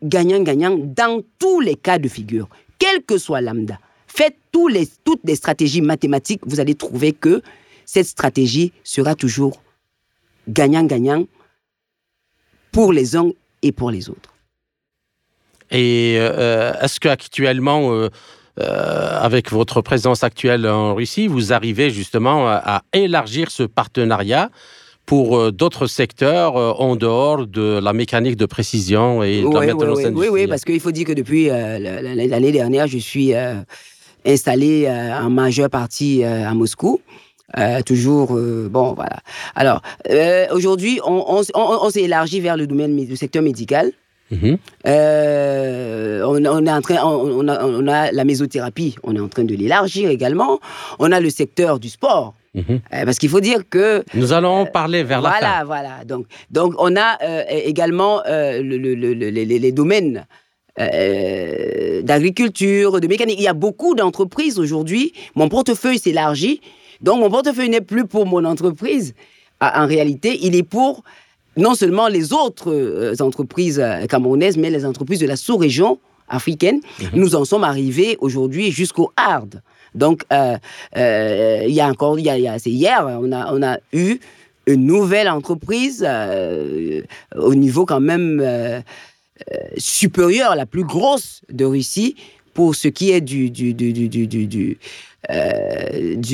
gagnant-gagnant 0.03 0.77
dans 0.77 1.21
tous 1.39 1.59
les 1.59 1.75
cas 1.75 1.97
de 1.97 2.07
figure, 2.07 2.47
quel 2.79 3.03
que 3.03 3.17
soit 3.17 3.41
lambda. 3.41 3.79
Faites 4.07 4.37
tous 4.51 4.67
les, 4.67 4.87
toutes 5.03 5.21
les 5.23 5.35
stratégies 5.35 5.81
mathématiques, 5.81 6.41
vous 6.45 6.59
allez 6.59 6.75
trouver 6.75 7.13
que 7.13 7.41
cette 7.85 8.07
stratégie 8.07 8.71
sera 8.83 9.15
toujours 9.15 9.61
gagnant-gagnant 10.47 11.25
pour 12.71 12.93
les 12.93 13.15
uns 13.15 13.31
et 13.61 13.71
pour 13.71 13.91
les 13.91 14.09
autres. 14.09 14.33
Et 15.71 16.15
euh, 16.19 16.73
est-ce 16.81 16.99
qu'actuellement, 16.99 17.91
euh, 17.91 18.09
euh, 18.59 19.19
avec 19.19 19.51
votre 19.51 19.81
présence 19.81 20.23
actuelle 20.23 20.65
en 20.67 20.95
Russie, 20.95 21.27
vous 21.27 21.53
arrivez 21.53 21.89
justement 21.89 22.47
à 22.47 22.83
élargir 22.93 23.51
ce 23.51 23.63
partenariat 23.63 24.49
pour 25.07 25.37
euh, 25.37 25.51
d'autres 25.51 25.87
secteurs 25.87 26.57
euh, 26.57 26.73
en 26.73 26.95
dehors 26.95 27.47
de 27.47 27.79
la 27.81 27.93
mécanique 27.93 28.35
de 28.35 28.45
précision 28.45 29.23
et 29.23 29.41
de 29.41 29.51
la 29.51 29.65
maintenance 29.65 29.99
oui, 29.99 30.11
oui, 30.13 30.27
oui, 30.29 30.47
parce 30.47 30.65
qu'il 30.65 30.79
faut 30.79 30.91
dire 30.91 31.07
que 31.07 31.13
depuis 31.13 31.49
euh, 31.49 31.79
l'année 31.79 32.51
dernière, 32.51 32.85
je 32.85 32.99
suis 32.99 33.33
installé 34.25 34.87
en 34.89 35.29
majeure 35.29 35.69
partie 35.69 36.23
à 36.23 36.53
Moscou. 36.53 36.99
toujours, 37.85 38.37
bon, 38.69 38.93
voilà. 38.93 39.19
Alors, 39.55 39.81
aujourd'hui, 40.51 40.99
on, 41.05 41.41
s'est 41.89 42.03
élargi 42.03 42.41
vers 42.41 42.57
le 42.57 42.67
domaine, 42.67 42.95
du 42.95 43.15
secteur 43.15 43.41
médical. 43.41 43.93
Mhm. 44.29 44.57
on, 44.85 46.65
est 46.65 46.69
en 46.69 46.81
train, 46.81 46.95
a, 46.95 47.05
on, 47.05 47.87
a, 47.87 48.11
la 48.11 48.25
mésothérapie, 48.25 48.95
on 49.03 49.15
est 49.15 49.21
en 49.21 49.29
train 49.29 49.45
de 49.45 49.55
l'élargir 49.55 50.09
également. 50.09 50.59
On 50.99 51.13
a 51.13 51.21
le 51.21 51.29
secteur 51.29 51.79
du 51.79 51.87
sport. 51.87 52.33
Mhm. 52.57 52.81
Euh, 52.93 53.05
parce 53.05 53.17
qu'il 53.17 53.29
faut 53.29 53.39
dire 53.39 53.61
que... 53.69 54.03
Nous 54.13 54.33
allons 54.33 54.49
en 54.49 54.65
parler 54.65 55.03
vers 55.03 55.21
la 55.21 55.31
fin. 55.31 55.39
Voilà, 55.39 55.63
voilà. 55.63 56.03
Donc, 56.05 56.25
donc 56.51 56.73
on 56.79 56.95
a 56.95 57.17
euh, 57.23 57.43
également 57.49 58.21
euh, 58.25 58.61
les, 58.61 59.71
domaines 59.71 60.25
d'agriculture, 60.77 62.99
de 62.99 63.07
mécanique. 63.07 63.39
Il 63.39 63.43
y 63.43 63.47
a 63.47 63.53
beaucoup 63.53 63.95
d'entreprises 63.95 64.59
aujourd'hui. 64.59 65.13
Mon 65.35 65.49
portefeuille 65.49 65.99
s'élargit. 65.99 66.61
Donc, 67.01 67.19
mon 67.19 67.29
portefeuille 67.29 67.69
n'est 67.69 67.81
plus 67.81 68.05
pour 68.05 68.25
mon 68.25 68.43
entreprise. 68.43 69.13
En 69.61 69.87
réalité, 69.87 70.37
il 70.41 70.55
est 70.55 70.63
pour 70.63 71.03
non 71.57 71.75
seulement 71.75 72.07
les 72.07 72.33
autres 72.33 72.71
euh, 72.71 73.15
entreprises 73.19 73.79
euh, 73.79 74.05
camerounaises, 74.05 74.57
mais 74.57 74.69
les 74.69 74.85
entreprises 74.85 75.19
de 75.19 75.25
la 75.25 75.35
sous-région 75.35 75.99
africaine. 76.27 76.79
Mhm. 76.99 77.09
Nous 77.13 77.35
en 77.35 77.45
sommes 77.45 77.63
arrivés 77.63 78.17
aujourd'hui 78.19 78.71
jusqu'au 78.71 79.11
hard. 79.15 79.61
Donc, 79.95 80.23
euh, 80.31 80.57
euh, 80.97 81.63
il 81.67 81.73
y 81.73 81.81
a 81.81 81.87
encore, 81.87 82.19
il 82.19 82.25
y 82.25 82.29
y 82.29 82.59
c'est 82.59 82.69
hier, 82.69 83.05
on 83.21 83.31
a, 83.31 83.53
on 83.53 83.63
a 83.63 83.77
eu 83.93 84.19
une 84.67 84.85
nouvelle 84.85 85.29
entreprise 85.29 86.03
euh, 86.07 87.01
au 87.35 87.55
niveau 87.55 87.85
quand 87.85 88.01
même 88.01 88.39
euh, 88.43 88.81
supérieur, 89.77 90.55
la 90.55 90.65
plus 90.65 90.83
grosse 90.83 91.41
de 91.51 91.65
Russie 91.65 92.15
pour 92.53 92.75
ce 92.75 92.87
qui 92.89 93.11
est 93.11 93.21
du, 93.21 93.49
du, 93.49 93.73
du, 93.73 93.93
du, 93.93 94.27
du- 94.27 94.77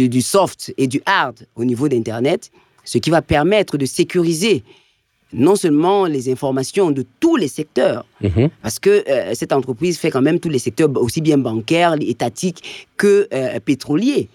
du 0.09 0.21
soft 0.21 0.73
et 0.77 0.87
du 0.87 1.01
hard 1.05 1.47
au 1.55 1.63
niveau 1.65 1.87
d'Internet, 1.87 2.51
ce 2.83 2.97
qui 2.97 3.09
va 3.09 3.21
permettre 3.21 3.77
de 3.77 3.85
sécuriser 3.85 4.63
non 5.33 5.55
seulement 5.55 6.05
les 6.05 6.31
informations 6.31 6.91
de 6.91 7.03
tous 7.19 7.35
les 7.35 7.47
secteurs, 7.47 8.05
Mhm. 8.21 8.49
parce 8.61 8.79
que 8.79 9.03
euh, 9.09 9.33
cette 9.33 9.51
entreprise 9.53 9.97
fait 9.97 10.11
quand 10.11 10.21
même 10.21 10.39
tous 10.39 10.49
les 10.49 10.59
secteurs, 10.59 10.89
aussi 10.97 11.21
bien 11.21 11.37
bancaires, 11.37 11.95
étatiques 11.99 12.87
que 12.97 13.27
euh, 13.33 13.59
pétroliers. 13.59 14.29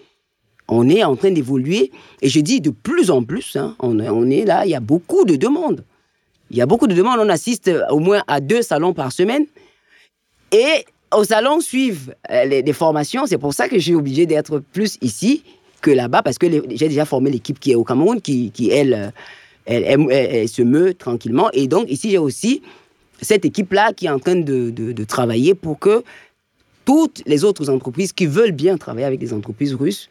On 0.67 0.87
est 0.89 1.03
en 1.03 1.15
train 1.15 1.31
d'évoluer, 1.31 1.91
et 2.21 2.29
je 2.29 2.39
dis 2.41 2.61
de 2.61 2.69
plus 2.69 3.09
en 3.09 3.23
plus, 3.23 3.55
hein, 3.55 3.75
on, 3.79 3.99
est- 3.99 4.09
on 4.09 4.29
est 4.29 4.45
là, 4.45 4.65
il 4.65 4.71
y 4.71 4.75
a 4.75 4.79
beaucoup 4.79 5.25
de 5.25 5.35
demandes. 5.35 5.83
Il 6.51 6.57
y 6.57 6.61
a 6.61 6.65
beaucoup 6.65 6.87
de 6.87 6.93
demandes, 6.95 7.19
on 7.21 7.29
assiste 7.29 7.67
euh, 7.69 7.81
au 7.89 7.99
moins 7.99 8.21
à 8.27 8.39
deux 8.39 8.61
salons 8.61 8.93
par 8.93 9.11
semaine, 9.11 9.45
et 10.51 10.85
au 11.15 11.23
salon 11.23 11.59
suivent 11.61 12.13
euh, 12.31 12.45
les, 12.45 12.61
les 12.61 12.73
formations, 12.73 13.25
c'est 13.25 13.37
pour 13.37 13.53
ça 13.53 13.67
que 13.69 13.77
je 13.77 13.83
suis 13.83 13.95
obligé 13.95 14.25
d'être 14.25 14.59
plus 14.59 14.97
ici 15.01 15.43
que 15.81 15.91
là-bas, 15.91 16.21
parce 16.23 16.37
que 16.37 16.47
j'ai 16.75 16.89
déjà 16.89 17.05
formé 17.05 17.31
l'équipe 17.31 17.59
qui 17.59 17.71
est 17.71 17.75
au 17.75 17.83
Cameroun, 17.83 18.19
qui, 18.21 18.51
qui 18.51 18.69
elle, 18.69 19.13
elle, 19.71 19.83
elle- 19.91 20.07
elle- 20.11 20.35
elle 20.35 20.49
se 20.49 20.61
meut 20.75 20.93
tranquillement, 21.05 21.49
et 21.53 21.67
donc 21.67 21.85
ici 21.89 22.09
j'ai 22.11 22.17
aussi 22.29 22.61
cette 23.21 23.45
équipe-là 23.45 23.93
qui 23.93 24.05
est 24.07 24.09
en 24.17 24.19
train 24.19 24.35
de, 24.35 24.69
de- 24.79 24.91
de 24.99 25.03
travailler 25.15 25.53
pour 25.63 25.77
que 25.79 26.03
toutes 26.85 27.21
les 27.25 27.43
autres 27.43 27.69
entreprises 27.69 28.11
qui 28.13 28.25
veulent 28.25 28.51
bien 28.65 28.77
travailler 28.77 29.05
avec 29.05 29.19
des 29.19 29.33
entreprises 29.33 29.73
russes 29.75 30.09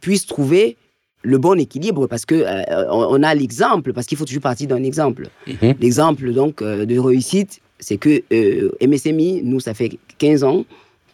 puissent 0.00 0.26
trouver 0.26 0.76
le 1.22 1.38
bon 1.38 1.58
équilibre 1.58 2.06
parce 2.06 2.24
que 2.24 2.36
euh, 2.36 2.84
on, 2.90 3.22
a 3.24 3.34
l'exemple 3.34 3.92
parce 3.92 4.06
qu'il 4.06 4.16
faut 4.18 4.24
toujours 4.24 4.42
partir 4.42 4.68
d'un 4.68 4.84
exemple. 4.84 5.28
Mhm. 5.48 5.74
L'exemple 5.80 6.32
donc 6.32 6.62
euh, 6.62 6.86
de 6.86 6.96
réussite, 6.98 7.60
c'est 7.80 7.96
que 7.98 8.22
euh, 8.32 8.70
MSMI, 8.80 9.40
nous 9.42 9.58
ça 9.60 9.74
fait 9.74 9.98
15 10.18 10.44
ans 10.44 10.64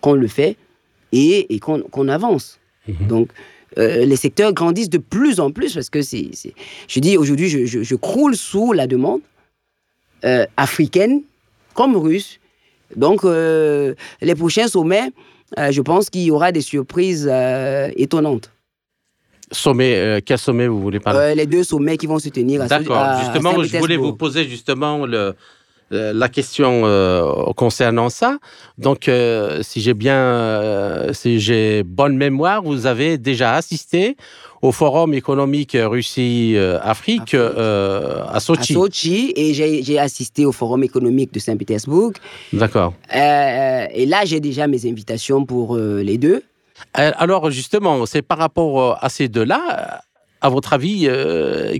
qu'on 0.02 0.12
le 0.14 0.26
fait 0.28 0.56
et, 1.12 1.54
et 1.54 1.58
qu'on 1.58 1.80
qu'on 1.80 2.08
avance. 2.08 2.58
Mhm. 2.86 3.06
Donc 3.08 3.28
euh, 3.78 4.04
les 4.04 4.16
secteurs 4.16 4.52
grandissent 4.52 4.90
de 4.90 4.98
plus 4.98 5.40
en 5.40 5.50
plus 5.50 5.74
parce 5.74 5.90
que 5.90 6.02
c'est, 6.02 6.30
je 6.88 7.00
dis 7.00 7.16
aujourd'hui, 7.16 7.48
je, 7.48 7.64
je- 7.66 7.82
je 7.82 7.94
croule 7.94 8.36
sous 8.36 8.72
la 8.72 8.86
demande 8.86 9.20
euh, 10.24 10.46
africaine 10.56 11.22
comme 11.74 11.96
russe. 11.96 12.38
Donc, 12.96 13.24
euh, 13.24 13.94
les 14.22 14.34
prochains 14.34 14.68
sommets, 14.68 15.10
je 15.56 15.80
pense 15.82 16.10
qu'il 16.10 16.22
y 16.22 16.30
aura 16.30 16.52
des 16.52 16.60
surprises 16.60 17.30
étonnantes. 17.96 18.50
Sommet, 19.52 19.96
euh, 19.96 20.20
quel 20.24 20.38
sommet 20.38 20.66
vous 20.66 20.80
voulez 20.80 21.00
parler? 21.00 21.18
Euh, 21.20 21.34
les 21.34 21.46
deux 21.46 21.62
sommets 21.64 21.96
qui 21.96 22.06
vont 22.06 22.18
se 22.18 22.28
tenir 22.30 22.62
à 22.62 22.66
D'accord. 22.66 22.96
à 22.96 23.20
Justement, 23.22 23.62
je 23.62 23.76
voulais 23.78 23.96
vous 23.96 24.14
poser 24.14 24.44
justement 24.48 25.04
le, 25.06 25.34
la 25.90 26.28
question 26.28 26.82
euh, 26.84 27.52
concernant 27.56 28.08
ça. 28.10 28.38
Donc, 28.78 29.08
euh, 29.08 29.62
si 29.62 29.80
j'ai 29.80 29.94
bien, 29.94 30.16
euh, 30.16 31.12
si 31.12 31.38
j'ai 31.40 31.82
bonne 31.84 32.16
mémoire, 32.16 32.62
vous 32.62 32.86
avez 32.86 33.18
déjà 33.18 33.54
assisté 33.54 34.16
au 34.62 34.72
Forum 34.72 35.12
économique 35.14 35.76
Russie-Afrique 35.78 37.22
Afrique. 37.24 37.34
euh, 37.34 38.22
à 38.24 38.36
à 38.36 38.40
Sochi. 38.40 38.72
Sochi 38.72 39.32
et 39.36 39.52
j'ai 39.54 39.98
assisté 39.98 40.46
au 40.46 40.52
Forum 40.52 40.82
économique 40.82 41.32
de 41.34 41.38
Saint-Pétersbourg. 41.38 42.12
D'accord. 42.52 42.94
Euh, 43.14 43.86
et 43.92 44.06
là, 44.06 44.24
j'ai 44.24 44.40
déjà 44.40 44.66
mes 44.66 44.86
invitations 44.86 45.44
pour 45.44 45.76
euh, 45.76 46.02
les 46.02 46.16
deux. 46.18 46.42
Euh, 46.98 47.12
Alors, 47.18 47.50
justement, 47.50 48.06
c'est 48.06 48.22
par 48.22 48.38
rapport 48.38 48.80
euh, 48.82 48.94
à 49.00 49.08
ces 49.08 49.28
deux-là, 49.28 49.60
euh, 49.70 49.96
à 50.40 50.48
votre 50.48 50.72
avis, 50.72 51.06
euh, 51.08 51.76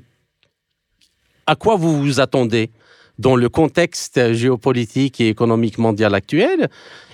à 1.46 1.56
quoi 1.56 1.76
vous 1.76 2.00
vous 2.02 2.20
attendez? 2.20 2.70
Dans 3.18 3.36
le 3.36 3.48
contexte 3.48 4.32
géopolitique 4.32 5.20
et 5.20 5.28
économique 5.28 5.78
mondial 5.78 6.14
actuel 6.14 6.68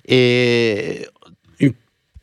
Et 0.07 1.07
une 1.59 1.74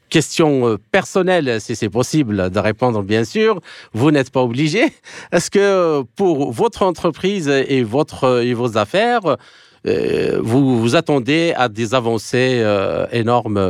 question 0.10 0.68
euh, 0.68 0.78
personnelle, 0.92 1.60
si 1.62 1.76
c'est 1.76 1.90
possible 1.90 2.50
de 2.50 2.60
répondre, 2.60 3.04
bien 3.04 3.24
sûr, 3.24 3.62
vous 3.94 4.12
n'êtes 4.12 4.32
pas 4.32 4.42
obligé. 4.42 4.86
Est-ce 5.32 5.52
que 5.52 6.04
pour 6.16 6.52
votre 6.52 6.84
entreprise 6.84 7.48
et, 7.48 7.84
vos 7.84 8.78
affaires, 8.78 9.38
euh, 9.86 10.40
vous 10.42 10.80
vous 10.80 10.96
attendez 10.96 11.54
à 11.56 11.70
des 11.70 11.94
avancées 11.94 12.60
euh, 12.62 13.06
énormes 13.12 13.62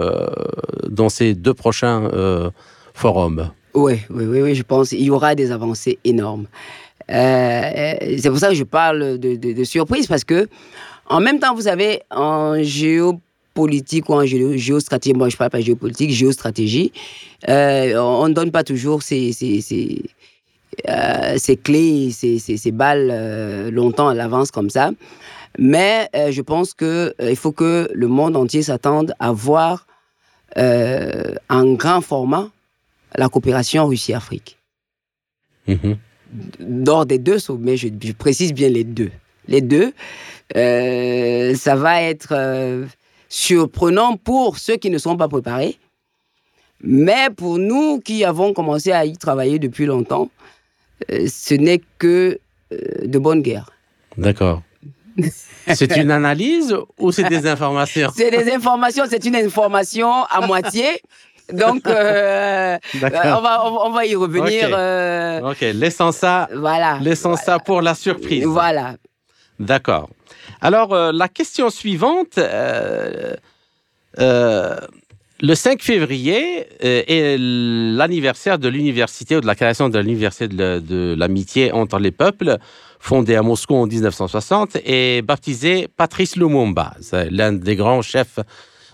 dans 0.90 1.10
ces 1.10 1.34
deux 1.34 1.54
prochains 1.54 2.10
forums? 2.94 3.52
Oui, 3.74 4.00
oui, 4.10 4.26
oui, 4.26 4.42
oui, 4.42 4.56
je 4.56 4.64
pense 4.64 4.90
qu'il 4.90 5.04
y 5.04 5.12
aura 5.12 5.36
des 5.36 5.52
avancées 5.52 6.00
énormes. 6.04 6.48
Euh, 7.10 7.94
c'est 8.20 8.30
pour 8.30 8.40
ça 8.40 8.50
que 8.50 8.56
je 8.56 8.64
parle 8.64 9.18
de, 9.18 9.64
surprise, 9.64 10.08
parce 10.08 10.24
que 10.24 10.48
en 11.10 11.20
même 11.20 11.40
temps, 11.40 11.56
vous 11.56 11.62
savez, 11.62 12.02
en 12.12 12.62
géopolitique 12.62 14.10
ou 14.10 14.14
en 14.14 14.26
géo- 14.26 14.58
géostratégie, 14.58 15.14
moi 15.14 15.30
je 15.30 15.38
parle 15.38 15.52
pas 15.52 15.62
géopolitique, 15.62 16.12
géostratégie, 16.12 16.92
euh, 17.48 17.96
on 17.98 18.28
ne 18.28 18.34
donne 18.34 18.52
pas 18.52 18.64
toujours 18.64 19.04
ces, 19.04 19.32
ces, 19.32 19.62
ces, 19.62 20.04
euh, 20.90 21.36
ces 21.38 21.56
clés, 21.56 22.12
ces, 22.12 22.72
balles 22.72 23.10
euh, 23.10 23.72
longtemps 23.72 24.10
à 24.10 24.14
l'avance 24.14 24.52
comme 24.52 24.70
ça. 24.70 24.92
Mais 25.58 26.10
je 26.14 26.42
pense 26.42 26.74
qu'il 26.74 27.36
faut 27.36 27.52
que 27.52 27.90
le 27.94 28.08
monde 28.08 28.36
entier 28.36 28.62
s'attende 28.62 29.14
à 29.20 29.32
voir 29.32 29.88
en 30.56 31.74
grand 31.74 32.02
format 32.02 32.50
la 33.16 33.30
coopération 33.30 33.88
Russie-Afrique. 33.88 34.58
Mhm. 35.68 35.98
Lors 36.60 37.06
des 37.06 37.20
deux 37.20 37.40
sommets, 37.40 37.78
je, 37.78 37.88
je 38.02 38.12
précise 38.14 38.54
bien 38.54 38.70
les 38.70 38.84
deux. 38.84 39.12
Les 39.48 39.62
deux, 39.62 39.94
euh, 40.56 41.56
ça 41.56 41.76
va 41.76 42.02
être 42.02 42.30
euh, 42.32 42.86
surprenant 43.30 44.18
pour 44.18 44.58
ceux 44.58 44.78
qui 44.78 44.90
ne 44.90 44.98
sont 44.98 45.18
pas 45.18 45.28
préparés. 45.28 45.78
Mais 46.82 47.30
pour 47.36 47.58
nous 47.58 48.00
qui 48.00 48.24
avons 48.24 48.54
commencé 48.54 48.92
à 48.92 49.06
y 49.06 49.18
travailler 49.18 49.58
depuis 49.60 49.86
longtemps, 49.86 50.30
euh, 51.12 51.28
ce 51.28 51.56
n'est 51.56 51.82
que 51.98 52.40
de 52.72 53.18
bonne 53.18 53.42
guerre. 53.42 53.72
D'accord. 54.18 54.62
C'est 55.74 55.96
une 55.98 56.12
analyse 56.12 56.76
ou 57.00 57.12
c'est 57.12 57.24
des 57.24 57.48
informations? 57.48 58.12
C'est 58.16 58.30
des 58.30 58.52
informations, 58.52 59.06
c'est 59.10 59.26
une 59.26 59.36
information 59.36 60.12
à 60.26 60.46
moitié. 60.46 60.86
Donc, 61.54 61.88
euh, 61.88 62.78
on, 62.96 63.00
va, 63.00 63.38
on, 63.38 63.72
va- 63.72 63.86
on 63.86 63.90
va 63.92 64.06
y 64.06 64.16
revenir. 64.16 64.68
Ok. 64.68 64.74
euh, 64.74 65.52
Ok, 65.52 65.62
laissons 65.74 66.12
ça, 66.12 66.50
voilà. 66.54 67.00
laissons 67.02 67.36
ça 67.36 67.58
pour 67.60 67.82
la 67.82 67.96
surprise. 67.96 68.44
Voilà. 68.46 68.96
D'accord. 69.60 70.10
Alors, 70.62 70.94
euh, 70.94 71.12
la 71.14 71.28
question 71.30 71.70
suivante. 71.70 72.38
le 74.18 75.54
5 75.56 75.82
février 75.82 76.68
est 76.82 77.38
l'anniversaire 77.40 78.58
de 78.58 78.68
l'université 78.70 79.38
ou 79.38 79.42
de 79.42 79.46
la 79.48 79.56
création 79.56 79.90
de 79.90 80.00
l'université 80.00 80.48
de, 80.48 80.58
la- 80.58 80.80
de 80.80 81.16
l'amitié 81.18 81.72
entre 81.72 82.00
les 82.00 82.12
peuples, 82.12 82.58
fondée 83.00 83.36
à 83.36 83.42
Moscou 83.44 83.76
en 83.76 83.86
1960 83.86 84.78
et 84.84 85.22
baptisée 85.22 85.88
Patrice 85.96 86.36
Lumumba. 86.36 86.94
L'un 87.30 87.54
des 87.54 87.76
grands 87.76 88.02
chefs 88.02 88.40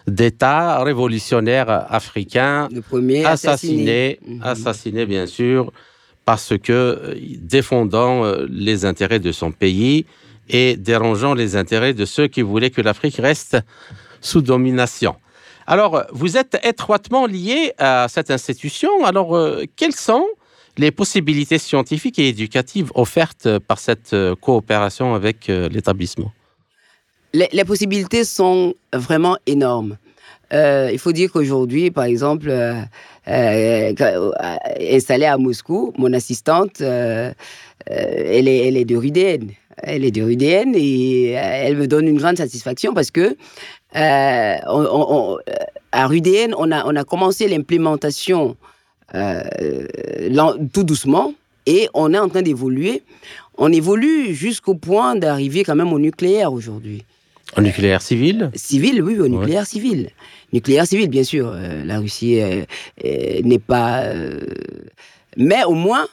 d'État 0.08 0.84
Le 0.84 2.82
premier 2.82 3.26
assassiné, 3.26 4.20
Mhm. 4.26 4.42
assassiné 4.44 5.06
bien 5.06 5.26
sûr, 5.26 5.72
parce 6.26 6.54
que 6.58 6.72
euh, 6.74 7.16
défendant 7.40 8.24
euh, 8.26 8.46
les 8.50 8.86
intérêts 8.86 9.20
de 9.20 9.32
son 9.32 9.52
pays 9.52 10.06
et 10.50 10.76
dérangeant 10.78 11.34
les 11.34 11.56
intérêts 11.56 11.94
de 11.94 12.06
ceux 12.06 12.28
qui 12.28 12.42
voulaient 12.42 12.70
que 12.70 12.82
l'Afrique 12.82 13.18
reste 13.18 13.58
sous 14.22 14.42
domination. 14.42 15.16
Alors, 15.68 16.04
vous 16.12 16.36
êtes 16.36 16.60
étroitement 16.64 17.26
lié 17.26 17.72
à 17.78 18.08
cette 18.10 18.30
institution. 18.32 19.06
Alors, 19.06 19.36
euh, 19.36 19.64
quelles 19.78 19.96
sont 19.96 20.26
les 20.78 20.92
possibilités 20.92 21.58
scientifiques 21.60 22.20
et 22.20 22.28
éducatives 22.30 22.92
offertes 22.96 23.60
par 23.60 23.80
cette 23.80 24.16
coopération 24.42 25.14
avec 25.14 25.48
l'établissement? 25.48 26.32
Les, 27.34 27.64
possibilités 27.66 28.24
sont 28.24 28.76
vraiment 28.94 29.38
énormes. 29.46 29.98
Euh, 30.54 30.90
il 30.92 31.00
faut 31.00 31.12
dire 31.12 31.32
qu'aujourd'hui, 31.32 31.90
par 31.90 32.04
exemple, 32.04 32.48
euh, 32.50 32.80
euh, 33.28 34.32
installée 34.92 35.26
à 35.26 35.38
Moscou, 35.38 35.94
mon 35.98 36.14
assistante, 36.14 36.82
elle, 36.82 37.34
est, 38.48 38.86
de 38.86 38.96
Rudéenne. 38.96 39.52
Elle 39.78 40.06
est 40.06 40.12
de 40.12 40.22
Rudéenne 40.22 40.74
et 40.76 41.32
elle 41.32 41.76
me 41.76 41.88
donne 41.88 42.08
une 42.08 42.20
grande 42.20 42.38
satisfaction 42.38 42.94
parce 42.94 43.10
que 43.10 43.36
on- 43.96 45.38
à 45.92 46.08
Rudéenne, 46.08 46.54
on 46.58 46.72
a, 46.72 47.04
commencé 47.04 47.48
l'implémentation 47.48 48.56
tout 49.12 50.84
doucement 50.84 51.34
et 51.66 51.90
on 51.96 52.14
est 52.14 52.20
en 52.20 52.30
train 52.30 52.44
d'évoluer. 52.44 53.02
on 53.58 53.72
évolue 53.72 54.34
jusqu'au 54.34 54.76
point 54.76 55.16
d'arriver 55.16 55.64
quand 55.64 55.76
même 55.76 55.94
au 55.94 56.00
nucléaire 56.00 56.52
aujourd'hui. 56.52 57.04
Au 57.58 57.62
nucléaire 57.62 58.02
civil 58.02 58.52
Civil, 58.56 59.02
oui, 59.02 59.20
au 59.20 59.28
nucléaire 59.28 59.66
civil. 59.66 60.10
Nucléaire 60.52 60.88
civil, 60.88 61.10
bien 61.10 61.24
sûr. 61.24 61.52
Euh, 61.54 61.84
la 61.84 62.00
Russie 62.00 62.42
euh, 62.42 62.64
euh, 63.06 63.42
n'est 63.44 63.60
pas. 63.60 64.06
Mais 65.38 65.64
au 65.64 65.74
moins, 65.74 66.08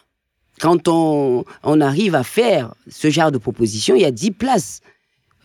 quand 0.60 0.88
on, 0.88 1.44
on 1.62 1.80
arrive 1.80 2.14
à 2.14 2.24
faire 2.24 2.74
ce 2.88 3.10
genre 3.10 3.32
de 3.32 3.38
proposition, 3.38 3.94
il 3.94 4.02
y 4.02 4.06
a 4.06 4.10
10 4.10 4.32
places. 4.32 4.80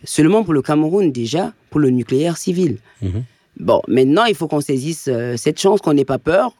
Seulement 0.04 0.44
pour 0.44 0.54
le 0.54 0.62
Cameroun, 0.62 1.10
déjà, 1.10 1.52
pour 1.70 1.80
le 1.80 1.90
nucléaire 1.90 2.36
civil. 2.36 2.78
Mhm. 3.02 3.24
Bon, 3.58 3.80
maintenant, 3.88 4.26
il 4.26 4.34
faut 4.34 4.48
qu'on 4.48 4.60
saisisse 4.60 5.08
cette 5.36 5.58
chance, 5.58 5.80
qu'on 5.80 5.94
n'ait 5.94 6.04
pas 6.04 6.18
peur, 6.18 6.52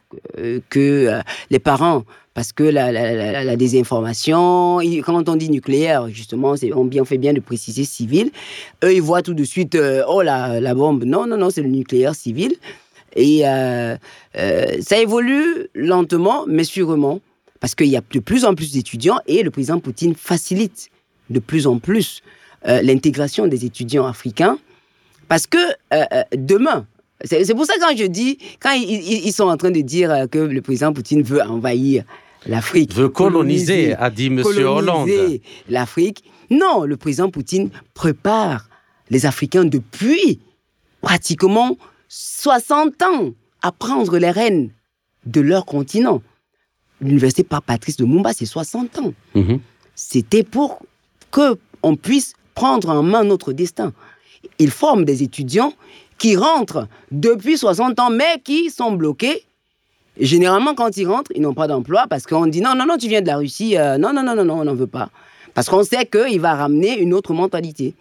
que 0.69 1.21
les 1.51 1.59
parents, 1.59 2.05
parce 2.37 2.53
que 2.53 2.61
la, 2.61 3.55
désinformation, 3.55 4.77
quand 5.03 5.27
on 5.27 5.35
dit 5.35 5.49
nucléaire, 5.49 6.07
justement, 6.09 6.53
on, 6.75 7.05
fait 7.05 7.17
bien 7.17 7.33
de 7.33 7.39
préciser 7.39 7.83
civil, 7.83 8.29
eux, 8.83 8.93
ils 8.93 9.01
voient 9.01 9.23
tout 9.23 9.33
de 9.33 9.43
suite, 9.43 9.73
euh, 9.73 10.03
oh, 10.07 10.21
la, 10.21 10.75
bombe. 10.75 11.03
Non, 11.03 11.25
non, 11.25 11.35
non, 11.35 11.49
c'est 11.49 11.63
le 11.63 11.69
nucléaire 11.69 12.13
civil. 12.13 12.53
Et 13.15 13.41
euh, 13.43 13.97
euh, 14.37 14.65
ça 14.81 14.99
évolue 14.99 15.67
lentement, 15.73 16.45
mais 16.47 16.63
sûrement, 16.63 17.21
parce 17.59 17.73
qu'il 17.73 17.87
y 17.87 17.97
a 17.97 18.01
de 18.07 18.19
plus 18.19 18.45
en 18.45 18.53
plus 18.53 18.71
d'étudiants 18.71 19.17
et 19.25 19.41
le 19.41 19.49
président 19.49 19.79
Poutine 19.79 20.13
facilite 20.13 20.91
de 21.31 21.39
plus 21.39 21.65
en 21.65 21.79
plus 21.79 22.21
euh, 22.67 22.83
l'intégration 22.83 23.47
des 23.47 23.65
étudiants 23.65 24.05
africains. 24.05 24.59
Parce 25.27 25.47
que 25.47 25.57
demain, 26.35 26.85
c'est 27.25 27.55
pour 27.55 27.65
ça 27.65 27.73
quand 27.79 27.97
je 27.97 28.05
dis, 28.05 28.37
quand 28.59 28.73
ils, 28.73 29.33
sont 29.33 29.45
en 29.45 29.57
train 29.57 29.71
de 29.71 29.81
dire 29.81 30.27
que 30.31 30.37
le 30.37 30.61
président 30.61 30.93
Poutine 30.93 31.23
veut 31.23 31.41
envahir 31.41 32.03
l'Afrique, 32.47 32.93
Veut 32.93 33.09
coloniser, 33.09 33.93
a 33.95 34.09
dit 34.09 34.27
M. 34.27 34.43
Hollande. 34.45 35.09
l'Afrique. 35.69 36.23
Non, 36.49 36.83
le 36.83 36.97
président 36.97 37.29
Poutine 37.29 37.69
prépare 37.93 38.69
les 39.09 39.25
Africains 39.25 39.65
depuis 39.65 40.39
pratiquement 41.01 41.77
60 42.09 43.01
ans 43.03 43.31
à 43.61 43.71
prendre 43.71 44.17
les 44.17 44.31
rênes 44.31 44.71
de 45.25 45.41
leur 45.41 45.65
continent. 45.65 46.21
L'université 47.01 47.43
par 47.43 47.61
Patrice 47.61 47.97
de 47.97 48.05
Mumba, 48.05 48.33
c'est 48.33 48.45
60 48.45 48.99
ans. 48.99 49.13
Mhm. 49.35 49.59
C'était 49.95 50.43
pour 50.43 50.79
que 51.31 51.57
on 51.83 51.95
puisse 51.95 52.33
prendre 52.55 52.89
en 52.89 53.03
main 53.03 53.23
notre 53.23 53.53
destin. 53.53 53.93
Ils 54.57 54.71
forment 54.71 55.05
des 55.05 55.21
étudiants 55.21 55.73
qui 56.17 56.35
rentrent 56.35 56.87
depuis 57.11 57.57
60 57.57 57.99
ans, 57.99 58.09
mais 58.09 58.41
qui 58.43 58.69
sont 58.69 58.91
bloqués. 58.93 59.43
Et 60.19 60.25
généralement, 60.25 60.73
quand 60.75 60.97
ils 60.97 61.05
rentrent, 61.07 61.31
ils 61.35 61.41
n'ont 61.41 61.53
pas 61.53 61.67
d'emploi 61.67 62.05
parce 62.09 62.23
qu'on 62.25 62.47
dit 62.47 62.61
non, 62.61 62.73
non, 62.75 62.85
non, 62.87 62.97
tu 62.97 63.07
viens 63.07 63.21
de 63.21 63.27
la 63.27 63.37
Russie, 63.37 63.77
euh, 63.77 63.97
non, 63.97 64.13
non, 64.13 64.23
non, 64.23 64.35
non, 64.35 64.45
non, 64.45 64.59
on 64.61 64.65
n'en 64.65 64.75
veut 64.75 64.87
pas. 64.87 65.09
Parce 65.53 65.69
qu'on 65.69 65.83
sait 65.83 66.05
qu'il 66.05 66.39
va 66.39 66.53
ramener 66.55 66.99
une 66.99 67.13
autre 67.13 67.33
mentalité. 67.33 67.93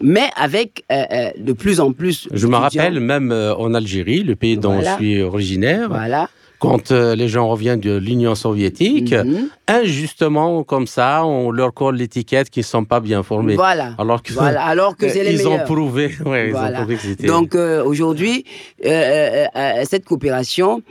Mais 0.00 0.28
avec 0.36 0.82
euh, 0.90 1.04
euh, 1.12 1.30
de 1.38 1.52
plus 1.52 1.78
en 1.80 1.92
plus. 1.92 2.28
Je 2.32 2.46
me 2.46 2.56
rappelle 2.56 2.98
même 3.00 3.30
euh, 3.30 3.54
en 3.54 3.72
Algérie, 3.72 4.22
le 4.24 4.34
pays 4.34 4.56
dont 4.56 4.74
Voilà. 4.74 4.92
je 4.92 4.96
suis 4.96 5.22
originaire, 5.22 5.88
Voilà. 5.90 6.28
quand 6.58 6.90
les 6.90 7.28
gens 7.28 7.46
reviennent 7.48 7.80
de 7.80 7.96
l'Union 7.98 8.34
soviétique, 8.34 9.12
Mhm. 9.12 9.48
injustement 9.68 10.64
comme 10.64 10.86
ça, 10.86 11.24
on 11.24 11.50
leur 11.50 11.72
colle 11.74 11.96
l'étiquette 11.96 12.50
qu'ils 12.50 12.62
ne 12.62 12.66
sont 12.66 12.84
pas 12.84 13.00
bien 13.00 13.22
formés. 13.22 13.54
Voilà. 13.54 13.94
Alors 13.98 14.22
que, 14.22 14.32
Voilà. 14.32 14.62
Alors 14.64 14.96
que 14.96 15.08
c'est 15.12 15.22
les 15.24 15.34
ils 15.42 15.46
ont 15.48 15.58
prouvé, 15.60 16.10
ouais, 16.26 16.48
ils 16.48 16.54
ont 16.54 16.58
Voilà. 16.58 16.78
prouvé 16.78 16.96
que. 16.96 17.26
Donc 17.26 17.54
aujourd'hui, 17.86 18.44
cette 18.82 20.04
coopération, 20.04 20.82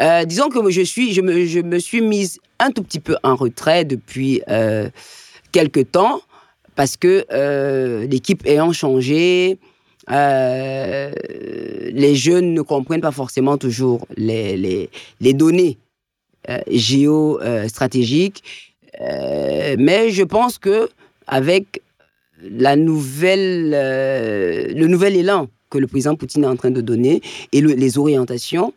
euh, 0.00 0.24
disons 0.24 0.48
que 0.48 0.70
je, 0.70 0.82
suis, 0.82 1.12
je, 1.12 1.20
me, 1.20 1.46
je 1.46 1.60
me 1.60 1.78
suis 1.78 2.00
mise 2.00 2.38
un 2.58 2.70
tout 2.70 2.82
petit 2.82 3.00
peu 3.00 3.16
en 3.22 3.36
retrait 3.36 3.84
depuis 3.84 4.42
euh, 4.48 4.88
quelques 5.52 5.90
temps 5.92 6.20
parce 6.74 6.96
que 6.96 7.24
euh, 7.32 8.06
l'équipe 8.06 8.44
ayant 8.46 8.72
changé, 8.72 9.58
euh, 10.10 11.10
les 11.90 12.14
jeunes 12.14 12.52
ne 12.52 12.60
comprennent 12.62 13.00
pas 13.00 13.12
forcément 13.12 13.56
toujours 13.56 14.06
les, 14.16 14.88
les, 15.20 15.32
données 15.34 15.78
géostratégiques. 16.68 18.42
Mais 19.00 20.10
je 20.10 20.22
pense 20.22 20.58
que 20.58 20.90
avec 21.26 21.82
la 22.42 22.76
nouvelle, 22.76 23.70
le 23.70 24.86
nouvel 24.86 25.16
élan 25.16 25.48
que 25.70 25.78
le 25.78 25.86
président 25.86 26.14
Poutine 26.14 26.44
est 26.44 26.48
en 26.48 26.56
train 26.56 26.70
de 26.70 26.80
donner 26.80 27.20
et 27.52 27.60
le- 27.60 27.72
les 27.72 27.98
orientations, 27.98 28.72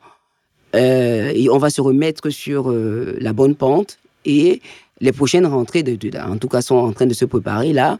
et 0.73 1.49
on 1.49 1.57
va 1.57 1.69
se 1.69 1.81
remettre 1.81 2.29
sur 2.29 2.69
euh, 2.71 3.15
la 3.19 3.33
bonne 3.33 3.55
pente 3.55 3.97
et 4.25 4.61
les 5.01 5.11
prochaines 5.11 5.45
rentrées, 5.45 5.83
de, 5.83 5.95
de- 5.95 6.17
en 6.17 6.37
tout 6.37 6.47
cas, 6.49 6.61
sont 6.61 6.75
en 6.75 6.91
train 6.91 7.05
de 7.07 7.13
se 7.13 7.25
préparer 7.25 7.73
là. 7.73 7.99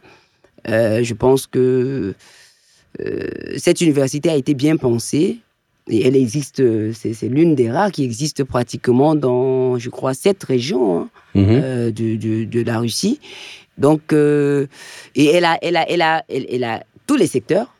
Euh, 0.68 1.02
je 1.02 1.14
pense 1.14 1.46
que 1.46 2.14
euh, 3.00 3.26
cette 3.56 3.80
université 3.80 4.28
a 4.30 4.36
été 4.36 4.54
bien 4.54 4.76
pensée 4.76 5.38
et 5.88 6.06
elle 6.06 6.14
existe, 6.16 6.60
euh, 6.60 6.92
c'est 6.94 7.28
l'une 7.28 7.54
des 7.54 7.70
rares 7.70 7.90
qui 7.90 8.04
existe 8.04 8.44
pratiquement 8.44 9.14
dans, 9.14 9.78
je 9.78 9.88
crois, 9.90 10.14
sept 10.14 10.42
régions. 10.44 11.00
hein 11.00 11.08
Mhm. 11.34 11.46
euh, 11.48 11.90
de, 11.92 12.16
de, 12.16 12.44
de 12.44 12.62
la 12.64 12.80
Russie. 12.80 13.20
Donc, 13.78 14.12
euh, 14.12 14.66
et 15.14 15.26
elle 15.26 15.44
a, 15.44 15.58
elle, 15.62 15.76
a, 15.76 15.88
elle, 15.88 16.02
a, 16.02 16.24
elle, 16.28 16.44
elle 16.50 16.64
a 16.64 16.82
tous 17.06 17.14
les 17.16 17.28
secteurs, 17.28 17.72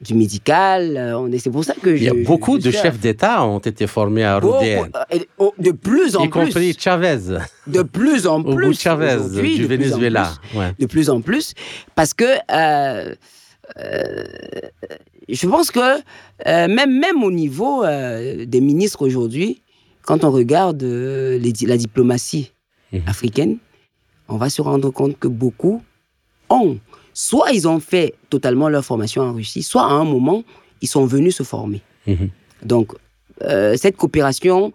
du 0.00 0.14
médical, 0.14 0.96
euh, 0.96 1.18
on 1.18 1.30
est- 1.30 1.38
c'est 1.38 1.50
pour 1.50 1.62
ça 1.64 1.74
que. 1.74 1.90
Il 1.90 2.02
y 2.02 2.08
a 2.08 2.14
je- 2.14 2.24
beaucoup 2.24 2.58
je 2.58 2.64
de 2.66 2.70
chefs 2.70 2.98
d'État 2.98 3.44
ont 3.44 3.58
été 3.58 3.86
formés 3.86 4.24
à 4.24 4.40
Beaucoup, 4.40 4.54
Roudéen, 4.56 4.88
euh, 5.12 5.18
oh, 5.38 5.52
de 5.58 5.72
plus 5.72 6.16
en 6.16 6.24
y 6.24 6.30
compris 6.30 6.52
plus. 6.72 6.76
Chavez, 6.78 7.18
De 7.66 7.82
plus 7.82 8.26
en 8.26 8.42
plus. 8.42 8.78
Chavez 8.80 9.14
aujourd'hui, 9.16 9.56
du 9.56 9.62
de 9.62 9.66
Venezuela. 9.68 10.32
plus 10.50 10.58
Ouais. 10.58 10.72
de 10.78 10.86
plus 10.86 11.10
en 11.10 11.20
plus, 11.20 11.52
parce 11.94 12.14
que 12.14 12.24
euh, 12.50 13.14
euh, 13.78 14.24
je 15.28 15.46
pense 15.46 15.70
que 15.70 15.80
euh, 15.80 16.68
même, 16.68 16.98
même 16.98 17.22
au 17.22 17.30
niveau 17.30 17.84
des 17.84 18.60
ministres 18.60 19.02
aujourd'hui, 19.06 19.62
quand 20.02 20.24
on 20.24 20.30
regarde 20.30 20.82
les 20.82 21.52
la 21.66 21.76
diplomatie 21.76 22.52
Mhm. 22.92 23.02
africaine, 23.06 23.58
on 24.28 24.36
va 24.36 24.48
se 24.50 24.62
rendre 24.62 24.90
compte 24.90 25.18
que 25.18 25.28
beaucoup 25.28 25.82
ont, 26.48 26.78
soit 27.12 27.52
ils 27.52 27.66
ont 27.68 27.80
fait 27.80 28.14
totalement 28.28 28.68
leur 28.68 28.84
formation 28.84 29.22
en 29.22 29.32
Russie, 29.32 29.62
soit 29.62 29.82
à 29.82 29.90
un 29.92 30.04
moment, 30.04 30.44
ils 30.80 30.88
sont 30.88 31.06
venus 31.06 31.36
se 31.36 31.42
former. 31.42 31.82
Mhm. 32.06 32.30
Donc, 32.62 32.92
euh, 33.42 33.76
cette 33.76 33.96
coopération, 33.96 34.72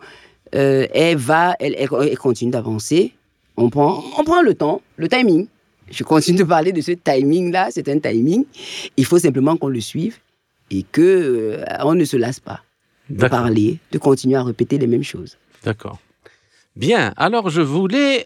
euh, 0.56 0.88
elle 0.94 1.18
va, 1.18 1.56
elle, 1.60 1.88
continue 2.18 2.52
d'avancer. 2.52 3.14
On 3.58 3.70
prend, 3.70 4.04
on 4.18 4.24
prend 4.24 4.42
le 4.42 4.54
temps, 4.54 4.82
le 4.98 5.08
timing. 5.08 5.48
Je 5.90 6.04
continue 6.04 6.40
de 6.40 6.44
parler 6.44 6.72
de 6.72 6.82
ce 6.82 6.92
timing-là, 6.92 7.70
c'est 7.72 7.88
un 7.90 8.00
timing. 8.00 8.46
Il 8.98 9.06
faut 9.06 9.20
simplement 9.20 9.56
qu'on 9.56 9.68
le 9.68 9.82
suive 9.82 10.18
et 10.72 10.84
que 10.84 11.02
euh, 11.02 11.64
on 11.82 11.94
ne 11.94 12.06
se 12.06 12.18
lasse 12.18 12.40
pas 12.40 12.62
de 13.10 13.28
parler, 13.28 13.78
de 13.92 14.00
continuer 14.00 14.36
à 14.36 14.44
répéter 14.44 14.80
les 14.80 14.88
mêmes 14.88 15.04
choses. 15.04 15.38
D'accord. 15.64 16.00
Bien, 16.76 17.14
alors 17.18 17.50
je 17.50 17.62
voulais 17.62 18.26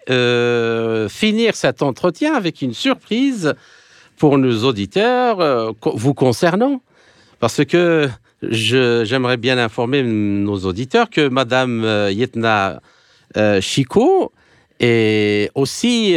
finir 1.09 1.55
cet 1.55 1.81
entretien 1.81 2.33
avec 2.33 2.61
une 2.61 2.73
surprise 2.73 3.53
pour 4.19 4.37
nos 4.37 4.65
auditeurs 4.65 5.39
euh, 5.39 5.71
vous 5.81 6.13
concernant, 6.13 6.81
parce 7.39 7.63
que 7.65 8.09
j'aimerais 8.43 9.37
bien 9.37 9.57
informer 9.57 10.03
nos 10.03 10.59
auditeurs 10.65 11.09
que 11.09 11.29
Madame 11.29 11.83
euh, 11.83 12.11
Yetna 12.11 12.81
euh, 13.37 13.61
Chico 13.61 14.31
est 14.81 15.49
aussi 15.55 16.15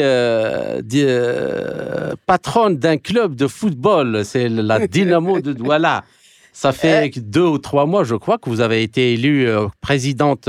patronne 2.27 2.77
d'un 2.77 2.97
club 2.97 3.35
de 3.35 3.47
football, 3.47 4.25
c'est 4.25 4.49
la 4.49 4.87
Dynamo 4.95 5.41
de 5.41 5.53
Douala. 5.53 6.05
Ça 6.53 6.71
fait 6.73 7.11
deux 7.19 7.47
ou 7.47 7.59
trois 7.59 7.87
mois, 7.87 8.05
je 8.05 8.15
crois, 8.15 8.39
que 8.39 8.51
vous 8.51 8.61
avez 8.61 8.83
été 8.83 9.15
élue 9.15 9.49
présidente 9.81 10.49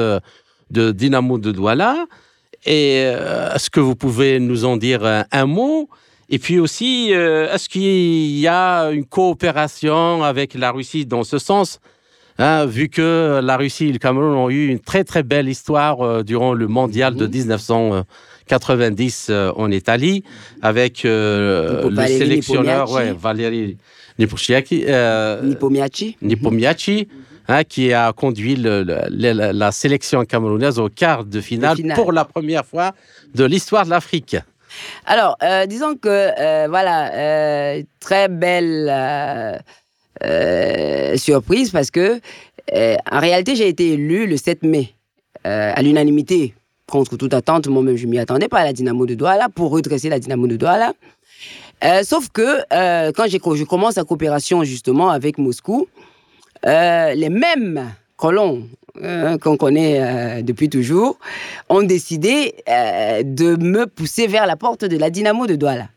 de 0.70 0.92
Dynamo 0.92 1.40
de 1.40 1.52
Douala. 1.52 2.06
Et 2.68 2.98
est-ce 2.98 3.72
que 3.72 3.80
vous 3.80 3.96
pouvez 3.96 4.40
nous 4.40 4.66
en 4.66 4.78
dire 4.78 5.26
un 5.32 5.46
mot 5.48 5.90
Et 6.30 6.40
puis 6.40 6.60
aussi, 6.60 7.14
euh, 7.14 7.54
est-ce 7.54 7.68
qu'il 7.70 8.40
y 8.40 8.48
a 8.48 8.90
une 8.92 9.06
coopération 9.06 10.24
avec 10.24 10.54
la 10.56 10.72
Russie 10.72 11.06
dans 11.06 11.24
ce 11.24 11.38
sens 11.38 11.80
Hein, 12.40 12.66
vu 12.66 12.90
que 12.90 13.42
la 13.44 13.58
Russie 13.58 13.90
et 13.90 13.92
le 13.92 14.00
Cameroun 14.00 14.34
ont 14.36 14.50
eu 14.50 14.66
une 14.70 14.80
très 14.80 15.04
très 15.04 15.22
belle 15.22 15.48
histoire 15.48 16.02
euh, 16.02 16.24
durant 16.24 16.54
le 16.56 16.68
mondial 16.68 17.14
de 17.14 17.28
Mhm. 17.28 17.32
1990 17.32 19.28
euh, 19.30 19.52
en 19.56 19.70
Italie, 19.70 20.24
avec 20.64 21.06
euh, 21.06 21.84
le 21.90 21.96
Valérie 21.96 22.18
sélectionneur 22.18 22.92
ouais, 22.92 23.14
Valérie 23.14 23.78
Nepomniachtchi, 24.18 24.84
euh, 24.88 25.44
Nipomiachi 25.44 26.18
Nepomniachtchi, 26.24 27.08
hein, 27.48 27.64
qui 27.64 27.94
a 27.94 28.12
conduit 28.14 28.56
le- 28.56 28.84
le- 28.84 29.32
la, 29.34 29.54
la 29.54 29.72
sélection 29.72 30.24
camerounaise 30.26 30.80
au 30.80 30.90
quart 30.90 31.26
de 31.26 31.40
finale, 31.40 31.78
finale. 31.78 31.96
pour 31.98 32.12
la 32.12 32.26
première 32.26 32.66
fois 32.66 32.94
de 33.36 33.44
l'histoire 33.44 33.86
de 33.86 33.92
l'Afrique. 33.92 34.38
Alors, 35.06 35.38
euh, 35.44 35.66
disons 35.66 35.96
que, 35.96 36.08
euh, 36.10 36.68
voilà, 36.70 37.14
euh, 37.14 37.84
très 38.00 38.28
belle 38.28 39.62
surprise 41.18 41.72
parce 41.72 41.92
que, 41.92 42.20
en 43.12 43.20
réalité, 43.20 43.56
j'ai 43.56 43.68
été 43.68 43.94
élu 43.94 44.28
le 44.28 44.38
7 44.38 44.64
mai 44.64 44.94
à 45.44 45.82
l'unanimité 45.82 46.54
contre 46.90 47.18
toute 47.18 47.34
attente, 47.34 47.68
moi-même 47.68 47.98
je 47.98 48.08
m'y 48.08 48.20
attendais 48.20 48.48
pas 48.48 48.60
à 48.60 48.64
la 48.64 48.74
Dynamo 48.74 49.06
de 49.06 49.16
Douala 49.16 49.50
pour 49.50 49.72
redresser 49.72 50.10
la 50.10 50.20
Dynamo 50.20 50.48
de 50.48 50.56
Douala. 50.56 50.94
Sauf 52.04 52.30
que 52.30 52.62
quand 53.12 53.28
je 53.28 53.64
commence 53.66 53.98
la 53.98 54.06
coopération 54.06 54.64
justement 54.64 55.10
avec 55.10 55.38
Moscou, 55.38 55.88
les 56.66 57.30
mêmes 57.30 57.94
colons 58.16 58.64
euh, 59.02 59.38
qu'on 59.38 59.58
connaît 59.58 60.02
euh, 60.02 60.42
depuis 60.44 60.70
toujours 60.70 61.18
ont 61.70 61.82
décidé 61.82 62.54
euh, 62.70 63.24
de 63.24 63.56
me 63.56 63.88
pousser 63.88 64.28
vers 64.28 64.46
la 64.46 64.56
porte 64.56 64.86
de 64.86 64.98
la 64.98 65.10
Dynamo 65.10 65.48
de 65.48 65.56
Douala. 65.56 65.90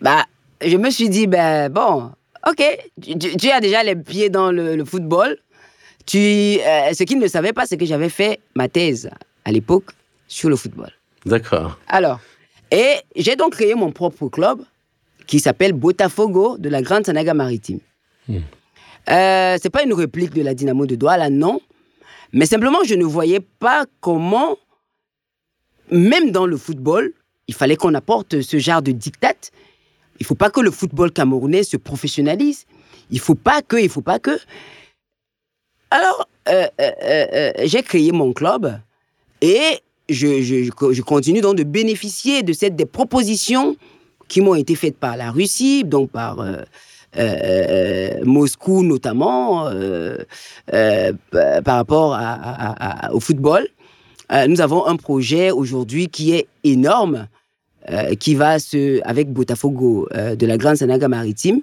Bah, 0.00 0.24
je 0.64 0.76
me 0.76 0.90
suis 0.90 1.08
dit, 1.08 1.26
ben 1.26 1.68
bon, 1.68 2.10
ok, 2.48 2.62
tu, 3.38 3.50
as 3.50 3.60
déjà 3.60 3.82
les 3.82 3.96
pieds 3.96 4.30
dans 4.30 4.52
le, 4.52 4.76
le 4.76 4.84
football. 4.84 5.36
Tu, 6.06 6.18
ce 6.18 7.02
qu'ils 7.04 7.18
ne 7.18 7.28
savaient 7.28 7.52
pas, 7.52 7.66
c'est 7.66 7.76
que 7.76 7.86
j'avais 7.86 8.08
fait 8.08 8.40
ma 8.54 8.68
thèse 8.68 9.10
à 9.44 9.52
l'époque 9.52 9.90
sur 10.26 10.48
le 10.48 10.56
football. 10.56 10.90
D'accord. 11.26 11.78
Alors, 11.88 12.20
et 12.72 12.96
j'ai 13.16 13.36
donc 13.36 13.52
créé 13.52 13.74
mon 13.74 13.92
propre 13.92 14.28
club 14.28 14.62
qui 15.26 15.40
s'appelle 15.40 15.72
Botafogo 15.72 16.58
de 16.58 16.68
la 16.68 16.82
Grande 16.82 17.06
Sanaga 17.06 17.34
Maritime. 17.34 17.80
Euh, 18.28 19.58
c'est 19.60 19.70
pas 19.70 19.82
une 19.82 19.92
réplique 19.92 20.32
de 20.32 20.42
la 20.42 20.54
Dynamo 20.54 20.86
de 20.86 20.94
Douala, 20.94 21.30
non. 21.30 21.60
Mais 22.32 22.46
simplement, 22.46 22.78
je 22.84 22.94
ne 22.94 23.04
voyais 23.04 23.40
pas 23.40 23.84
comment, 24.00 24.56
même 25.90 26.30
dans 26.30 26.46
le 26.46 26.56
football, 26.56 27.12
il 27.48 27.54
fallait 27.54 27.76
qu'on 27.76 27.94
apporte 27.94 28.40
ce 28.40 28.58
genre 28.58 28.82
de 28.82 28.92
diktat. 28.92 29.34
Il 30.20 30.26
faut 30.26 30.34
pas 30.34 30.50
que 30.50 30.60
le 30.60 30.70
football 30.70 31.10
camerounais 31.12 31.62
se 31.64 31.76
professionnalise. 31.76 32.64
Il 33.10 33.20
faut 33.20 33.34
pas 33.34 33.60
que, 33.62 33.76
il 33.76 33.88
faut 33.90 34.00
pas 34.02 34.18
que. 34.18 34.38
Alors, 35.90 36.28
euh, 36.48 36.66
euh, 36.80 36.90
euh, 37.04 37.52
j'ai 37.64 37.82
créé 37.82 38.12
mon 38.12 38.32
club 38.32 38.80
et 39.42 39.80
je, 40.08 40.40
je- 40.42 41.02
continue 41.02 41.40
donc 41.42 41.56
de 41.56 41.64
bénéficier 41.64 42.42
de 42.42 42.52
cette, 42.52 42.76
des 42.76 42.86
propositions 42.86 43.76
qui 44.28 44.40
m'ont 44.40 44.54
été 44.54 44.74
faites 44.74 44.96
par 44.96 45.16
la 45.18 45.30
Russie, 45.30 45.84
donc 45.84 46.10
par 46.10 46.40
Moscou 48.24 48.82
notamment, 48.82 49.66
euh, 49.68 50.16
euh, 50.72 51.12
par 51.64 51.76
rapport 51.76 52.14
à- 52.14 52.32
à- 52.32 53.06
à- 53.08 53.12
au 53.12 53.20
football. 53.20 53.66
Euh, 54.32 54.46
nous 54.46 54.60
avons 54.60 54.86
un 54.86 54.96
projet 54.96 55.50
aujourd'hui 55.50 56.08
qui 56.08 56.32
est 56.32 56.46
énorme, 56.64 57.26
euh, 57.90 58.14
qui 58.14 58.34
va 58.34 58.58
se, 58.58 59.00
avec 59.06 59.30
Botafogo 59.32 60.08
euh, 60.14 60.34
de 60.36 60.46
la 60.46 60.56
Grande 60.56 60.76
Sanaga 60.76 61.08
Maritime. 61.08 61.60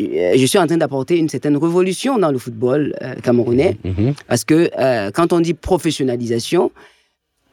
Euh, 0.00 0.32
Je 0.36 0.44
suis 0.46 0.58
en 0.58 0.66
train 0.66 0.76
d'apporter 0.76 1.16
une 1.16 1.28
certaine 1.28 1.56
révolution 1.56 2.18
dans 2.18 2.30
le 2.32 2.38
football 2.38 2.94
euh, 3.02 3.14
camerounais. 3.22 3.76
Mhm. 3.84 4.14
Parce 4.26 4.44
que 4.44 4.70
euh, 4.78 5.10
quand 5.12 5.32
on 5.32 5.40
dit 5.40 5.54
professionnalisation, 5.54 6.72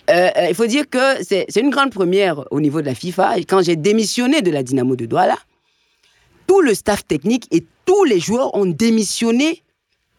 euh, 0.10 0.30
euh, 0.38 0.48
il 0.50 0.56
faut 0.56 0.66
dire 0.66 0.90
que 0.90 1.24
c'est 1.24 1.46
une 1.56 1.70
grande 1.70 1.92
première 1.92 2.44
au 2.52 2.60
niveau 2.60 2.82
de 2.82 2.88
la 2.88 2.96
FIFA. 2.96 3.36
Quand 3.48 3.62
j'ai 3.62 3.76
démissionné 3.76 4.42
de 4.42 4.52
la 4.52 4.64
Dynamo 4.64 4.96
de 4.96 5.06
Douala, 5.06 5.38
tout 6.48 6.62
le 6.62 6.74
staff 6.74 7.06
technique 7.06 7.48
et 7.52 7.64
tous 7.86 8.04
les 8.06 8.20
joueurs 8.20 8.54
ont 8.56 8.66
démissionné 8.66 9.62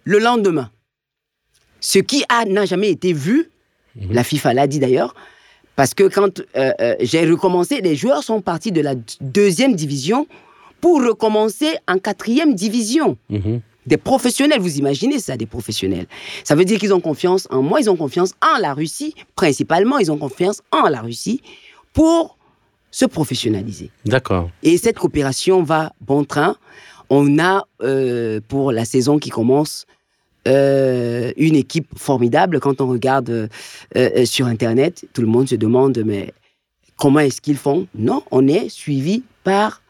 le 0.04 0.18
lendemain. 0.18 0.70
Ce 1.80 1.98
qui 1.98 2.24
a- 2.28 2.44
n'a 2.44 2.64
jamais 2.66 2.90
été 2.90 3.12
vu, 3.12 3.50
la 4.10 4.24
FIFA 4.24 4.54
l'a 4.54 4.66
dit 4.66 4.78
d'ailleurs, 4.78 5.14
parce 5.76 5.92
que 5.94 6.04
quand 6.04 6.40
euh, 6.56 6.72
euh, 6.80 6.94
j'ai 7.00 7.28
recommencé, 7.28 7.80
les 7.80 7.96
joueurs 7.96 8.22
sont 8.22 8.40
partis 8.40 8.72
de 8.72 8.80
la 8.80 8.94
deuxième 9.20 9.74
division 9.74 10.26
pour 10.80 11.02
recommencer 11.02 11.76
en 11.88 11.98
quatrième 11.98 12.54
division 12.54 13.16
Mhm. 13.30 13.60
des 13.86 13.96
professionnels, 13.96 14.60
vous 14.60 14.78
imaginez 14.78 15.18
ça, 15.18 15.36
des 15.36 15.46
professionnels. 15.46 16.06
Ça 16.44 16.54
veut 16.54 16.64
dire 16.64 16.78
qu'ils 16.78 16.94
ont 16.94 17.00
confiance 17.00 17.46
en 17.50 17.62
moi, 17.62 17.80
ils 17.80 17.90
ont 17.90 17.96
confiance 17.96 18.32
en 18.42 18.58
la 18.60 18.72
Russie, 18.74 19.14
principalement, 19.36 19.98
ils 19.98 20.10
ont 20.12 20.18
confiance 20.18 20.62
en 20.72 20.88
la 20.88 21.00
Russie 21.00 21.40
pour 21.92 22.36
se 22.94 23.06
professionnaliser. 23.06 23.90
D'accord. 24.04 24.50
Et 24.62 24.78
cette 24.78 24.98
coopération 25.00 25.64
va 25.64 25.92
bon 26.00 26.22
train. 26.24 26.56
On 27.10 27.40
a, 27.40 27.66
euh, 27.82 28.40
pour 28.46 28.70
la 28.70 28.84
saison 28.84 29.18
qui 29.18 29.30
commence, 29.30 29.84
euh, 30.46 31.32
une 31.36 31.56
équipe 31.56 31.88
formidable. 31.96 32.60
Quand 32.60 32.80
on 32.80 32.86
regarde 32.86 33.48
euh, 33.96 34.24
sur 34.26 34.46
Internet, 34.46 35.06
tout 35.12 35.22
le 35.22 35.26
monde 35.26 35.48
se 35.48 35.56
demande, 35.56 36.00
mais 36.06 36.32
comment 36.96 37.18
est-ce 37.18 37.40
qu'ils 37.40 37.56
font? 37.56 37.88
Non, 37.96 38.22
on 38.30 38.46
est 38.46 38.68
suivi 38.68 39.24
par 39.42 39.82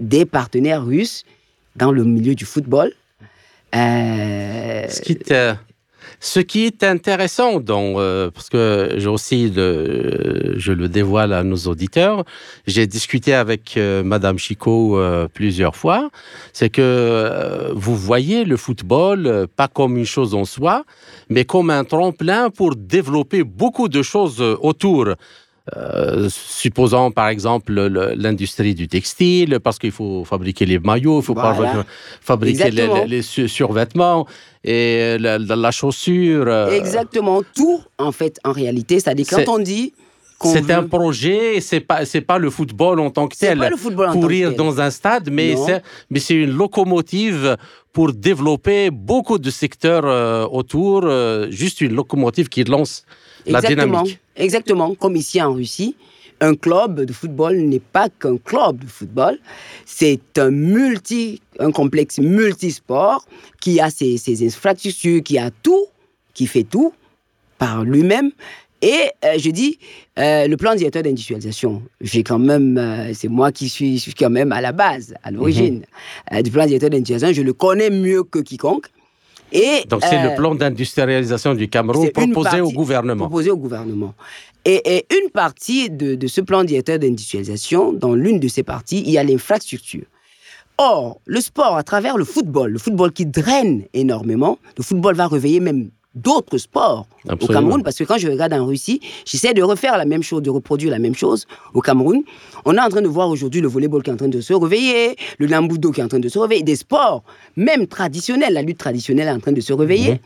des 0.00 0.24
partenaires 0.24 0.84
russes 0.84 1.22
dans 1.76 1.92
le 1.92 2.02
milieu 2.02 2.34
du 2.34 2.44
football. 2.44 2.92
Euh, 3.76 4.88
Ce 4.88 5.00
qui 5.00 5.12
est, 5.12 5.54
ce 6.24 6.38
qui 6.38 6.66
est 6.66 6.84
intéressant, 6.84 7.58
dans, 7.58 7.94
euh, 7.98 8.30
parce 8.30 8.48
que 8.48 8.94
j'ai 8.96 9.08
aussi, 9.08 9.50
le, 9.50 10.54
je 10.56 10.70
le 10.70 10.88
dévoile 10.88 11.32
à 11.32 11.42
nos 11.42 11.56
auditeurs, 11.66 12.24
j'ai 12.64 12.86
discuté 12.86 13.34
avec 13.34 13.76
euh, 13.76 14.04
Madame 14.04 14.38
Chico 14.38 14.96
euh, 14.96 15.26
plusieurs 15.26 15.74
fois, 15.74 16.10
c'est 16.52 16.70
que 16.70 16.80
euh, 16.80 17.72
vous 17.74 17.96
voyez 17.96 18.44
le 18.44 18.56
football 18.56 19.26
euh, 19.26 19.46
pas 19.48 19.66
comme 19.66 19.96
une 19.96 20.06
chose 20.06 20.32
en 20.36 20.44
soi, 20.44 20.84
mais 21.28 21.44
comme 21.44 21.70
un 21.70 21.82
tremplin 21.82 22.50
pour 22.50 22.76
développer 22.76 23.42
beaucoup 23.42 23.88
de 23.88 24.02
choses 24.02 24.40
euh, 24.40 24.56
autour. 24.60 25.08
Euh, 25.76 26.28
supposons 26.28 27.12
par 27.12 27.28
exemple 27.28 27.72
le- 27.72 28.14
l'industrie 28.16 28.74
du 28.74 28.88
textile, 28.88 29.60
parce 29.62 29.78
qu'il 29.78 29.92
faut 29.92 30.24
fabriquer 30.24 30.66
les 30.66 30.80
maillots, 30.80 31.20
il 31.20 31.24
faut 31.24 31.34
Voilà. 31.34 31.84
fabriquer 32.20 32.58
les, 32.58 32.80
Exactement. 32.80 33.02
les- 33.04 33.08
les 33.16 33.22
su- 33.22 33.48
survêtements 33.48 34.26
et 34.64 35.16
la, 35.20 35.38
la- 35.38 35.54
la 35.54 35.70
chaussure. 35.70 36.46
euh, 36.48 36.70
Exactement, 36.70 37.42
tout, 37.54 37.80
en 37.98 38.10
fait, 38.10 38.40
en 38.44 38.50
réalité. 38.50 38.98
C'est-à-dire, 38.98 39.26
C'est- 39.28 39.44
quand 39.44 39.54
on 39.54 39.58
dit 39.60 39.92
C'est 40.44 40.72
un 40.72 40.82
projet, 40.82 41.60
c'est 41.60 41.78
pas 41.78 42.04
c'est 42.04 42.20
pas 42.20 42.36
le 42.36 42.50
football 42.50 42.98
en 42.98 43.10
tant 43.10 43.28
que 43.28 43.36
tel. 43.36 43.58
pas 43.60 43.70
le 43.70 43.76
football 43.76 44.08
en 44.08 44.12
tant 44.14 44.18
que 44.18 44.22
courir 44.24 44.48
tel. 44.48 44.56
dans 44.58 44.80
un 44.80 44.90
stade, 44.90 45.28
mais 45.30 45.54
c'est 45.54 45.80
mais 46.10 46.18
c'est 46.18 46.34
une 46.34 46.50
locomotive 46.50 47.56
pour 47.92 48.12
développer 48.12 48.90
beaucoup 48.90 49.38
de 49.38 49.50
secteurs 49.50 50.02
euh, 50.04 50.44
autour. 50.58 51.02
euh, 51.04 51.46
juste 51.50 51.80
une 51.80 51.94
locomotive 51.94 52.48
qui 52.48 52.64
lance 52.64 53.04
la 53.46 53.58
Exactement. 53.58 54.02
dynamique. 54.02 54.18
Exactement, 54.36 54.94
comme 54.94 55.16
ici 55.16 55.40
en 55.42 55.52
Russie, 55.54 55.96
un 56.40 56.54
club 56.54 57.02
de 57.04 57.12
football 57.12 57.56
n'est 57.56 57.78
pas 57.78 58.08
qu'un 58.08 58.36
club 58.36 58.78
de 58.78 58.86
football, 58.86 59.38
c'est 59.86 60.20
un 60.38 60.50
multi, 60.50 61.40
un 61.60 61.70
complexe 61.70 62.18
multisport 62.18 63.24
qui 63.60 63.80
a 63.80 63.90
ses, 63.90 64.16
ses 64.16 64.44
infrastructures, 64.44 65.22
qui 65.22 65.38
a 65.38 65.50
tout, 65.62 65.86
qui 66.34 66.46
fait 66.46 66.64
tout 66.64 66.92
par 67.58 67.84
lui-même. 67.84 68.32
Et 68.84 69.10
euh, 69.24 69.38
je 69.38 69.50
dis, 69.50 69.78
euh, 70.18 70.48
le 70.48 70.56
plan 70.56 70.74
directeur 70.74 71.04
d'industrialisation, 71.04 71.82
j'ai 72.00 72.24
quand 72.24 72.40
même, 72.40 72.76
euh, 72.76 73.12
c'est 73.14 73.28
moi 73.28 73.52
qui 73.52 73.68
suis, 73.68 74.02
quand 74.18 74.30
même 74.30 74.50
à 74.50 74.60
la 74.60 74.72
base, 74.72 75.14
à 75.22 75.30
l'origine 75.30 75.84
euh, 76.32 76.42
du 76.42 76.50
plan 76.50 76.66
directeur 76.66 76.90
d'industrialisation, 76.90 77.32
je 77.32 77.46
le 77.46 77.52
connais 77.52 77.90
mieux 77.90 78.24
que 78.24 78.40
quiconque. 78.40 78.86
Et, 79.52 79.84
Donc 79.88 80.02
c'est 80.02 80.18
euh, 80.18 80.30
le 80.30 80.34
plan 80.36 80.54
d'industrialisation 80.54 81.54
du 81.54 81.68
Cameroun 81.68 82.10
proposé 82.10 82.60
au 82.60 82.70
gouvernement. 82.70 83.26
proposé 83.26 83.50
au 83.50 83.56
gouvernement. 83.56 84.14
Et, 84.64 84.80
et 84.96 85.06
une 85.22 85.30
partie 85.30 85.90
de, 85.90 86.14
de 86.14 86.26
ce 86.26 86.40
plan 86.40 86.64
directeur 86.64 86.98
d'industrialisation, 86.98 87.92
dans 87.92 88.14
l'une 88.14 88.40
de 88.40 88.48
ces 88.48 88.62
parties, 88.62 89.02
il 89.04 89.10
y 89.10 89.18
a 89.18 89.24
l'infrastructure. 89.24 90.04
Or, 90.78 91.20
le 91.26 91.40
sport, 91.40 91.76
à 91.76 91.82
travers 91.82 92.16
le 92.16 92.24
football, 92.24 92.72
le 92.72 92.78
football 92.78 93.12
qui 93.12 93.26
draine 93.26 93.84
énormément, 93.92 94.58
le 94.76 94.82
football 94.82 95.14
va 95.14 95.28
réveiller 95.28 95.60
même 95.60 95.90
d'autres 96.14 96.58
sports 96.58 97.06
au. 97.34 97.46
Cameroun, 97.54 97.82
parce 97.82 97.96
que 97.96 98.04
quand 98.04 98.18
je 98.18 98.28
regarde 98.28 98.52
en 98.52 98.66
Russie, 98.66 99.00
j'essaie 99.24 99.54
de 99.54 99.62
refaire 99.62 99.96
la 99.96 100.04
même 100.04 100.22
chose, 100.22 100.42
de 100.42 100.50
reproduire 100.50 100.90
la 100.90 100.98
même 100.98 101.14
chose 101.14 101.46
au 101.74 101.80
Cameroun. 101.80 102.22
On 102.64 102.74
est 102.76 102.80
en 102.80 102.88
train 102.88 103.02
de 103.02 103.08
voir 103.08 103.28
aujourd'hui 103.28 103.60
le 103.60 103.68
volleyball 103.68 104.02
qui 104.02 104.10
est 104.10 104.12
en 104.12 104.16
train 104.16 104.28
de 104.28 104.40
se 104.40 104.52
réveiller, 104.52 105.16
le 105.38 105.46
lambudo 105.46 105.90
qui 105.90 106.00
est 106.00 106.04
en 106.04 106.08
train 106.08 106.18
de 106.20 106.28
se 106.28 106.38
réveiller, 106.38 106.62
des 106.62 106.76
sports, 106.76 107.22
même 107.56 107.86
traditionnels, 107.86 108.52
la 108.52 108.62
lutte 108.62 108.78
traditionnelle 108.78 109.28
est 109.28 109.32
en 109.32 109.40
train 109.40 109.52
de 109.52 109.60
se 109.60 109.72
réveiller. 109.72 110.20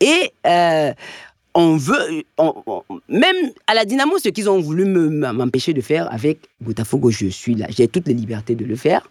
Et 0.00 0.32
euh, 0.46 0.92
on 1.54 1.76
veut, 1.76 2.24
on- 2.38 2.54
on- 2.66 2.82
même 3.08 3.36
à 3.66 3.74
la 3.74 3.84
Dynamo, 3.84 4.18
ce 4.18 4.28
qu'ils 4.30 4.48
ont 4.48 4.60
voulu 4.60 4.84
me- 4.84 5.32
m'empêcher 5.32 5.72
de 5.74 5.80
faire 5.80 6.12
avec 6.12 6.38
Botafogo, 6.60 7.10
je 7.10 7.26
suis 7.26 7.54
là, 7.54 7.66
j'ai 7.70 7.88
toutes 7.88 8.08
les 8.08 8.14
libertés 8.14 8.54
de 8.54 8.64
le 8.64 8.76
faire, 8.76 9.06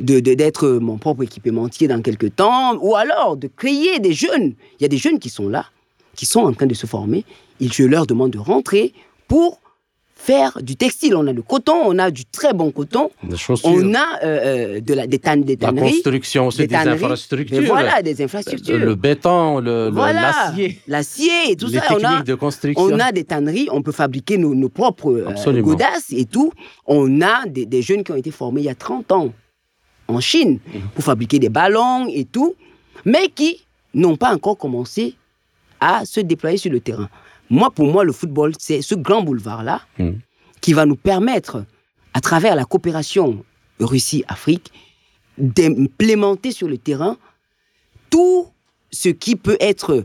de 0.00 0.20
d'être 0.20 0.68
mon 0.68 0.98
propre 0.98 1.22
équipementier 1.22 1.88
dans 1.88 2.02
quelques 2.02 2.36
temps, 2.36 2.76
ou 2.80 2.96
alors 2.96 3.36
de 3.36 3.48
créer 3.48 3.98
des 3.98 4.12
jeunes. 4.12 4.54
Il 4.78 4.82
y 4.82 4.84
a 4.84 4.88
des 4.88 4.98
jeunes 4.98 5.18
qui 5.18 5.30
sont 5.30 5.48
là, 5.48 5.66
qui 6.14 6.26
sont 6.26 6.40
en 6.40 6.52
train 6.52 6.66
de 6.66 6.74
se 6.74 6.86
former, 6.86 7.24
et 7.60 7.68
je 7.68 7.84
leur 7.84 8.06
demande 8.06 8.30
de 8.32 8.38
rentrer 8.38 8.92
pour 9.28 9.60
faire 10.18 10.58
du 10.60 10.76
textile. 10.76 11.14
On 11.14 11.26
a 11.26 11.32
le 11.32 11.42
coton, 11.42 11.74
on 11.84 11.98
a 11.98 12.10
du 12.10 12.24
très 12.24 12.52
bon 12.52 12.70
coton, 12.72 13.10
Des 13.22 13.36
on 13.64 13.94
a 13.94 14.24
euh, 14.24 14.80
de 14.80 14.94
la, 14.94 15.06
des, 15.06 15.18
tannes, 15.18 15.42
des 15.44 15.56
la 15.56 15.68
tanneries, 15.68 15.92
construction, 15.92 16.50
c'est 16.50 16.62
des, 16.66 16.68
tanneries, 16.74 16.94
infrastructures. 17.04 17.60
mais 17.60 17.66
voilà, 17.66 18.02
des 18.02 18.20
infrastructures. 18.22 18.78
le 18.78 18.94
béton, 18.94 19.60
le- 19.60 19.90
Voilà, 19.90 20.32
l'acier, 20.32 20.80
l'acier 20.88 21.50
et 21.50 21.56
tout 21.56 21.68
les 21.68 21.78
ça. 21.78 21.84
On 21.90 22.02
a, 22.02 22.22
de 22.22 22.34
construction. 22.34 22.82
on 22.82 22.98
a 22.98 23.12
des 23.12 23.24
tanneries, 23.24 23.68
on 23.70 23.82
peut 23.82 23.92
fabriquer 23.92 24.36
nos, 24.38 24.54
nos 24.54 24.68
propres 24.70 25.12
euh, 25.12 25.62
godasses 25.62 26.10
et 26.10 26.24
tout. 26.24 26.52
On 26.86 27.20
a 27.20 27.46
des, 27.46 27.66
des 27.66 27.82
jeunes 27.82 28.02
qui 28.02 28.10
ont 28.12 28.16
été 28.16 28.30
formés 28.30 28.62
il 28.62 28.64
y 28.66 28.70
a 28.70 28.74
30 28.74 29.12
ans 29.12 29.32
en 30.08 30.20
Chine 30.20 30.58
Mhm. 30.74 30.80
pour 30.94 31.04
fabriquer 31.04 31.38
des 31.38 31.48
ballons 31.48 32.06
et 32.08 32.24
tout, 32.24 32.54
mais 33.04 33.28
qui 33.28 33.64
n'ont 33.94 34.16
pas 34.16 34.32
encore 34.34 34.56
commencé 34.58 35.14
à 35.80 36.04
se 36.04 36.20
déployer 36.20 36.56
sur 36.58 36.70
le 36.72 36.80
terrain. 36.80 37.08
Moi, 37.50 37.70
pour 37.70 37.86
moi, 37.86 38.04
le 38.04 38.12
football, 38.12 38.52
c'est 38.58 38.82
ce 38.82 38.94
grand 38.94 39.22
boulevard-là 39.22 39.80
Mm. 39.98 40.10
qui 40.60 40.72
va 40.72 40.84
nous 40.86 40.96
permettre, 40.96 41.64
à 42.14 42.20
travers 42.20 42.56
la 42.56 42.64
coopération 42.64 43.44
Russie-Afrique, 43.78 44.72
d'implémenter 45.38 46.50
sur 46.52 46.66
le 46.68 46.78
terrain 46.78 47.16
tout 48.10 48.48
ce 48.90 49.08
qui 49.10 49.36
peut 49.36 49.56
être 49.60 50.04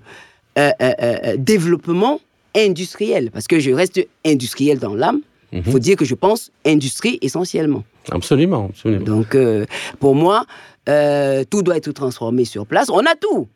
euh, 0.58 0.72
euh, 0.82 0.92
euh, 1.02 1.36
développement 1.38 2.20
industriel. 2.56 3.32
Parce 3.32 3.48
que 3.48 3.60
je 3.60 3.72
reste 3.72 4.06
industriel 4.26 4.78
dans 4.80 4.94
l'âme. 4.94 5.22
Il 5.52 5.60
Mhm. 5.60 5.64
faut 5.72 5.80
dire 5.80 5.96
que 5.98 6.06
je 6.06 6.16
pense 6.16 6.52
industrie 6.66 7.20
essentiellement. 7.22 7.84
Absolument, 8.10 8.68
absolument. 8.70 9.04
Donc, 9.06 9.36
euh, 9.36 9.66
pour 10.00 10.16
moi, 10.16 10.46
euh, 10.90 11.44
tout 11.50 11.62
doit 11.62 11.78
être 11.78 11.92
transformé 11.92 12.46
sur 12.46 12.66
place. 12.66 12.90
On 12.90 13.00
a 13.06 13.16
tout. 13.16 13.48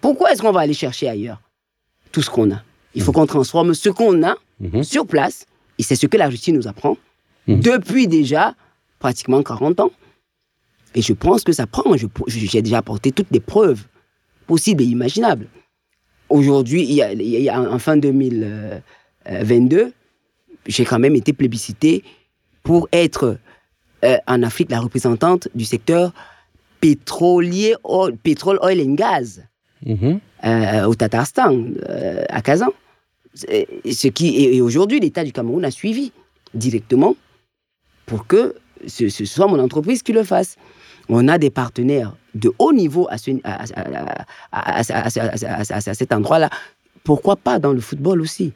Pourquoi 0.00 0.32
est-ce 0.32 0.42
qu'on 0.42 0.52
va 0.52 0.60
aller 0.60 0.74
chercher 0.74 1.08
ailleurs 1.08 1.40
tout 2.12 2.20
ce 2.22 2.28
qu'on 2.30 2.50
a? 2.52 2.62
Il 2.94 3.02
faut 3.02 3.12
qu'on 3.12 3.26
transforme 3.26 3.74
ce 3.74 3.88
qu'on 3.88 4.22
a 4.22 4.36
Mhm. 4.60 4.82
sur 4.84 5.06
place. 5.06 5.46
Et 5.78 5.82
c'est 5.82 5.96
ce 5.96 6.06
que 6.06 6.16
la 6.16 6.28
Russie 6.28 6.52
nous 6.52 6.68
apprend 6.68 6.96
Mhm. 7.48 7.60
depuis 7.60 8.06
déjà 8.06 8.54
pratiquement 8.98 9.42
40 9.42 9.80
ans. 9.80 9.90
Et 10.94 11.02
je 11.02 11.12
pense 11.12 11.42
que 11.42 11.52
ça 11.52 11.66
prend. 11.66 11.96
J'ai 12.28 12.62
déjà 12.62 12.78
apporté 12.78 13.10
toutes 13.12 13.30
les 13.32 13.40
preuves 13.40 13.82
possibles 14.46 14.82
et 14.82 14.86
imaginables. 14.86 15.48
Aujourd'hui, 16.28 16.82
il 16.84 16.92
y 16.92 17.02
a, 17.02 17.12
il 17.12 17.22
y 17.22 17.48
a- 17.48 17.60
en 17.60 17.78
fin 17.78 17.96
2022, 17.96 19.92
j'ai 20.66 20.84
quand 20.84 20.98
même 20.98 21.14
été 21.14 21.32
plébiscité 21.32 22.04
pour 22.62 22.88
être 22.92 23.38
en 24.26 24.42
Afrique 24.42 24.70
la 24.70 24.80
représentante 24.80 25.48
du 25.54 25.64
secteur 25.64 26.12
pétrolier, 26.80 27.74
pétrole, 28.22 28.58
oil 28.60 28.80
and 28.82 28.94
gas 28.94 29.40
mmh. 29.86 30.16
euh, 30.44 30.84
au 30.84 30.94
Tatarstan, 30.94 31.64
à 32.28 32.42
Kazan. 32.42 32.68
Ce 33.34 34.08
qui, 34.08 34.44
et 34.44 34.60
aujourd'hui, 34.60 35.00
l'État 35.00 35.24
du 35.24 35.32
Cameroun 35.32 35.64
a 35.64 35.70
suivi 35.70 36.12
directement 36.52 37.16
pour 38.06 38.26
que 38.26 38.54
ce, 38.86 39.08
soit 39.08 39.46
mon 39.46 39.58
entreprise 39.58 40.02
qui 40.02 40.12
le 40.12 40.24
fasse. 40.24 40.56
On 41.08 41.28
a 41.28 41.38
des 41.38 41.50
partenaires 41.50 42.14
de 42.34 42.52
haut 42.58 42.72
niveau 42.72 43.08
à 43.10 43.18
cet 45.94 46.12
endroit-là. 46.12 46.50
Pourquoi 47.02 47.36
pas 47.36 47.58
dans 47.58 47.72
le 47.72 47.80
football 47.80 48.20
aussi 48.20 48.52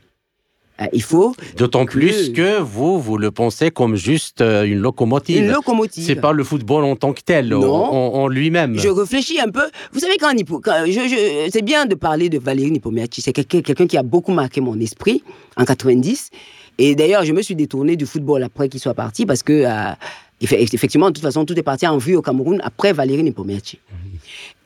il 0.92 1.02
faut 1.02 1.34
D'autant 1.56 1.86
plus 1.86 2.32
que 2.32 2.60
vous, 2.60 3.00
vous 3.00 3.18
le 3.18 3.30
pensez 3.32 3.70
comme 3.72 3.96
juste 3.96 4.40
euh, 4.40 4.62
une 4.64 4.78
locomotive. 4.78 5.42
une 5.44 5.50
locomotive. 5.50 6.04
C'est 6.04 6.14
pas 6.16 6.32
le 6.32 6.44
football 6.44 6.84
en 6.84 6.94
tant 6.94 7.12
que 7.12 7.20
tel, 7.20 7.52
en, 7.52 7.58
Non. 7.60 7.74
en- 7.74 8.14
en 8.22 8.28
lui-même. 8.28 8.78
Je 8.78 8.88
réfléchis 8.88 9.40
un 9.40 9.48
peu. 9.50 9.68
Vous 9.92 9.98
savez, 10.00 10.16
quand, 10.18 10.32
quand 10.62 10.84
je, 10.86 10.92
je- 10.92 11.50
c'est 11.52 11.62
bien 11.62 11.86
de 11.86 11.94
parler 11.96 12.28
de 12.28 12.38
Valérie 12.38 12.70
Nipomiachi. 12.70 13.22
C'est 13.22 13.32
quelqu'un 13.32 13.86
qui 13.88 13.96
a 13.98 14.02
beaucoup 14.02 14.32
marqué 14.32 14.60
mon 14.60 14.78
esprit 14.78 15.22
en 15.56 15.64
90. 15.64 16.30
Et 16.78 16.94
d'ailleurs, 16.94 17.24
je 17.24 17.32
me 17.32 17.42
suis 17.42 17.56
détourné 17.56 17.96
du 17.96 18.06
football 18.06 18.44
après 18.44 18.68
qu'il 18.68 18.78
soit 18.78 18.94
parti 18.94 19.26
parce 19.26 19.42
que, 19.42 19.52
euh, 19.64 19.92
effe- 20.40 20.72
effectivement, 20.74 21.08
de 21.08 21.14
toute 21.14 21.24
façon, 21.24 21.44
tout 21.44 21.58
est 21.58 21.62
parti 21.64 21.88
en 21.88 21.98
vue 21.98 22.14
au 22.14 22.22
Cameroun 22.22 22.60
après 22.62 22.92
Valérie 22.92 23.24
Nipomiachi. 23.24 23.80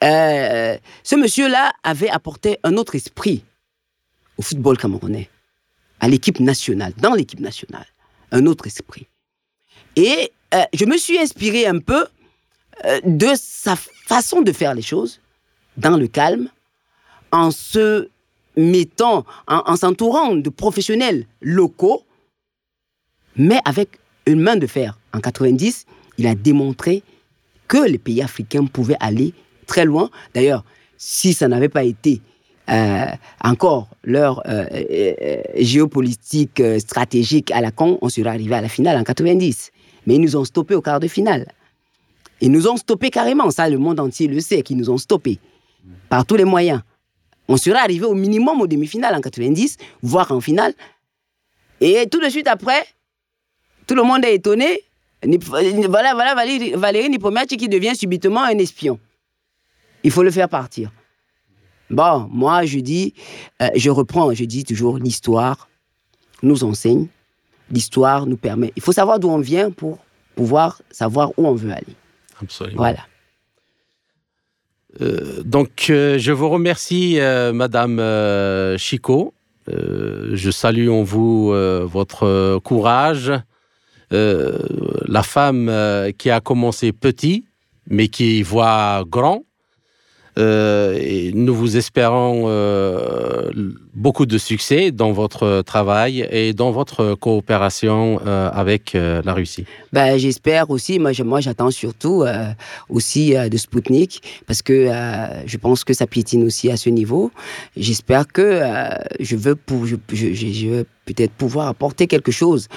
Euh, 0.04 0.76
ce 1.04 1.16
monsieur-là 1.16 1.72
avait 1.84 2.10
apporté 2.10 2.58
un 2.64 2.76
autre 2.76 2.94
esprit 2.96 3.44
au 4.36 4.42
football 4.42 4.76
camerounais, 4.76 5.28
à 6.02 6.08
l'équipe 6.08 6.40
nationale, 6.40 6.92
dans 6.98 7.14
l'équipe 7.14 7.40
nationale, 7.40 7.86
un 8.32 8.44
autre 8.46 8.66
esprit. 8.66 9.06
Et 9.96 10.32
euh, 10.52 10.64
je 10.74 10.84
me 10.84 10.98
suis 10.98 11.18
inspiré 11.18 11.64
un 11.66 11.78
peu 11.78 12.06
euh, 12.84 13.00
de 13.04 13.28
sa 13.36 13.76
façon 13.76 14.42
de 14.42 14.52
faire 14.52 14.74
les 14.74 14.82
choses, 14.82 15.20
dans 15.76 15.96
le 15.96 16.08
calme, 16.08 16.50
en 17.30 17.52
se 17.52 18.08
mettant, 18.56 19.24
en, 19.46 19.62
en 19.64 19.76
s'entourant 19.76 20.34
de 20.34 20.50
professionnels 20.50 21.26
locaux, 21.40 22.04
mais 23.36 23.60
avec 23.64 24.00
une 24.26 24.40
main 24.40 24.56
de 24.56 24.66
fer. 24.66 24.98
En 25.14 25.20
90, 25.20 25.86
il 26.18 26.26
a 26.26 26.34
démontré 26.34 27.04
que 27.68 27.78
les 27.78 27.98
pays 27.98 28.22
africains 28.22 28.66
pouvaient 28.66 28.96
aller 28.98 29.34
très 29.66 29.84
loin. 29.84 30.10
D'ailleurs, 30.34 30.64
si 30.98 31.32
ça 31.32 31.46
n'avait 31.46 31.68
pas 31.68 31.84
été 31.84 32.20
euh, 32.70 33.06
encore 33.42 33.88
leur 34.04 34.40
euh, 34.48 34.64
euh, 34.72 35.42
géopolitique 35.56 36.62
stratégique 36.78 37.50
à 37.50 37.60
la 37.60 37.72
con, 37.72 37.98
on 38.02 38.08
serait 38.08 38.28
arrivé 38.28 38.54
à 38.54 38.60
la 38.60 38.68
finale 38.68 38.96
en 38.96 39.04
90. 39.04 39.72
Mais 40.06 40.14
ils 40.14 40.20
nous 40.20 40.36
ont 40.36 40.44
stoppés 40.44 40.74
au 40.74 40.80
quart 40.80 41.00
de 41.00 41.08
finale. 41.08 41.48
Ils 42.40 42.50
nous 42.50 42.68
ont 42.68 42.76
stoppés 42.76 43.10
carrément, 43.10 43.50
ça 43.50 43.68
le 43.68 43.78
monde 43.78 44.00
entier 44.00 44.28
le 44.28 44.40
sait, 44.40 44.62
qu'ils 44.62 44.76
nous 44.76 44.90
ont 44.90 44.98
stoppés 44.98 45.38
par 46.08 46.24
tous 46.24 46.36
les 46.36 46.44
moyens. 46.44 46.80
On 47.48 47.56
serait 47.56 47.78
arrivé 47.78 48.04
au 48.04 48.14
minimum 48.14 48.60
aux 48.60 48.66
demi-finales 48.66 49.14
en 49.14 49.20
90, 49.20 49.76
voire 50.02 50.30
en 50.32 50.40
finale. 50.40 50.74
Et 51.80 52.06
tout 52.08 52.20
de 52.20 52.28
suite 52.28 52.48
après, 52.48 52.84
tout 53.86 53.94
le 53.94 54.02
monde 54.02 54.24
est 54.24 54.34
étonné. 54.34 54.80
Voilà, 55.88 56.14
voilà 56.14 56.34
Valérie, 56.34 56.72
Valérie 56.72 57.10
Nipomiachi 57.10 57.56
qui 57.56 57.68
devient 57.68 57.94
subitement 57.94 58.42
un 58.42 58.58
espion. 58.58 58.98
Il 60.02 60.10
faut 60.10 60.22
le 60.22 60.30
faire 60.30 60.48
partir. 60.48 60.90
Bon, 61.90 62.26
moi, 62.30 62.64
je 62.64 62.78
dis, 62.78 63.14
euh, 63.60 63.68
je 63.76 63.90
reprends, 63.90 64.32
je 64.32 64.44
dis 64.44 64.64
toujours, 64.64 64.98
l'histoire 64.98 65.68
nous 66.42 66.64
enseigne, 66.64 67.06
l'histoire 67.70 68.26
nous 68.26 68.36
permet. 68.36 68.72
Il 68.76 68.82
faut 68.82 68.92
savoir 68.92 69.18
d'où 69.18 69.28
on 69.28 69.38
vient 69.38 69.70
pour 69.70 69.98
pouvoir 70.34 70.80
savoir 70.90 71.30
où 71.36 71.46
on 71.46 71.54
veut 71.54 71.70
aller. 71.70 71.94
Absolument. 72.40 72.78
Voilà. 72.78 73.00
Euh, 75.00 75.42
donc, 75.42 75.86
euh, 75.90 76.18
je 76.18 76.32
vous 76.32 76.48
remercie, 76.48 77.18
Madame 77.52 77.98
Chico. 78.78 79.34
Je 79.68 80.50
salue 80.50 80.88
en 80.88 81.02
vous 81.02 81.52
votre 81.86 82.58
courage. 82.58 83.32
La 84.10 85.22
femme 85.22 85.70
qui 86.18 86.30
a 86.30 86.40
commencé 86.40 86.92
petit, 86.92 87.44
mais 87.88 88.08
qui 88.08 88.42
voit 88.42 89.04
grand. 89.06 89.44
Euh, 90.38 90.96
et 90.98 91.30
nous 91.34 91.54
vous 91.54 91.76
espérons 91.76 92.44
euh, 92.46 93.50
beaucoup 93.94 94.24
de 94.24 94.38
succès 94.38 94.90
dans 94.90 95.12
votre 95.12 95.62
travail 95.62 96.26
et 96.30 96.54
dans 96.54 96.70
votre 96.70 97.14
coopération 97.14 98.18
euh, 98.26 98.48
avec 98.52 98.94
la 98.94 99.34
Russie. 99.34 99.64
Ben, 99.92 100.16
j'espère 100.18 100.70
aussi, 100.70 100.98
moi, 100.98 101.12
j'attends 101.40 101.70
surtout 101.70 102.24
aussi 102.88 103.34
de 103.34 103.56
Spoutnik, 103.58 104.22
parce 104.46 104.62
que 104.62 104.88
je 105.46 105.56
pense 105.58 105.84
que 105.84 105.92
ça 105.92 106.06
piétine 106.06 106.44
aussi 106.44 106.70
à 106.70 106.76
ce 106.76 106.88
niveau. 106.90 107.30
J'espère 107.76 108.26
que 108.26 108.62
je 109.20 109.36
veux, 109.36 109.54
pour, 109.54 109.86
je, 109.86 109.96
je- 110.12 110.32
je- 110.32 110.46
je 110.52 110.66
veux 110.68 110.86
peut-être 111.04 111.32
pouvoir 111.32 111.68
apporter 111.68 112.06
quelque 112.06 112.32
chose 112.32 112.68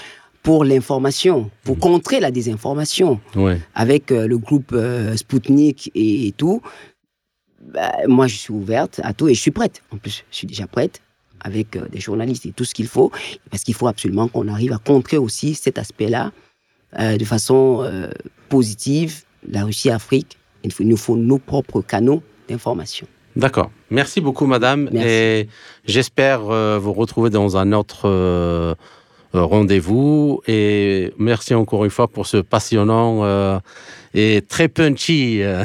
pour 0.43 0.63
l'information, 0.65 1.49
pour 1.63 1.79
contrer 1.79 2.19
la 2.19 2.29
désinformation 2.31 3.19
Ouais. 3.35 3.59
avec 3.73 4.11
euh, 4.11 4.27
le 4.27 4.37
groupe 4.37 4.71
euh, 4.73 5.15
Spoutnik 5.15 5.89
et, 5.95 6.27
et 6.27 6.31
tout. 6.33 6.61
Ben, 7.74 7.91
moi, 8.07 8.28
je 8.28 8.36
suis 8.36 8.53
ouverte 8.53 9.01
à 9.03 9.13
tout 9.13 9.28
et 9.28 9.34
je 9.34 9.41
suis 9.41 9.51
prête. 9.51 9.82
En 9.91 9.97
plus, 9.97 10.24
je 10.30 10.36
suis 10.36 10.47
déjà 10.47 10.68
prête 10.68 11.01
avec 11.41 11.76
euh, 11.76 11.88
des 11.91 11.99
journalistes 11.99 12.45
et 12.45 12.51
tout 12.51 12.66
ce 12.66 12.74
qu'il 12.74 12.88
faut, 12.88 13.11
parce 13.51 13.63
qu'il 13.63 13.76
faut 13.76 13.88
absolument 13.88 14.28
qu'on 14.28 14.47
arrive 14.47 14.74
à 14.74 14.78
contrer 14.78 15.18
aussi 15.18 15.53
cet 15.53 15.78
aspect-là 15.78 16.32
euh, 16.99 17.18
de 17.18 17.26
façon 17.26 17.84
euh, 17.84 18.09
positive. 18.49 19.22
La 19.49 19.63
Russie-Afrique, 19.63 20.38
il, 20.63 20.88
nous 20.88 20.97
faut 20.97 21.16
nos 21.16 21.38
propres 21.38 21.82
canaux 21.82 22.24
d'information. 22.49 23.07
D'accord. 23.36 23.70
Merci 23.91 24.22
beaucoup, 24.22 24.47
madame. 24.47 24.89
Merci. 24.91 25.09
Et 25.09 25.49
j'espère 25.86 26.41
vous 26.80 26.93
retrouver 26.93 27.30
dans 27.30 27.57
un 27.57 27.74
autre 27.74 28.76
rendez-vous. 29.34 30.41
Et 30.47 31.13
merci 31.20 31.53
encore 31.53 31.84
une 31.84 31.91
fois 31.91 32.07
pour 32.07 32.26
ce 32.28 32.38
passionnant 32.38 33.59
et 34.16 34.41
très 34.41 34.70
punchy 34.70 35.43
euh, 35.43 35.63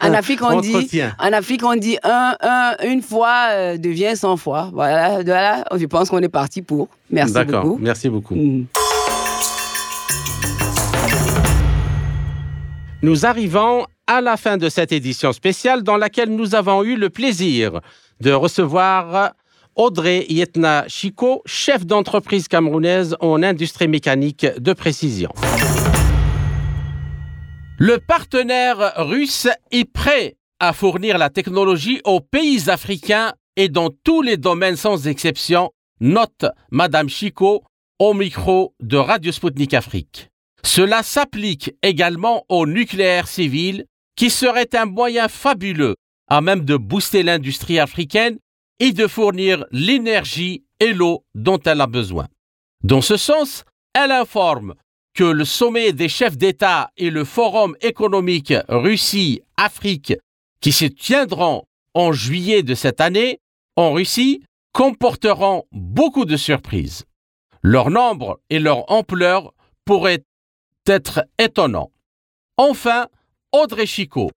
En 0.00 0.12
Afrique, 0.12 0.42
on 0.42 0.60
dit, 0.60 1.00
en 1.18 1.32
Afrique, 1.32 1.64
on 1.64 1.76
dit 1.76 1.96
un, 2.02 2.36
un, 2.40 2.74
une 2.84 3.00
fois 3.00 3.46
euh, 3.50 3.78
devient 3.78 4.16
100 4.16 4.36
fois. 4.36 4.70
Voilà, 4.72 5.22
voilà, 5.22 5.64
je 5.76 5.86
pense 5.86 6.10
qu'on 6.10 6.18
est 6.18 6.28
parti 6.28 6.62
pour. 6.62 6.88
Merci 7.10 7.32
D'accord. 7.32 7.62
beaucoup. 7.62 7.78
Merci 7.80 8.08
beaucoup. 8.08 8.34
Mm. 8.34 8.66
Nous 13.02 13.24
arrivons 13.24 13.86
à 14.06 14.20
la 14.20 14.36
fin 14.36 14.56
de 14.56 14.68
cette 14.68 14.90
édition 14.90 15.32
spéciale 15.32 15.82
dans 15.82 15.96
laquelle 15.96 16.30
nous 16.30 16.54
avons 16.54 16.82
eu 16.82 16.96
le 16.96 17.08
plaisir 17.08 17.80
de 18.20 18.32
recevoir 18.32 19.32
Audrey 19.76 20.26
Yetna 20.28 20.86
Chico, 20.88 21.42
chef 21.44 21.86
d'entreprise 21.86 22.48
camerounaise 22.48 23.16
en 23.20 23.42
industrie 23.42 23.88
mécanique 23.88 24.46
de 24.58 24.72
précision. 24.72 25.30
Le 27.78 27.98
partenaire 27.98 28.94
russe 28.96 29.48
est 29.70 29.84
prêt 29.84 30.36
à 30.60 30.72
fournir 30.72 31.18
la 31.18 31.28
technologie 31.28 32.00
aux 32.04 32.20
pays 32.20 32.70
africains 32.70 33.34
et 33.56 33.68
dans 33.68 33.90
tous 33.90 34.22
les 34.22 34.38
domaines 34.38 34.76
sans 34.76 35.06
exception, 35.06 35.70
note 36.00 36.46
Madame 36.70 37.10
Chico 37.10 37.64
au 37.98 38.14
micro 38.14 38.74
de 38.80 38.96
Radio 38.96 39.30
Sputnik 39.30 39.74
Afrique. 39.74 40.30
Cela 40.64 41.02
s'applique 41.02 41.74
également 41.82 42.46
au 42.48 42.66
nucléaire 42.66 43.28
civil, 43.28 43.84
qui 44.16 44.30
serait 44.30 44.74
un 44.74 44.86
moyen 44.86 45.28
fabuleux 45.28 45.96
à 46.28 46.40
même 46.40 46.64
de 46.64 46.78
booster 46.78 47.22
l'industrie 47.22 47.78
africaine 47.78 48.38
et 48.80 48.92
de 48.92 49.06
fournir 49.06 49.66
l'énergie 49.70 50.64
et 50.80 50.94
l'eau 50.94 51.24
dont 51.34 51.60
elle 51.66 51.82
a 51.82 51.86
besoin. 51.86 52.26
Dans 52.82 53.02
ce 53.02 53.18
sens, 53.18 53.64
elle 53.92 54.12
informe 54.12 54.74
que 55.16 55.24
le 55.24 55.46
sommet 55.46 55.94
des 55.94 56.10
chefs 56.10 56.36
d'État 56.36 56.92
et 56.98 57.08
le 57.08 57.24
forum 57.24 57.74
économique 57.80 58.52
Russie-Afrique 58.68 60.12
qui 60.60 60.72
se 60.72 60.84
tiendront 60.84 61.64
en 61.94 62.12
juillet 62.12 62.62
de 62.62 62.74
cette 62.74 63.00
année 63.00 63.40
en 63.76 63.92
Russie 63.92 64.42
comporteront 64.72 65.64
beaucoup 65.72 66.26
de 66.26 66.36
surprises. 66.36 67.06
Leur 67.62 67.88
nombre 67.88 68.40
et 68.50 68.58
leur 68.58 68.90
ampleur 68.92 69.54
pourraient 69.86 70.22
être 70.86 71.24
étonnants. 71.38 71.90
Enfin, 72.58 73.06
Audrey 73.52 73.86
Chico 73.86 74.30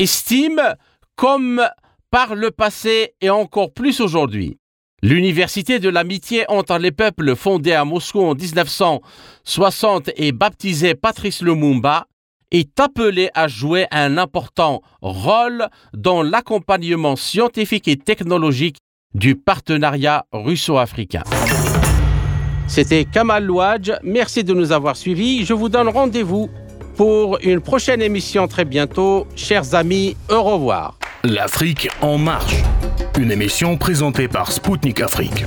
estime, 0.00 0.74
comme 1.14 1.64
par 2.10 2.34
le 2.34 2.50
passé 2.50 3.14
et 3.20 3.30
encore 3.30 3.72
plus 3.72 4.00
aujourd'hui, 4.00 4.58
L'Université 5.04 5.80
de 5.80 5.90
l'amitié 5.90 6.46
entre 6.48 6.78
les 6.78 6.90
peuples 6.90 7.36
fondée 7.36 7.74
à 7.74 7.84
Moscou 7.84 8.24
en 8.24 8.34
1960 8.34 10.08
et 10.16 10.32
baptisée 10.32 10.94
Patrice 10.94 11.42
Lumumba 11.42 12.06
est 12.50 12.80
appelée 12.80 13.28
à 13.34 13.46
jouer 13.46 13.86
un 13.90 14.16
important 14.16 14.80
rôle 15.02 15.68
dans 15.92 16.22
l'accompagnement 16.22 17.16
scientifique 17.16 17.86
et 17.86 17.98
technologique 17.98 18.78
du 19.12 19.36
partenariat 19.36 20.24
russo-africain. 20.32 21.24
C'était 22.66 23.04
Kamal 23.04 23.44
Louadj, 23.44 23.92
merci 24.04 24.42
de 24.42 24.54
nous 24.54 24.72
avoir 24.72 24.96
suivis. 24.96 25.44
Je 25.44 25.52
vous 25.52 25.68
donne 25.68 25.90
rendez-vous 25.90 26.48
pour 26.96 27.38
une 27.42 27.60
prochaine 27.60 28.00
émission 28.00 28.48
très 28.48 28.64
bientôt. 28.64 29.26
Chers 29.36 29.74
amis, 29.74 30.16
au 30.30 30.42
revoir. 30.42 30.96
L'Afrique 31.24 31.90
en 32.00 32.16
marche 32.16 32.62
une 33.18 33.30
émission 33.30 33.76
présentée 33.76 34.28
par 34.28 34.50
Spoutnik 34.50 35.00
Afrique. 35.00 35.44